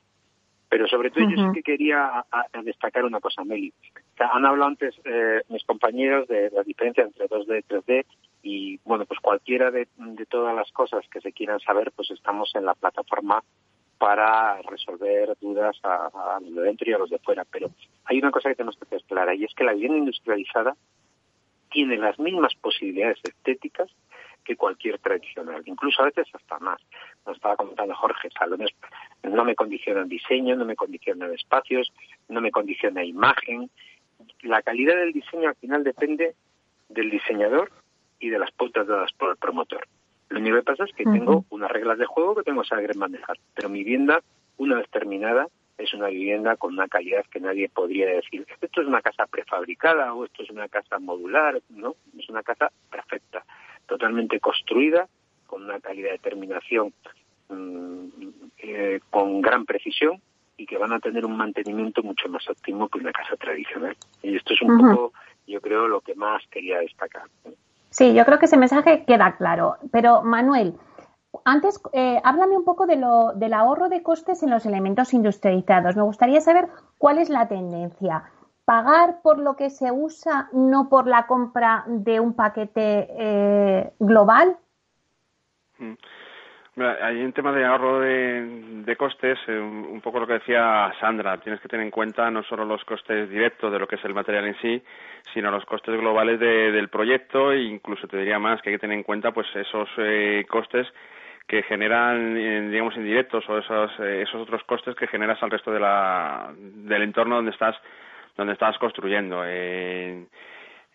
Pero 0.69 0.87
sobre 0.87 1.11
todo 1.11 1.25
yo 1.31 1.37
sí 1.37 1.53
que 1.55 1.63
quería 1.63 2.27
destacar 2.63 3.05
una 3.05 3.21
cosa, 3.21 3.43
Meli. 3.45 3.73
han 4.19 4.45
hablado 4.45 4.69
antes 4.69 4.95
eh, 5.05 5.41
mis 5.49 5.65
compañeros 5.65 6.29
de 6.29 6.51
la 6.51 6.63
diferencia 6.63 7.05
entre 7.05 7.29
2D 7.29 7.59
y 7.59 7.75
3D 7.75 8.05
y 8.49 8.79
bueno, 8.85 9.07
pues 9.07 9.19
cualquiera 9.19 9.73
de, 9.73 9.89
todas 10.29 10.55
las 10.55 10.71
cosas 10.71 11.05
que 11.11 11.21
se 11.21 11.33
quieran 11.33 11.59
saber, 11.59 11.91
pues 11.91 12.13
estamos 12.13 12.55
en 12.55 12.65
la 12.65 12.77
plataforma 12.77 13.43
para 13.99 14.63
resolver 14.63 15.37
dudas 15.41 15.77
a, 15.83 16.39
los 16.41 16.55
de 16.55 16.63
dentro 16.63 16.89
y 16.89 16.93
a 16.93 16.99
los 16.99 17.11
de 17.11 17.19
fuera. 17.19 17.45
Pero 17.51 17.71
hay 18.05 18.19
una 18.19 18.31
cosa 18.31 18.49
que 18.49 18.55
tenemos 18.55 18.77
que 18.77 18.87
tener 18.87 19.05
clara 19.07 19.35
y 19.35 19.43
es 19.43 19.53
que 19.53 19.65
la 19.65 19.73
vivienda 19.73 19.99
industrializada 19.99 20.77
tiene 21.73 21.97
las 21.97 22.21
mismas 22.21 22.55
posibilidades 22.55 23.19
estéticas 23.25 23.91
que 24.45 24.55
cualquier 24.55 25.01
tradicional, 25.01 25.65
incluso 25.67 26.03
a 26.03 26.05
veces 26.05 26.29
hasta 26.33 26.61
más. 26.61 26.81
Nos 27.27 27.35
estaba 27.35 27.57
comentando 27.57 27.97
Jorge, 27.97 28.29
salones 28.31 28.71
no 29.25 29.45
me 29.45 29.57
condicionan 29.57 30.09
diseño, 30.09 30.55
no 30.55 30.65
me 30.65 30.77
condicionan 30.77 31.35
espacios, 31.35 31.93
no 32.29 32.41
me 32.41 32.53
condiciona 32.53 33.03
imagen. 33.03 33.71
La 34.43 34.63
calidad 34.63 34.95
del 34.95 35.13
diseño 35.13 35.49
al 35.49 35.57
final 35.57 35.83
depende 35.83 36.37
del 36.89 37.11
diseñador 37.11 37.73
y 38.27 38.31
de 38.31 38.39
las 38.39 38.51
pautas 38.53 38.87
dadas 38.87 39.13
por 39.13 39.31
el 39.31 39.37
promotor. 39.37 39.87
Lo 40.29 40.41
único 40.41 40.57
que 40.57 40.63
pasa 40.63 40.85
es 40.85 40.93
que 40.93 41.05
tengo 41.05 41.45
unas 41.51 41.71
reglas 41.71 41.99
de 41.99 42.07
juego 42.07 42.35
que 42.35 42.43
tengo 42.43 42.63
que 42.63 42.69
saber 42.69 42.97
manejar, 42.97 43.39
pero 43.55 43.69
mi 43.69 43.79
vivienda, 43.79 44.23
una 44.57 44.77
vez 44.77 44.89
terminada, 44.91 45.47
es 45.79 45.95
una 45.95 46.09
vivienda 46.09 46.57
con 46.57 46.73
una 46.73 46.89
calidad 46.89 47.25
que 47.31 47.39
nadie 47.39 47.69
podría 47.69 48.09
decir, 48.09 48.47
esto 48.61 48.81
es 48.81 48.87
una 48.87 49.03
casa 49.03 49.27
prefabricada 49.27 50.13
o 50.15 50.25
esto 50.25 50.43
es 50.43 50.51
una 50.51 50.69
casa 50.69 50.99
modular, 50.99 51.61
no, 51.69 51.95
es 52.19 52.29
una 52.29 52.43
casa 52.43 52.73
perfecta, 52.91 53.45
totalmente 53.87 54.41
construida, 54.41 55.07
con 55.47 55.63
una 55.65 55.79
calidad 55.79 56.11
de 56.11 56.19
terminación 56.19 56.93
mm, 57.49 58.07
eh, 58.59 59.01
con 59.11 59.41
gran 59.41 59.65
precisión 59.65 60.21
y 60.57 60.67
que 60.67 60.79
van 60.79 60.93
a 60.93 60.99
tener 60.99 61.25
un 61.25 61.37
mantenimiento 61.37 62.03
mucho 62.03 62.29
más 62.29 62.49
óptimo 62.49 62.89
que 62.89 62.99
una 62.99 63.13
casa 63.13 63.37
tradicional. 63.37 63.97
Y 64.23 64.35
esto 64.35 64.55
es 64.55 64.63
un 64.63 64.79
poco, 64.79 65.13
yo 65.47 65.61
creo, 65.61 65.87
lo 65.87 66.01
que 66.01 66.15
más 66.15 66.43
quería 66.51 66.79
destacar. 66.81 67.29
Sí, 67.97 68.13
yo 68.13 68.27
creo 68.27 68.39
que 68.39 68.45
ese 68.45 68.59
mensaje 68.59 69.07
queda 69.07 69.37
claro. 69.39 69.79
Pero, 69.91 70.21
Manuel, 70.23 70.79
antes, 71.47 71.81
eh, 71.95 72.21
háblame 72.25 72.55
un 72.55 72.65
poco 72.65 72.87
de 72.87 72.97
lo, 72.97 73.33
del 73.33 73.55
ahorro 73.55 73.89
de 73.89 74.03
costes 74.03 74.43
en 74.43 74.51
los 74.51 74.67
elementos 74.67 75.15
industrializados. 75.15 75.97
Me 75.97 76.03
gustaría 76.03 76.43
saber 76.43 76.69
cuál 76.99 77.17
es 77.17 77.31
la 77.31 77.49
tendencia. 77.49 78.25
¿Pagar 78.67 79.23
por 79.23 79.39
lo 79.39 79.57
que 79.57 79.71
se 79.71 79.91
usa, 79.93 80.51
no 80.53 80.91
por 80.91 81.07
la 81.07 81.27
compra 81.27 81.85
de 81.87 82.21
un 82.21 82.35
paquete 82.35 83.09
eh, 83.17 83.93
global? 83.99 84.59
Mm. 85.79 85.95
Hay 86.79 87.23
un 87.23 87.33
tema 87.33 87.53
de 87.53 87.65
ahorro 87.65 88.01
de, 88.01 88.97
costes, 88.99 89.39
eh, 89.47 89.59
un, 89.59 89.99
poco 90.03 90.21
lo 90.21 90.27
que 90.27 90.35
decía 90.35 90.93
Sandra, 91.01 91.39
tienes 91.39 91.59
que 91.63 91.69
tener 91.69 91.87
en 91.87 91.91
cuenta 91.91 92.31
no 92.31 92.43
solo 92.43 92.67
los 92.67 92.85
costes 92.85 93.31
directos 93.31 93.73
de 93.73 93.79
lo 93.79 93.89
que 93.89 93.95
es 93.95 94.05
el 94.05 94.13
material 94.13 94.45
en 94.45 94.61
sí, 94.61 94.83
sino 95.33 95.51
los 95.51 95.65
costes 95.65 95.99
globales 95.99 96.39
del 96.39 96.89
proyecto 96.91 97.51
e 97.51 97.63
incluso 97.63 98.07
te 98.07 98.19
diría 98.19 98.39
más 98.39 98.61
que 98.61 98.69
hay 98.69 98.75
que 98.75 98.81
tener 98.81 98.99
en 98.99 99.05
cuenta 99.05 99.33
pues 99.33 99.47
esos 99.55 99.89
eh, 99.97 100.45
costes 100.51 100.87
que 101.47 101.63
generan, 101.63 102.37
eh, 102.37 102.69
digamos, 102.71 102.95
indirectos 102.97 103.49
o 103.49 103.57
esos, 103.57 103.99
esos 103.99 104.43
otros 104.43 104.63
costes 104.65 104.95
que 104.97 105.07
generas 105.07 105.43
al 105.43 105.51
resto 105.51 105.73
de 105.73 105.81
la, 105.81 106.53
del 106.59 107.03
entorno 107.03 107.37
donde 107.37 107.53
estás 107.53 107.77
donde 108.37 108.53
estás 108.53 108.77
construyendo. 108.77 109.43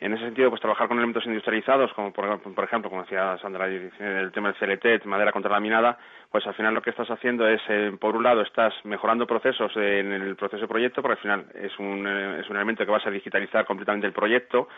En 0.02 0.14
ese 0.14 0.26
sentido, 0.26 0.50
pues 0.50 0.60
trabajar 0.60 0.88
con 0.88 0.98
elementos 0.98 1.28
industrializados, 1.28 1.94
como 1.94 2.12
por, 2.12 2.26
ejemplo, 2.64 2.90
como 2.90 3.04
decía 3.04 3.38
Sandra, 3.38 3.68
el 3.68 4.32
tema 4.34 4.52
del 4.52 4.80
CLT, 4.80 5.06
madera 5.06 5.32
contralaminada, 5.32 5.96
pues 6.32 6.46
al 6.48 6.56
final 6.56 6.74
lo 6.74 6.82
que 6.82 6.90
estás 6.90 7.08
haciendo 7.12 7.48
es, 7.48 7.62
eh, 7.70 7.96
por 8.00 8.16
un 8.16 8.24
lado, 8.24 8.42
estás 8.42 8.74
mejorando 8.84 9.28
procesos 9.28 9.72
en 9.76 10.12
el 10.12 10.36
proceso 10.36 10.62
de 10.62 10.68
proyecto, 10.68 11.04
porque 11.04 11.20
al 11.20 11.22
final 11.22 11.46
es 11.54 11.78
un, 11.78 12.08
eh, 12.08 12.40
es 12.40 12.50
un 12.50 12.56
elemento 12.56 12.84
que 12.84 12.92
vas 12.92 13.06
a 13.06 13.12
digitalizar 13.12 13.64
completamente 13.66 14.08
el 14.08 14.14
proyecto, 14.14 14.70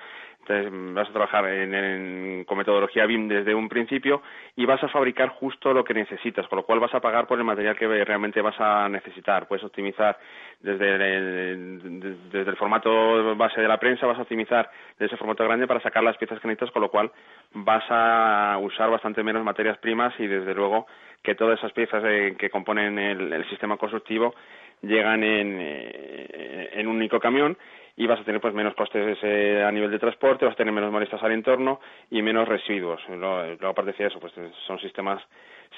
entonces 0.45 0.93
vas 0.93 1.09
a 1.09 1.13
trabajar 1.13 1.45
en, 1.45 2.43
con 2.43 2.57
metodología 2.57 3.05
BIM 3.05 3.29
desde 3.29 3.55
un 3.55 3.69
principio 3.69 4.21
y 4.57 4.65
vas 4.65 4.83
a 4.83 4.89
fabricar 4.89 5.29
justo 5.29 5.73
lo 5.73 5.83
que 5.85 5.93
necesitas, 5.93 6.47
con 6.47 6.57
lo 6.57 6.65
cual 6.65 6.79
vas 6.79 6.93
a 6.93 6.99
pagar 6.99 7.27
por 7.27 7.37
el 7.37 7.45
material 7.45 7.77
que 7.77 7.87
realmente 8.03 8.41
vas 8.41 8.59
a 8.59 8.89
necesitar. 8.89 9.47
Puedes 9.47 9.63
optimizar 9.63 10.17
desde 10.59 10.95
el, 10.95 12.17
el 12.33 12.55
formato 12.57 13.35
base 13.35 13.61
de 13.61 13.67
la 13.67 13.79
prensa, 13.79 14.05
vas 14.05 14.19
a 14.19 14.23
optimizar 14.23 14.69
desde 14.99 15.05
ese 15.05 15.17
formato 15.17 15.45
grande 15.45 15.65
para 15.65 15.81
sacar 15.81 16.03
las 16.03 16.17
piezas 16.17 16.39
que 16.39 16.47
necesitas, 16.47 16.71
con 16.71 16.81
lo 16.81 16.91
cual 16.91 17.09
vas 17.53 17.85
a 17.89 18.57
usar 18.61 18.89
bastante 18.89 19.23
menos 19.23 19.43
materias 19.45 19.77
primas 19.77 20.13
y 20.19 20.27
desde 20.27 20.53
luego 20.53 20.87
que 21.21 21.35
todas 21.35 21.57
esas 21.57 21.71
piezas 21.71 22.03
eh, 22.05 22.35
que 22.37 22.49
componen 22.49 22.99
el, 22.99 23.49
sistema 23.49 23.77
constructivo 23.77 24.35
llegan 24.81 25.23
en, 25.23 25.57
eh, 25.61 26.69
en 26.73 26.87
un 26.87 26.97
único 26.97 27.19
camión 27.21 27.57
y 27.95 28.07
vas 28.07 28.19
a 28.19 28.23
tener 28.23 28.41
pues 28.41 28.53
menos 28.53 28.73
costes 28.75 29.17
a 29.23 29.71
nivel 29.71 29.91
de 29.91 29.99
transporte, 29.99 30.45
vas 30.45 30.55
a 30.55 30.57
tener 30.57 30.73
menos 30.73 30.91
molestias 30.91 31.21
al 31.21 31.31
entorno 31.31 31.79
y 32.09 32.21
menos 32.21 32.47
residuos. 32.47 33.01
Luego, 33.09 33.67
aparte 33.67 33.93
de 33.93 34.07
eso, 34.07 34.19
pues 34.19 34.33
son 34.65 34.79
sistemas 34.79 35.21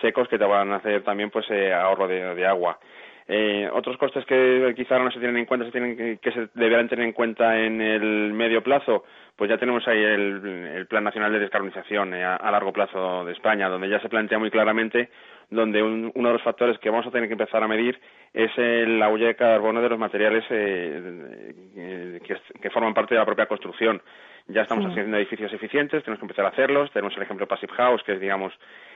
secos 0.01 0.27
que 0.27 0.37
te 0.37 0.45
van 0.45 0.71
a 0.71 0.77
hacer 0.77 1.03
también 1.03 1.29
pues 1.29 1.45
eh, 1.49 1.73
ahorro 1.73 2.07
de, 2.07 2.45
agua. 2.45 2.79
Eh, 3.27 3.67
otros 3.73 3.97
costes 3.97 4.23
que 4.25 4.73
quizá 4.75 4.99
no 4.99 5.09
se 5.11 5.19
tienen 5.19 5.37
en 5.37 5.45
cuenta, 5.45 5.65
se 5.65 5.71
tienen 5.71 6.19
que, 6.19 6.31
se 6.31 6.47
deberán 6.53 6.87
tener 6.87 7.05
en 7.05 7.13
cuenta 7.13 7.57
en 7.59 7.81
el 7.81 8.33
medio 8.33 8.61
plazo, 8.61 9.03
pues 9.35 9.49
ya 9.49 9.57
tenemos 9.57 9.87
ahí 9.87 10.01
el, 10.01 10.85
Plan 10.87 11.03
Nacional 11.03 11.31
de 11.31 11.39
Descarbonización 11.39 12.13
eh, 12.13 12.23
a, 12.23 12.51
largo 12.51 12.71
plazo 12.71 13.25
de 13.25 13.33
España, 13.33 13.67
donde 13.67 13.89
ya 13.89 13.99
se 13.99 14.09
plantea 14.09 14.37
muy 14.37 14.51
claramente 14.51 15.09
donde 15.49 15.81
uno 15.83 16.11
de 16.13 16.33
los 16.33 16.41
factores 16.41 16.77
que 16.79 16.89
vamos 16.89 17.07
a 17.07 17.11
tener 17.11 17.27
que 17.27 17.33
empezar 17.33 17.63
a 17.63 17.67
medir 17.67 17.99
es 18.33 18.51
la 18.57 19.09
huella 19.09 19.27
de 19.27 19.35
carbono 19.35 19.81
de 19.81 19.89
los 19.89 19.99
materiales 19.99 20.43
eh, 20.49 22.19
que, 22.61 22.69
forman 22.69 22.93
parte 22.93 23.15
de 23.15 23.19
la 23.19 23.25
propia 23.25 23.45
construcción. 23.45 24.01
Ya 24.47 24.61
estamos 24.61 24.85
haciendo 24.85 25.17
edificios 25.17 25.51
eficientes, 25.53 26.03
tenemos 26.03 26.19
que 26.19 26.25
empezar 26.25 26.45
a 26.45 26.49
hacerlos. 26.49 26.91
Tenemos 26.91 27.15
el 27.17 27.23
ejemplo 27.23 27.47
Passive 27.47 27.73
House, 27.73 28.03
que 28.03 28.13
es, 28.13 28.19
digamos, 28.19 28.53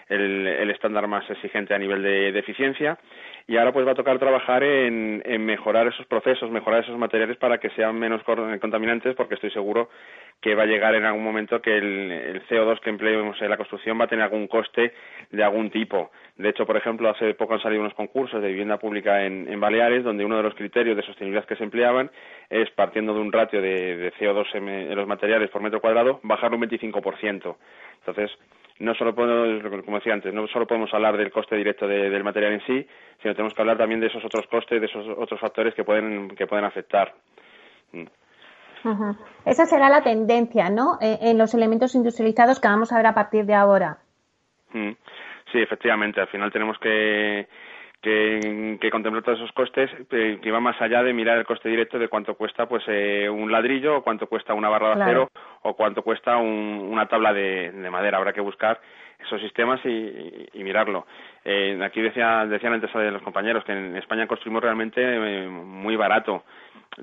el, 0.08 0.70
estándar 0.70 1.08
más 1.08 1.28
exigente 1.30 1.74
a 1.74 1.80
nivel 1.80 2.04
de, 2.04 2.38
eficiencia. 2.38 3.00
Y 3.48 3.58
ahora 3.58 3.72
pues 3.72 3.88
va 3.88 3.92
a 3.92 3.96
tocar 3.96 4.20
trabajar 4.20 4.64
en, 4.64 5.24
mejorar 5.46 5.88
esos 5.88 6.06
procesos, 6.06 6.52
mejorar 6.52 6.84
esos 6.84 6.98
materiales 6.98 7.38
para 7.38 7.58
que 7.60 7.70
sean 7.72 7.98
menos 7.98 8.22
contaminantes, 8.24 9.16
porque 9.16 9.36
estoy 9.36 9.50
seguro 9.52 9.90
que 10.42 10.56
va 10.56 10.64
a 10.64 10.68
llegar 10.68 10.96
en 10.96 11.06
algún 11.06 11.24
momento 11.24 11.62
que 11.62 11.78
el, 11.78 12.42
CO2 12.48 12.80
que 12.80 12.90
empleemos 12.90 13.42
en 13.42 13.50
la 13.50 13.58
construcción 13.58 14.00
va 14.00 14.06
a 14.06 14.08
tener 14.08 14.24
algún 14.24 14.48
coste 14.48 14.94
de 15.32 15.44
algún 15.44 15.70
tipo. 15.70 16.12
De 16.38 16.50
hecho, 16.50 16.66
por 16.66 16.78
ejemplo, 16.78 17.10
hace 17.10 17.34
poco 17.34 17.56
han 17.56 17.62
salido 17.62 17.82
unos 17.82 17.94
concursos 17.94 18.42
de 18.42 18.48
vivienda 18.48 18.78
pública 18.78 19.26
en, 19.26 19.60
Baleares, 19.60 20.04
donde 20.04 20.24
uno 20.24 20.38
de 20.38 20.44
los 20.44 20.56
criterios 20.56 20.96
de 20.96 21.04
sostenibilidad 21.04 21.46
que 21.46 21.58
se 21.58 21.64
empleaban 21.64 22.10
es, 22.50 22.70
partiendo 22.72 23.14
de 23.14 23.20
un 23.20 23.32
ratio 23.32 23.62
de, 23.62 24.14
CO2 24.18 24.56
en, 24.56 24.96
los 24.96 25.08
materiales 25.08 25.50
por 25.50 25.62
metro 25.62 25.82
cuadrado, 25.82 26.22
bajarlo 26.24 26.58
un 26.58 26.64
25%. 26.64 27.56
Entonces, 28.00 28.32
no 28.80 28.96
solo 28.96 29.14
podemos, 29.14 29.84
como 29.84 29.98
decía 29.98 30.14
antes, 30.14 30.34
no 30.34 30.48
solo 30.48 30.66
podemos 30.66 30.94
hablar 30.94 31.18
del 31.18 31.32
coste 31.32 31.58
directo 31.58 31.86
del 31.86 32.24
material 32.24 32.54
en 32.54 32.66
sí, 32.66 32.88
sino 33.22 33.34
tenemos 33.34 33.54
que 33.54 33.62
hablar 33.62 33.78
también 33.78 34.00
de 34.00 34.08
esos 34.08 34.24
otros 34.24 34.48
costes, 34.48 34.80
de 34.80 34.88
esos 34.88 35.06
otros 35.18 35.38
factores 35.42 35.74
que 35.74 35.84
pueden, 35.84 36.30
que 36.30 36.48
pueden 36.48 36.64
afectar. 36.64 37.14
Mm. 38.84 39.12
Esa 39.46 39.66
será 39.66 39.90
la 39.90 40.04
tendencia, 40.04 40.70
¿no? 40.70 40.98
Eh, 41.02 41.18
en 41.22 41.38
los 41.38 41.54
elementos 41.54 41.96
industrializados 41.96 42.60
que 42.60 42.68
vamos 42.68 42.92
a 42.92 42.98
ver 42.98 43.08
a 43.08 43.14
partir 43.14 43.46
de 43.46 43.56
ahora. 43.56 43.98
Mm. 44.74 44.92
Sí, 45.52 45.60
efectivamente. 45.60 46.22
Al 46.22 46.28
final 46.28 46.52
tenemos 46.52 46.78
que, 46.80 47.48
que, 48.02 48.90
contemplar 48.92 49.24
todos 49.24 49.40
esos 49.40 49.52
costes 49.52 49.90
eh, 50.12 50.40
que 50.42 50.52
van 50.52 50.64
más 50.64 50.80
allá 50.82 51.04
de 51.04 51.14
mirar 51.14 51.38
el 51.38 51.46
coste 51.46 51.70
directo 51.70 52.00
de 52.00 52.08
cuánto 52.08 52.36
cuesta 52.36 52.68
pues 52.68 52.84
eh, 52.88 53.30
un 53.30 53.52
ladrillo 53.52 53.98
o 53.98 54.04
cuánto 54.04 54.28
cuesta 54.28 54.54
una 54.54 54.70
barra 54.70 54.96
de 54.96 55.04
acero 55.04 55.30
o 55.64 55.76
cuánto 55.76 56.02
cuesta 56.02 56.38
una 56.38 57.08
tabla 57.08 57.34
de, 57.34 57.72
madera. 57.92 58.18
Habrá 58.18 58.34
que 58.34 58.42
buscar 58.42 58.80
esos 59.20 59.42
sistemas 59.42 59.80
y, 59.86 60.64
mirarlo. 60.64 61.06
Eh, 61.44 61.80
aquí 61.84 62.02
decía, 62.02 62.46
decían 62.46 62.74
antes 62.74 62.94
los 62.94 63.22
compañeros 63.22 63.64
que 63.64 63.74
en 63.74 63.96
España 63.98 64.28
construimos 64.28 64.64
realmente 64.64 65.02
muy 65.50 65.96
barato. 65.96 66.44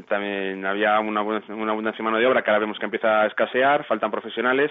También 0.09 0.65
había 0.67 0.99
una, 1.01 1.23
una 1.23 1.73
abundancia 1.73 1.99
de 1.99 2.05
mano 2.05 2.19
de 2.19 2.27
obra 2.27 2.43
que 2.43 2.51
ahora 2.51 2.61
vemos 2.61 2.79
que 2.79 2.85
empieza 2.85 3.23
a 3.23 3.27
escasear, 3.27 3.85
faltan 3.85 4.11
profesionales 4.11 4.71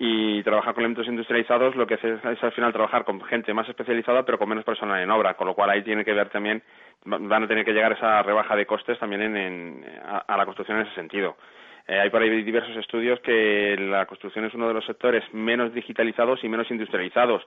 y 0.00 0.42
trabajar 0.44 0.74
con 0.74 0.84
elementos 0.84 1.08
industrializados 1.08 1.74
lo 1.74 1.84
que 1.84 1.94
hace 1.94 2.14
es 2.14 2.42
al 2.44 2.52
final 2.52 2.72
trabajar 2.72 3.04
con 3.04 3.20
gente 3.24 3.52
más 3.52 3.68
especializada 3.68 4.24
pero 4.24 4.38
con 4.38 4.48
menos 4.48 4.64
personal 4.64 5.00
en 5.02 5.10
obra, 5.10 5.34
con 5.34 5.48
lo 5.48 5.54
cual 5.54 5.70
ahí 5.70 5.82
tiene 5.82 6.04
que 6.04 6.12
ver 6.12 6.28
también, 6.28 6.62
van 7.04 7.42
a 7.42 7.48
tener 7.48 7.64
que 7.64 7.72
llegar 7.72 7.92
esa 7.92 8.22
rebaja 8.22 8.54
de 8.54 8.64
costes 8.64 8.96
también 9.00 9.36
en, 9.36 9.84
a, 10.04 10.36
la 10.36 10.44
construcción 10.44 10.78
en 10.78 10.86
ese 10.86 10.94
sentido. 10.94 11.36
Eh, 11.88 11.98
hay 11.98 12.10
por 12.10 12.20
ahí 12.20 12.42
diversos 12.42 12.76
estudios 12.76 13.18
que 13.20 13.74
la 13.78 14.04
construcción 14.04 14.44
es 14.44 14.52
uno 14.52 14.68
de 14.68 14.74
los 14.74 14.84
sectores 14.84 15.24
menos 15.32 15.72
digitalizados 15.72 16.44
y 16.44 16.48
menos 16.48 16.70
industrializados. 16.70 17.42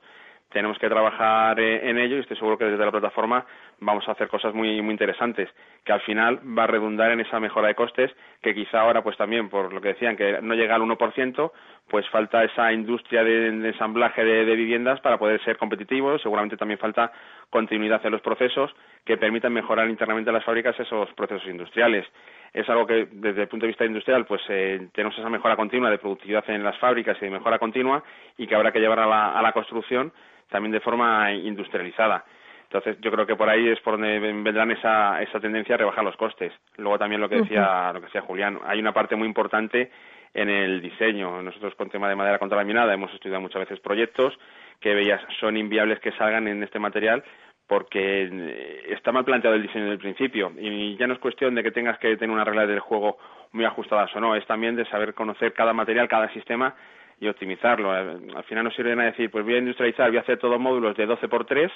Tenemos 0.49 0.79
que 0.79 0.89
trabajar 0.89 1.59
eh, 1.59 1.87
en 1.87 1.99
ello 1.99 2.17
y 2.17 2.21
estoy 2.21 2.37
seguro 2.37 2.57
que 2.57 2.65
desde 2.65 2.83
la 2.83 2.91
plataforma 2.91 3.45
vamos 3.81 4.07
a 4.07 4.11
hacer 4.13 4.29
cosas 4.29 4.53
muy 4.53 4.81
muy 4.81 4.91
interesantes 4.91 5.49
que 5.83 5.91
al 5.91 6.01
final 6.01 6.39
va 6.57 6.63
a 6.63 6.67
redundar 6.67 7.11
en 7.11 7.19
esa 7.19 7.39
mejora 7.39 7.67
de 7.67 7.75
costes 7.75 8.11
que 8.41 8.53
quizá 8.53 8.81
ahora 8.81 9.03
pues 9.03 9.17
también 9.17 9.49
por 9.49 9.73
lo 9.73 9.81
que 9.81 9.89
decían 9.89 10.15
que 10.15 10.39
no 10.41 10.53
llega 10.53 10.75
al 10.75 10.81
1% 10.83 11.51
pues 11.89 12.07
falta 12.09 12.43
esa 12.43 12.71
industria 12.71 13.23
de, 13.23 13.47
ensamblaje 13.47 14.23
de, 14.23 14.55
viviendas 14.55 15.01
para 15.01 15.17
poder 15.17 15.43
ser 15.43 15.57
competitivos 15.57 16.21
seguramente 16.21 16.57
también 16.57 16.79
falta 16.79 17.11
continuidad 17.49 18.05
en 18.05 18.11
los 18.11 18.21
procesos 18.21 18.71
que 19.03 19.17
permitan 19.17 19.51
mejorar 19.51 19.89
internamente 19.89 20.29
en 20.29 20.35
las 20.35 20.45
fábricas 20.45 20.79
esos 20.79 21.11
procesos 21.13 21.47
industriales 21.49 22.05
es 22.53 22.69
algo 22.69 22.85
que 22.85 23.07
desde 23.11 23.41
el 23.41 23.47
punto 23.47 23.65
de 23.65 23.71
vista 23.71 23.85
industrial 23.85 24.25
pues 24.25 24.41
eh, 24.49 24.89
tenemos 24.93 25.17
esa 25.17 25.29
mejora 25.29 25.55
continua 25.55 25.89
de 25.89 25.97
productividad 25.97 26.47
en 26.51 26.63
las 26.63 26.77
fábricas 26.77 27.17
y 27.19 27.25
de 27.25 27.31
mejora 27.31 27.57
continua 27.57 28.03
y 28.37 28.45
que 28.45 28.55
habrá 28.55 28.71
que 28.71 28.79
llevar 28.79 28.99
a 28.99 29.07
la, 29.07 29.31
a 29.31 29.41
la 29.41 29.53
construcción 29.53 30.13
también 30.51 30.73
de 30.73 30.81
forma 30.81 31.31
industrializada. 31.31 32.25
Entonces, 32.73 33.01
yo 33.01 33.11
creo 33.11 33.27
que 33.27 33.35
por 33.35 33.49
ahí 33.49 33.67
es 33.67 33.81
por 33.81 33.95
donde 33.95 34.17
vendrán 34.17 34.71
esa, 34.71 35.21
esa 35.21 35.41
tendencia 35.41 35.75
a 35.75 35.77
rebajar 35.77 36.05
los 36.05 36.15
costes. 36.15 36.53
Luego 36.77 36.97
también 36.97 37.19
lo 37.19 37.27
que 37.27 37.41
decía, 37.41 37.91
lo 37.91 37.99
que 37.99 38.05
decía 38.05 38.21
Julián, 38.21 38.59
hay 38.65 38.79
una 38.79 38.93
parte 38.93 39.17
muy 39.17 39.27
importante 39.27 39.91
en 40.33 40.47
el 40.47 40.81
diseño. 40.81 41.41
Nosotros 41.41 41.75
con 41.75 41.89
tema 41.89 42.07
de 42.07 42.15
madera 42.15 42.39
contralaminada 42.39 42.93
hemos 42.93 43.13
estudiado 43.13 43.41
muchas 43.41 43.59
veces 43.59 43.81
proyectos 43.81 44.39
que 44.79 44.93
veías 44.93 45.21
son 45.41 45.57
inviables 45.57 45.99
que 45.99 46.13
salgan 46.13 46.47
en 46.47 46.63
este 46.63 46.79
material 46.79 47.25
porque 47.67 48.29
eh, 48.31 48.83
está 48.87 49.11
mal 49.11 49.25
planteado 49.25 49.57
el 49.57 49.63
diseño 49.63 49.89
del 49.89 49.99
principio 49.99 50.53
y 50.57 50.95
ya 50.95 51.07
no 51.07 51.13
es 51.13 51.19
cuestión 51.19 51.53
de 51.53 51.63
que 51.63 51.71
tengas 51.71 51.99
que 51.99 52.15
tener 52.15 52.33
una 52.33 52.45
regla 52.45 52.65
del 52.65 52.79
juego 52.79 53.17
muy 53.51 53.65
ajustadas 53.65 54.15
o 54.15 54.21
no, 54.21 54.33
es 54.33 54.47
también 54.47 54.77
de 54.77 54.85
saber 54.85 55.13
conocer 55.13 55.51
cada 55.51 55.73
material, 55.73 56.07
cada 56.07 56.31
sistema 56.31 56.73
y 57.19 57.27
optimizarlo. 57.27 57.91
Al 57.91 58.43
final 58.45 58.63
no 58.63 58.71
sirve 58.71 58.91
de 58.91 58.95
nada 58.95 59.11
decir, 59.11 59.29
pues 59.29 59.43
voy 59.43 59.55
a 59.55 59.59
industrializar, 59.59 60.07
voy 60.07 60.19
a 60.19 60.21
hacer 60.21 60.39
todos 60.39 60.57
módulos 60.57 60.95
de 60.95 61.05
12 61.05 61.27
por 61.27 61.43
3 61.43 61.69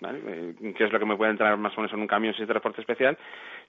¿vale? 0.00 0.20
Eh, 0.26 0.74
que 0.76 0.84
es 0.84 0.92
lo 0.92 0.98
que 0.98 1.04
me 1.04 1.16
puede 1.16 1.30
entrar 1.30 1.56
más 1.56 1.72
o 1.76 1.80
menos 1.80 1.92
en 1.92 2.00
un 2.00 2.06
camión 2.06 2.34
sin 2.34 2.46
transporte 2.46 2.80
especial, 2.80 3.16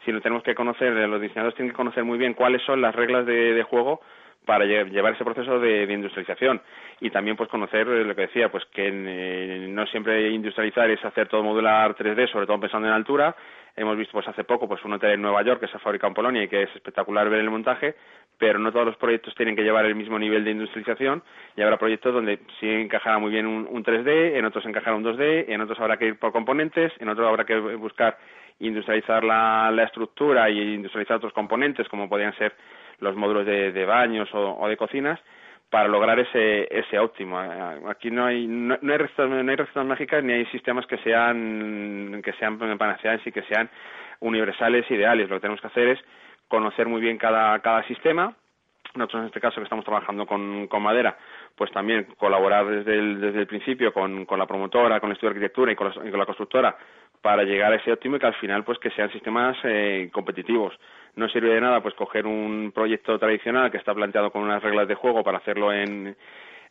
sino 0.06 0.22
tenemos 0.22 0.44
que 0.44 0.56
conocer, 0.56 0.96
eh, 0.96 1.08
los 1.08 1.22
diseñadores 1.22 1.56
tienen 1.56 1.72
que 1.72 1.78
conocer 1.78 2.04
muy 2.04 2.18
bien 2.18 2.34
cuáles 2.34 2.62
son 2.64 2.82
las 2.82 2.96
reglas 2.96 3.26
de, 3.26 3.62
juego 3.64 4.02
para 4.46 4.66
llevar 4.66 5.14
ese 5.14 5.24
proceso 5.24 5.60
de, 5.60 5.84
industrialización. 5.84 6.62
Y 7.00 7.10
también 7.12 7.38
pues 7.38 7.50
conocer 7.50 7.88
lo 7.88 8.16
que 8.16 8.22
decía 8.22 8.50
pues 8.50 8.66
que 8.74 8.92
no 8.92 9.86
siempre 9.88 10.30
industrializar 10.32 10.90
es 10.90 11.04
hacer 11.06 11.28
todo 11.28 11.44
modular 11.44 11.96
3D 11.96 12.32
sobre 12.32 12.48
todo 12.48 12.60
pensando 12.60 12.88
en 12.88 12.94
altura. 12.94 13.36
Hemos 13.76 13.96
visto 13.98 14.14
pues 14.14 14.28
hace 14.28 14.44
poco 14.44 14.68
pues 14.68 14.84
un 14.84 14.94
hotel 14.94 15.12
en 15.12 15.22
Nueva 15.22 15.44
York 15.44 15.62
que 15.62 15.68
se 15.68 15.78
ha 15.78 15.80
fabricado 15.80 16.10
en 16.10 16.16
Polonia 16.16 16.44
y 16.44 16.48
que 16.48 16.64
es 16.64 16.76
espectacular 16.76 17.30
ver 17.30 17.40
el 17.40 17.50
montaje 17.50 17.96
pero 18.42 18.58
no 18.58 18.72
todos 18.72 18.88
los 18.88 18.98
proyectos 18.98 19.36
tienen 19.36 19.56
que 19.56 19.62
llevar 19.62 19.86
el 19.86 19.94
mismo 19.94 20.18
nivel 20.18 20.44
de 20.44 20.50
industrialización 20.50 21.22
y 21.56 21.62
habrá 21.62 21.78
proyectos 21.78 22.12
donde 22.12 22.40
sí 22.60 22.68
encajará 22.68 23.20
muy 23.20 23.30
bien 23.30 23.46
un, 23.46 23.84
3D, 23.84 24.36
en 24.36 24.46
otros 24.46 24.66
encajará 24.66 24.96
un 24.96 25.04
2D, 25.04 25.46
en 25.48 25.62
otros 25.62 25.80
habrá 25.80 25.98
que 25.98 26.08
ir 26.08 26.18
por 26.18 26.32
componentes, 26.32 26.92
en 26.98 27.08
otros 27.10 27.28
habrá 27.28 27.46
que 27.46 27.60
buscar 27.60 28.18
industrializar 28.58 29.24
la, 29.24 29.84
estructura 29.84 30.50
y 30.50 30.74
industrializar 30.74 31.18
otros 31.18 31.34
componentes 31.34 31.88
como 31.88 32.10
podrían 32.10 32.36
ser 32.36 32.56
los 32.98 33.16
módulos 33.16 33.46
de, 33.46 33.86
baños 33.86 34.28
o, 34.34 34.68
de 34.68 34.76
cocinas 34.76 35.20
para 35.70 35.88
lograr 35.88 36.18
ese, 36.18 36.68
ese 36.76 36.98
óptimo. 36.98 37.38
Aquí 37.90 38.10
no 38.10 38.26
hay, 38.26 38.48
no, 38.48 38.76
hay 38.82 38.98
recetas, 38.98 39.30
no 39.30 39.52
hay 39.52 39.56
recetas 39.56 39.86
mágicas 39.86 40.24
ni 40.24 40.34
hay 40.34 40.46
sistemas 40.48 40.88
que 40.88 40.98
sean, 40.98 42.24
que 42.26 42.34
sean 42.34 42.58
panaceas 42.58 43.22
y 43.24 43.32
que 43.32 43.44
sean 43.44 43.70
universales, 44.20 44.90
ideales. 44.90 45.30
Lo 45.30 45.36
que 45.36 45.42
tenemos 45.42 45.62
que 45.62 45.68
hacer 45.68 45.90
es 45.90 46.00
conocer 46.52 46.88
muy 46.88 47.02
bien 47.02 47.18
cada, 47.18 47.58
cada 47.60 47.82
sistema. 47.88 48.36
Nosotros 48.94 49.22
en 49.22 49.28
este 49.28 49.40
caso 49.40 49.56
que 49.56 49.64
estamos 49.64 49.86
trabajando 49.86 50.28
con, 50.28 50.68
con 50.68 50.84
madera, 50.84 51.18
pues 51.56 51.72
también 51.72 52.08
colaborar 52.18 52.66
desde 52.68 52.94
el, 52.94 53.22
desde 53.22 53.40
el 53.40 53.48
principio 53.48 53.94
con, 53.94 54.26
con 54.26 54.38
la 54.38 54.46
promotora, 54.46 55.00
con 55.00 55.10
el 55.10 55.14
estudio 55.14 55.30
de 55.30 55.38
arquitectura 55.38 55.72
y 55.72 55.76
con, 55.78 55.94
la 56.20 56.26
constructora 56.26 56.76
para 57.22 57.44
llegar 57.44 57.72
a 57.72 57.78
ese 57.78 57.94
óptimo 57.94 58.18
y 58.18 58.20
que 58.20 58.26
al 58.26 58.36
final 58.36 58.66
pues 58.66 58.80
que 58.80 58.92
sean 58.92 59.10
sistemas 59.14 59.56
eh, 59.64 60.10
competitivos. 60.12 60.78
No 61.16 61.30
sirve 61.30 61.54
de 61.54 61.62
nada 61.62 61.82
pues 61.82 61.96
coger 61.96 62.28
un 62.28 62.74
proyecto 62.76 63.18
tradicional 63.18 63.72
que 63.72 63.78
está 63.78 63.94
planteado 63.94 64.30
con 64.30 64.44
unas 64.44 64.62
reglas 64.62 64.90
de 64.90 64.96
juego 64.96 65.24
para 65.24 65.38
hacerlo 65.38 65.72
en, 65.72 66.18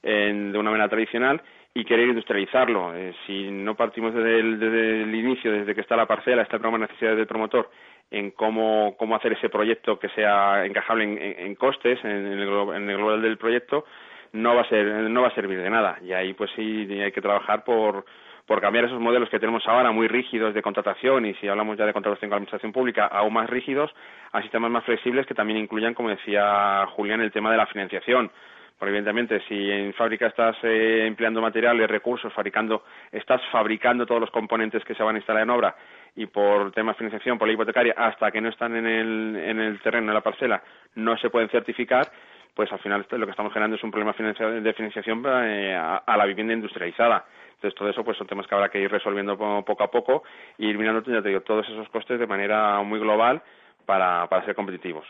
de 0.03 0.59
una 0.59 0.71
manera 0.71 0.89
tradicional 0.91 1.41
y 1.73 1.85
querer 1.85 2.09
industrializarlo. 2.09 2.95
Eh, 2.95 3.15
si 3.27 3.51
no 3.51 3.77
partimos 3.77 4.13
desde 4.13 4.41
el, 4.41 5.15
inicio, 5.15 5.53
desde 5.53 5.75
que 5.75 5.81
está 5.81 5.97
la 5.97 6.07
parcela, 6.07 6.43
está 6.43 6.57
el 6.57 6.61
programa 6.61 6.85
de 6.85 6.91
necesidades 6.91 7.19
del 7.19 7.27
promotor, 7.27 7.71
en 8.11 8.31
cómo, 8.33 8.97
cómo 8.99 9.17
hacer 9.17 9.33
ese 9.33 9.49
proyecto 9.49 9.99
que 9.99 10.09
sea 10.11 10.65
encajable 10.65 11.45
en, 11.45 11.55
costes, 11.55 11.99
en 12.05 12.11
el, 12.11 12.43
en 12.43 12.91
el 12.91 12.97
global 12.97 13.23
del 13.23 13.39
proyecto, 13.39 13.85
no 14.33 14.55
va 14.55 14.63
a 14.63 14.69
ser 14.69 14.87
no 14.87 15.23
va 15.23 15.29
a 15.29 15.35
servir 15.35 15.61
de 15.61 15.71
nada. 15.71 15.99
Y 16.03 16.13
ahí 16.13 16.35
pues 16.35 16.51
sí 16.57 16.87
hay 17.01 17.13
que 17.13 17.21
trabajar 17.21 17.65
por 17.65 18.05
por 18.47 18.61
cambiar 18.61 18.87
esos 18.87 19.01
modelos 19.01 19.31
que 19.31 19.39
tenemos 19.39 19.63
ahora 19.69 19.93
muy 19.93 20.09
rígidos 20.09 20.55
de 20.55 20.63
contratación 20.63 21.25
y 21.25 21.35
si 21.35 21.47
hablamos 21.47 21.79
ya 21.79 21.87
de 21.87 21.93
contratación 21.93 22.29
con 22.29 22.35
la 22.35 22.37
administración 22.39 22.73
pública 22.73 23.07
aún 23.07 23.33
más 23.33 23.49
rígidos 23.49 23.95
a 24.33 24.43
sistemas 24.43 24.73
más 24.73 24.83
flexibles 24.85 25.25
que 25.25 25.35
también 25.35 25.61
incluyan 25.61 25.95
como 25.95 26.09
decía 26.09 26.85
Julián 26.97 27.21
el 27.21 27.31
tema 27.31 27.53
de 27.53 27.59
la 27.59 27.67
financiación 27.67 28.33
porque 28.77 28.91
evidentemente 28.91 29.41
si 29.47 29.71
en 29.71 29.93
fábrica 29.93 30.27
estás 30.27 30.57
eh, 30.63 31.05
empleando 31.07 31.43
materiales, 31.43 31.89
recursos, 31.89 32.33
fabricando, 32.33 32.83
estás 33.13 33.43
fabricando 33.53 34.07
todos 34.07 34.23
los 34.23 34.31
componentes 34.31 34.83
que 34.85 34.95
se 34.95 35.03
van 35.03 35.17
a 35.17 35.19
instalar 35.19 35.43
en 35.43 35.51
obra 35.51 35.77
y 36.17 36.27
por 36.27 36.73
temas 36.73 36.97
de 36.97 36.99
financiación, 36.99 37.39
por 37.39 37.49
la 37.49 37.55
hipotecaria, 37.55 37.95
hasta 37.97 38.31
que 38.31 38.41
no 38.41 38.49
están 38.49 38.77
en 38.77 38.87
el, 38.87 39.37
en 39.37 39.61
el 39.61 39.81
terreno, 39.81 40.09
en 40.09 40.15
la 40.15 40.21
parcela, 40.21 40.63
no 40.95 41.17
se 41.17 41.31
pueden 41.31 41.49
certificar, 41.49 42.11
pues 42.55 42.71
al 42.73 42.81
final 42.81 43.07
lo 43.11 43.27
que 43.27 43.31
estamos 43.31 43.53
generando 43.53 43.77
es 43.77 43.85
un 43.85 43.91
problema 43.91 44.13
de 44.13 44.75
financiación 44.75 45.25
eh, 45.27 45.75
a, 45.75 46.17
la 46.17 46.27
vivienda 46.27 46.53
industrializada. 46.53 47.25
Entonces, 47.55 47.79
todo 47.79 47.89
eso 47.91 48.05
pues 48.05 48.17
son 48.17 48.27
temas 48.27 48.47
que 48.47 48.55
habrá 48.55 48.69
que 48.71 48.81
ir 48.81 48.91
resolviendo 48.91 49.37
poco 49.37 49.85
a 49.85 49.91
poco 49.91 50.25
y 50.59 50.69
ir 50.69 50.79
mirando, 50.79 51.03
todos 51.43 51.69
esos 51.69 51.89
costes 51.91 52.19
de 52.19 52.27
manera 52.27 52.81
muy 52.83 52.99
global 52.99 53.43
para, 53.85 54.27
para 54.29 54.45
ser 54.45 54.55
competitivos. 54.55 55.07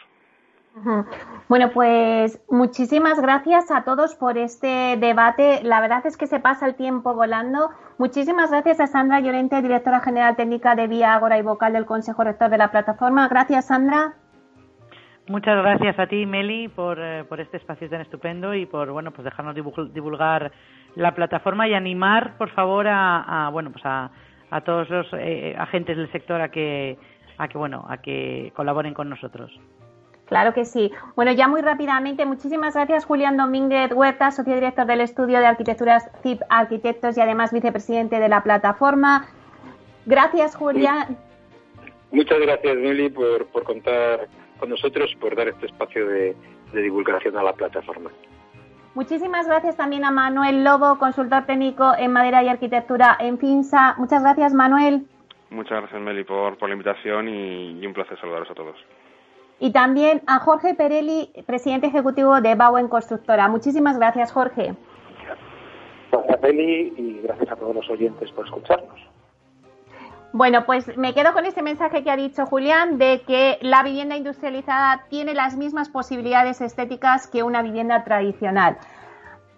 Bueno, 1.48 1.70
pues 1.72 2.40
muchísimas 2.48 3.20
gracias 3.20 3.70
a 3.70 3.84
todos 3.84 4.14
por 4.14 4.38
este 4.38 4.96
debate. 4.98 5.60
La 5.62 5.80
verdad 5.80 6.06
es 6.06 6.16
que 6.16 6.26
se 6.26 6.40
pasa 6.40 6.66
el 6.66 6.76
tiempo 6.76 7.14
volando. 7.14 7.70
Muchísimas 7.98 8.50
gracias 8.50 8.80
a 8.80 8.86
Sandra 8.86 9.20
Llorente, 9.20 9.60
directora 9.60 10.00
general 10.00 10.36
técnica 10.36 10.74
de 10.74 10.86
Vía 10.86 11.14
Agora 11.14 11.38
y 11.38 11.42
vocal 11.42 11.72
del 11.72 11.86
Consejo 11.86 12.24
Rector 12.24 12.50
de 12.50 12.58
la 12.58 12.70
plataforma. 12.70 13.28
Gracias, 13.28 13.66
Sandra. 13.66 14.14
Muchas 15.28 15.56
gracias 15.62 15.98
a 15.98 16.06
ti, 16.06 16.26
Meli, 16.26 16.68
por, 16.68 16.98
eh, 17.00 17.24
por 17.24 17.40
este 17.40 17.58
espacio 17.58 17.88
tan 17.88 18.00
estupendo 18.00 18.54
y 18.54 18.66
por 18.66 18.90
bueno, 18.90 19.12
pues 19.12 19.24
dejarnos 19.24 19.54
divulgar 19.54 20.50
la 20.96 21.14
plataforma 21.14 21.68
y 21.68 21.74
animar, 21.74 22.36
por 22.36 22.50
favor, 22.50 22.86
a, 22.88 23.48
bueno, 23.52 23.70
pues 23.70 23.84
a, 23.84 24.10
todos 24.64 24.90
los 24.90 25.06
eh, 25.12 25.54
agentes 25.56 25.96
del 25.96 26.10
sector 26.10 26.40
a 26.40 26.48
que, 26.48 26.98
a 27.38 27.46
que 27.46 27.58
bueno, 27.58 27.84
a 27.88 27.98
que 27.98 28.52
colaboren 28.56 28.94
con 28.94 29.08
nosotros. 29.08 29.52
Claro 30.30 30.54
que 30.54 30.64
sí. 30.64 30.92
Bueno, 31.16 31.32
ya 31.32 31.48
muy 31.48 31.60
rápidamente, 31.60 32.24
muchísimas 32.24 32.74
gracias 32.74 33.04
Julián 33.04 33.36
Domínguez 33.36 33.92
Huerta, 33.92 34.30
socio 34.30 34.54
director 34.54 34.86
del 34.86 35.00
estudio 35.00 35.40
de 35.40 35.46
arquitecturas 35.46 36.08
CIP 36.22 36.40
Arquitectos 36.48 37.18
y 37.18 37.20
además 37.20 37.52
vicepresidente 37.52 38.20
de 38.20 38.28
la 38.28 38.40
plataforma. 38.44 39.26
Gracias, 40.06 40.54
Julián. 40.54 41.18
Muchas 42.12 42.38
gracias, 42.38 42.76
Mili, 42.76 43.10
por, 43.10 43.44
por 43.46 43.64
contar 43.64 44.28
con 44.60 44.70
nosotros 44.70 45.10
y 45.12 45.16
por 45.16 45.34
dar 45.34 45.48
este 45.48 45.66
espacio 45.66 46.06
de, 46.06 46.36
de 46.72 46.80
divulgación 46.80 47.36
a 47.36 47.42
la 47.42 47.52
plataforma. 47.52 48.10
Muchísimas 48.94 49.48
gracias 49.48 49.76
también 49.76 50.04
a 50.04 50.12
Manuel 50.12 50.62
Lobo, 50.62 50.96
consultor 51.00 51.44
técnico 51.46 51.92
en 51.98 52.12
madera 52.12 52.44
y 52.44 52.48
arquitectura 52.48 53.16
en 53.18 53.36
FINSA. 53.36 53.96
Muchas 53.98 54.22
gracias, 54.22 54.54
Manuel. 54.54 55.06
Muchas 55.50 55.80
gracias, 55.80 56.00
Meli, 56.00 56.22
por, 56.22 56.56
por 56.56 56.68
la 56.68 56.74
invitación 56.76 57.28
y, 57.28 57.80
y 57.80 57.84
un 57.84 57.92
placer 57.92 58.16
saludaros 58.20 58.48
a 58.48 58.54
todos 58.54 58.76
y 59.60 59.72
también 59.72 60.22
a 60.26 60.40
Jorge 60.40 60.74
Perelli, 60.74 61.30
presidente 61.46 61.86
ejecutivo 61.86 62.40
de 62.40 62.54
Bauen 62.54 62.88
Constructora. 62.88 63.46
Muchísimas 63.48 63.98
gracias, 63.98 64.32
Jorge. 64.32 64.74
Gracias, 66.10 66.38
Peli, 66.38 66.92
y 66.96 67.20
gracias 67.22 67.52
a 67.52 67.56
todos 67.56 67.74
los 67.76 67.88
oyentes 67.90 68.32
por 68.32 68.46
escucharnos. 68.46 68.98
Bueno, 70.32 70.64
pues 70.64 70.96
me 70.96 71.12
quedo 71.12 71.32
con 71.32 71.44
este 71.44 71.62
mensaje 71.62 72.02
que 72.02 72.10
ha 72.10 72.16
dicho 72.16 72.46
Julián 72.46 72.98
de 72.98 73.22
que 73.26 73.58
la 73.62 73.82
vivienda 73.82 74.16
industrializada 74.16 75.04
tiene 75.10 75.34
las 75.34 75.56
mismas 75.56 75.88
posibilidades 75.88 76.60
estéticas 76.60 77.26
que 77.26 77.42
una 77.42 77.62
vivienda 77.62 78.04
tradicional. 78.04 78.78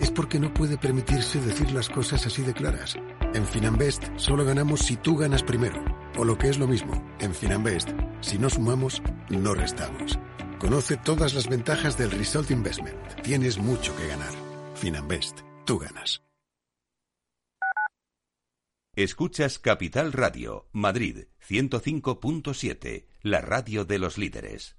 es 0.00 0.10
porque 0.10 0.38
no 0.38 0.52
puede 0.52 0.78
permitirse 0.78 1.40
decir 1.40 1.70
las 1.72 1.88
cosas 1.88 2.26
así 2.26 2.42
de 2.42 2.54
claras. 2.54 2.96
En 3.34 3.46
Finanbest 3.46 4.04
solo 4.16 4.44
ganamos 4.44 4.80
si 4.80 4.96
tú 4.96 5.16
ganas 5.16 5.42
primero. 5.42 5.84
O 6.16 6.24
lo 6.24 6.38
que 6.38 6.48
es 6.48 6.58
lo 6.58 6.66
mismo, 6.66 7.04
en 7.20 7.34
Finanbest, 7.34 7.90
si 8.20 8.38
no 8.38 8.48
sumamos, 8.48 9.02
no 9.28 9.54
restamos. 9.54 10.18
Conoce 10.58 10.96
todas 10.96 11.34
las 11.34 11.48
ventajas 11.48 11.98
del 11.98 12.10
Result 12.10 12.50
Investment. 12.50 12.98
Tienes 13.22 13.58
mucho 13.58 13.94
que 13.96 14.08
ganar. 14.08 14.32
Finanbest, 14.74 15.40
tú 15.64 15.78
ganas. 15.78 16.22
Escuchas 18.96 19.58
Capital 19.58 20.14
Radio, 20.14 20.70
Madrid 20.72 21.26
105.7, 21.46 23.06
la 23.20 23.42
radio 23.42 23.84
de 23.84 23.98
los 23.98 24.16
líderes. 24.16 24.78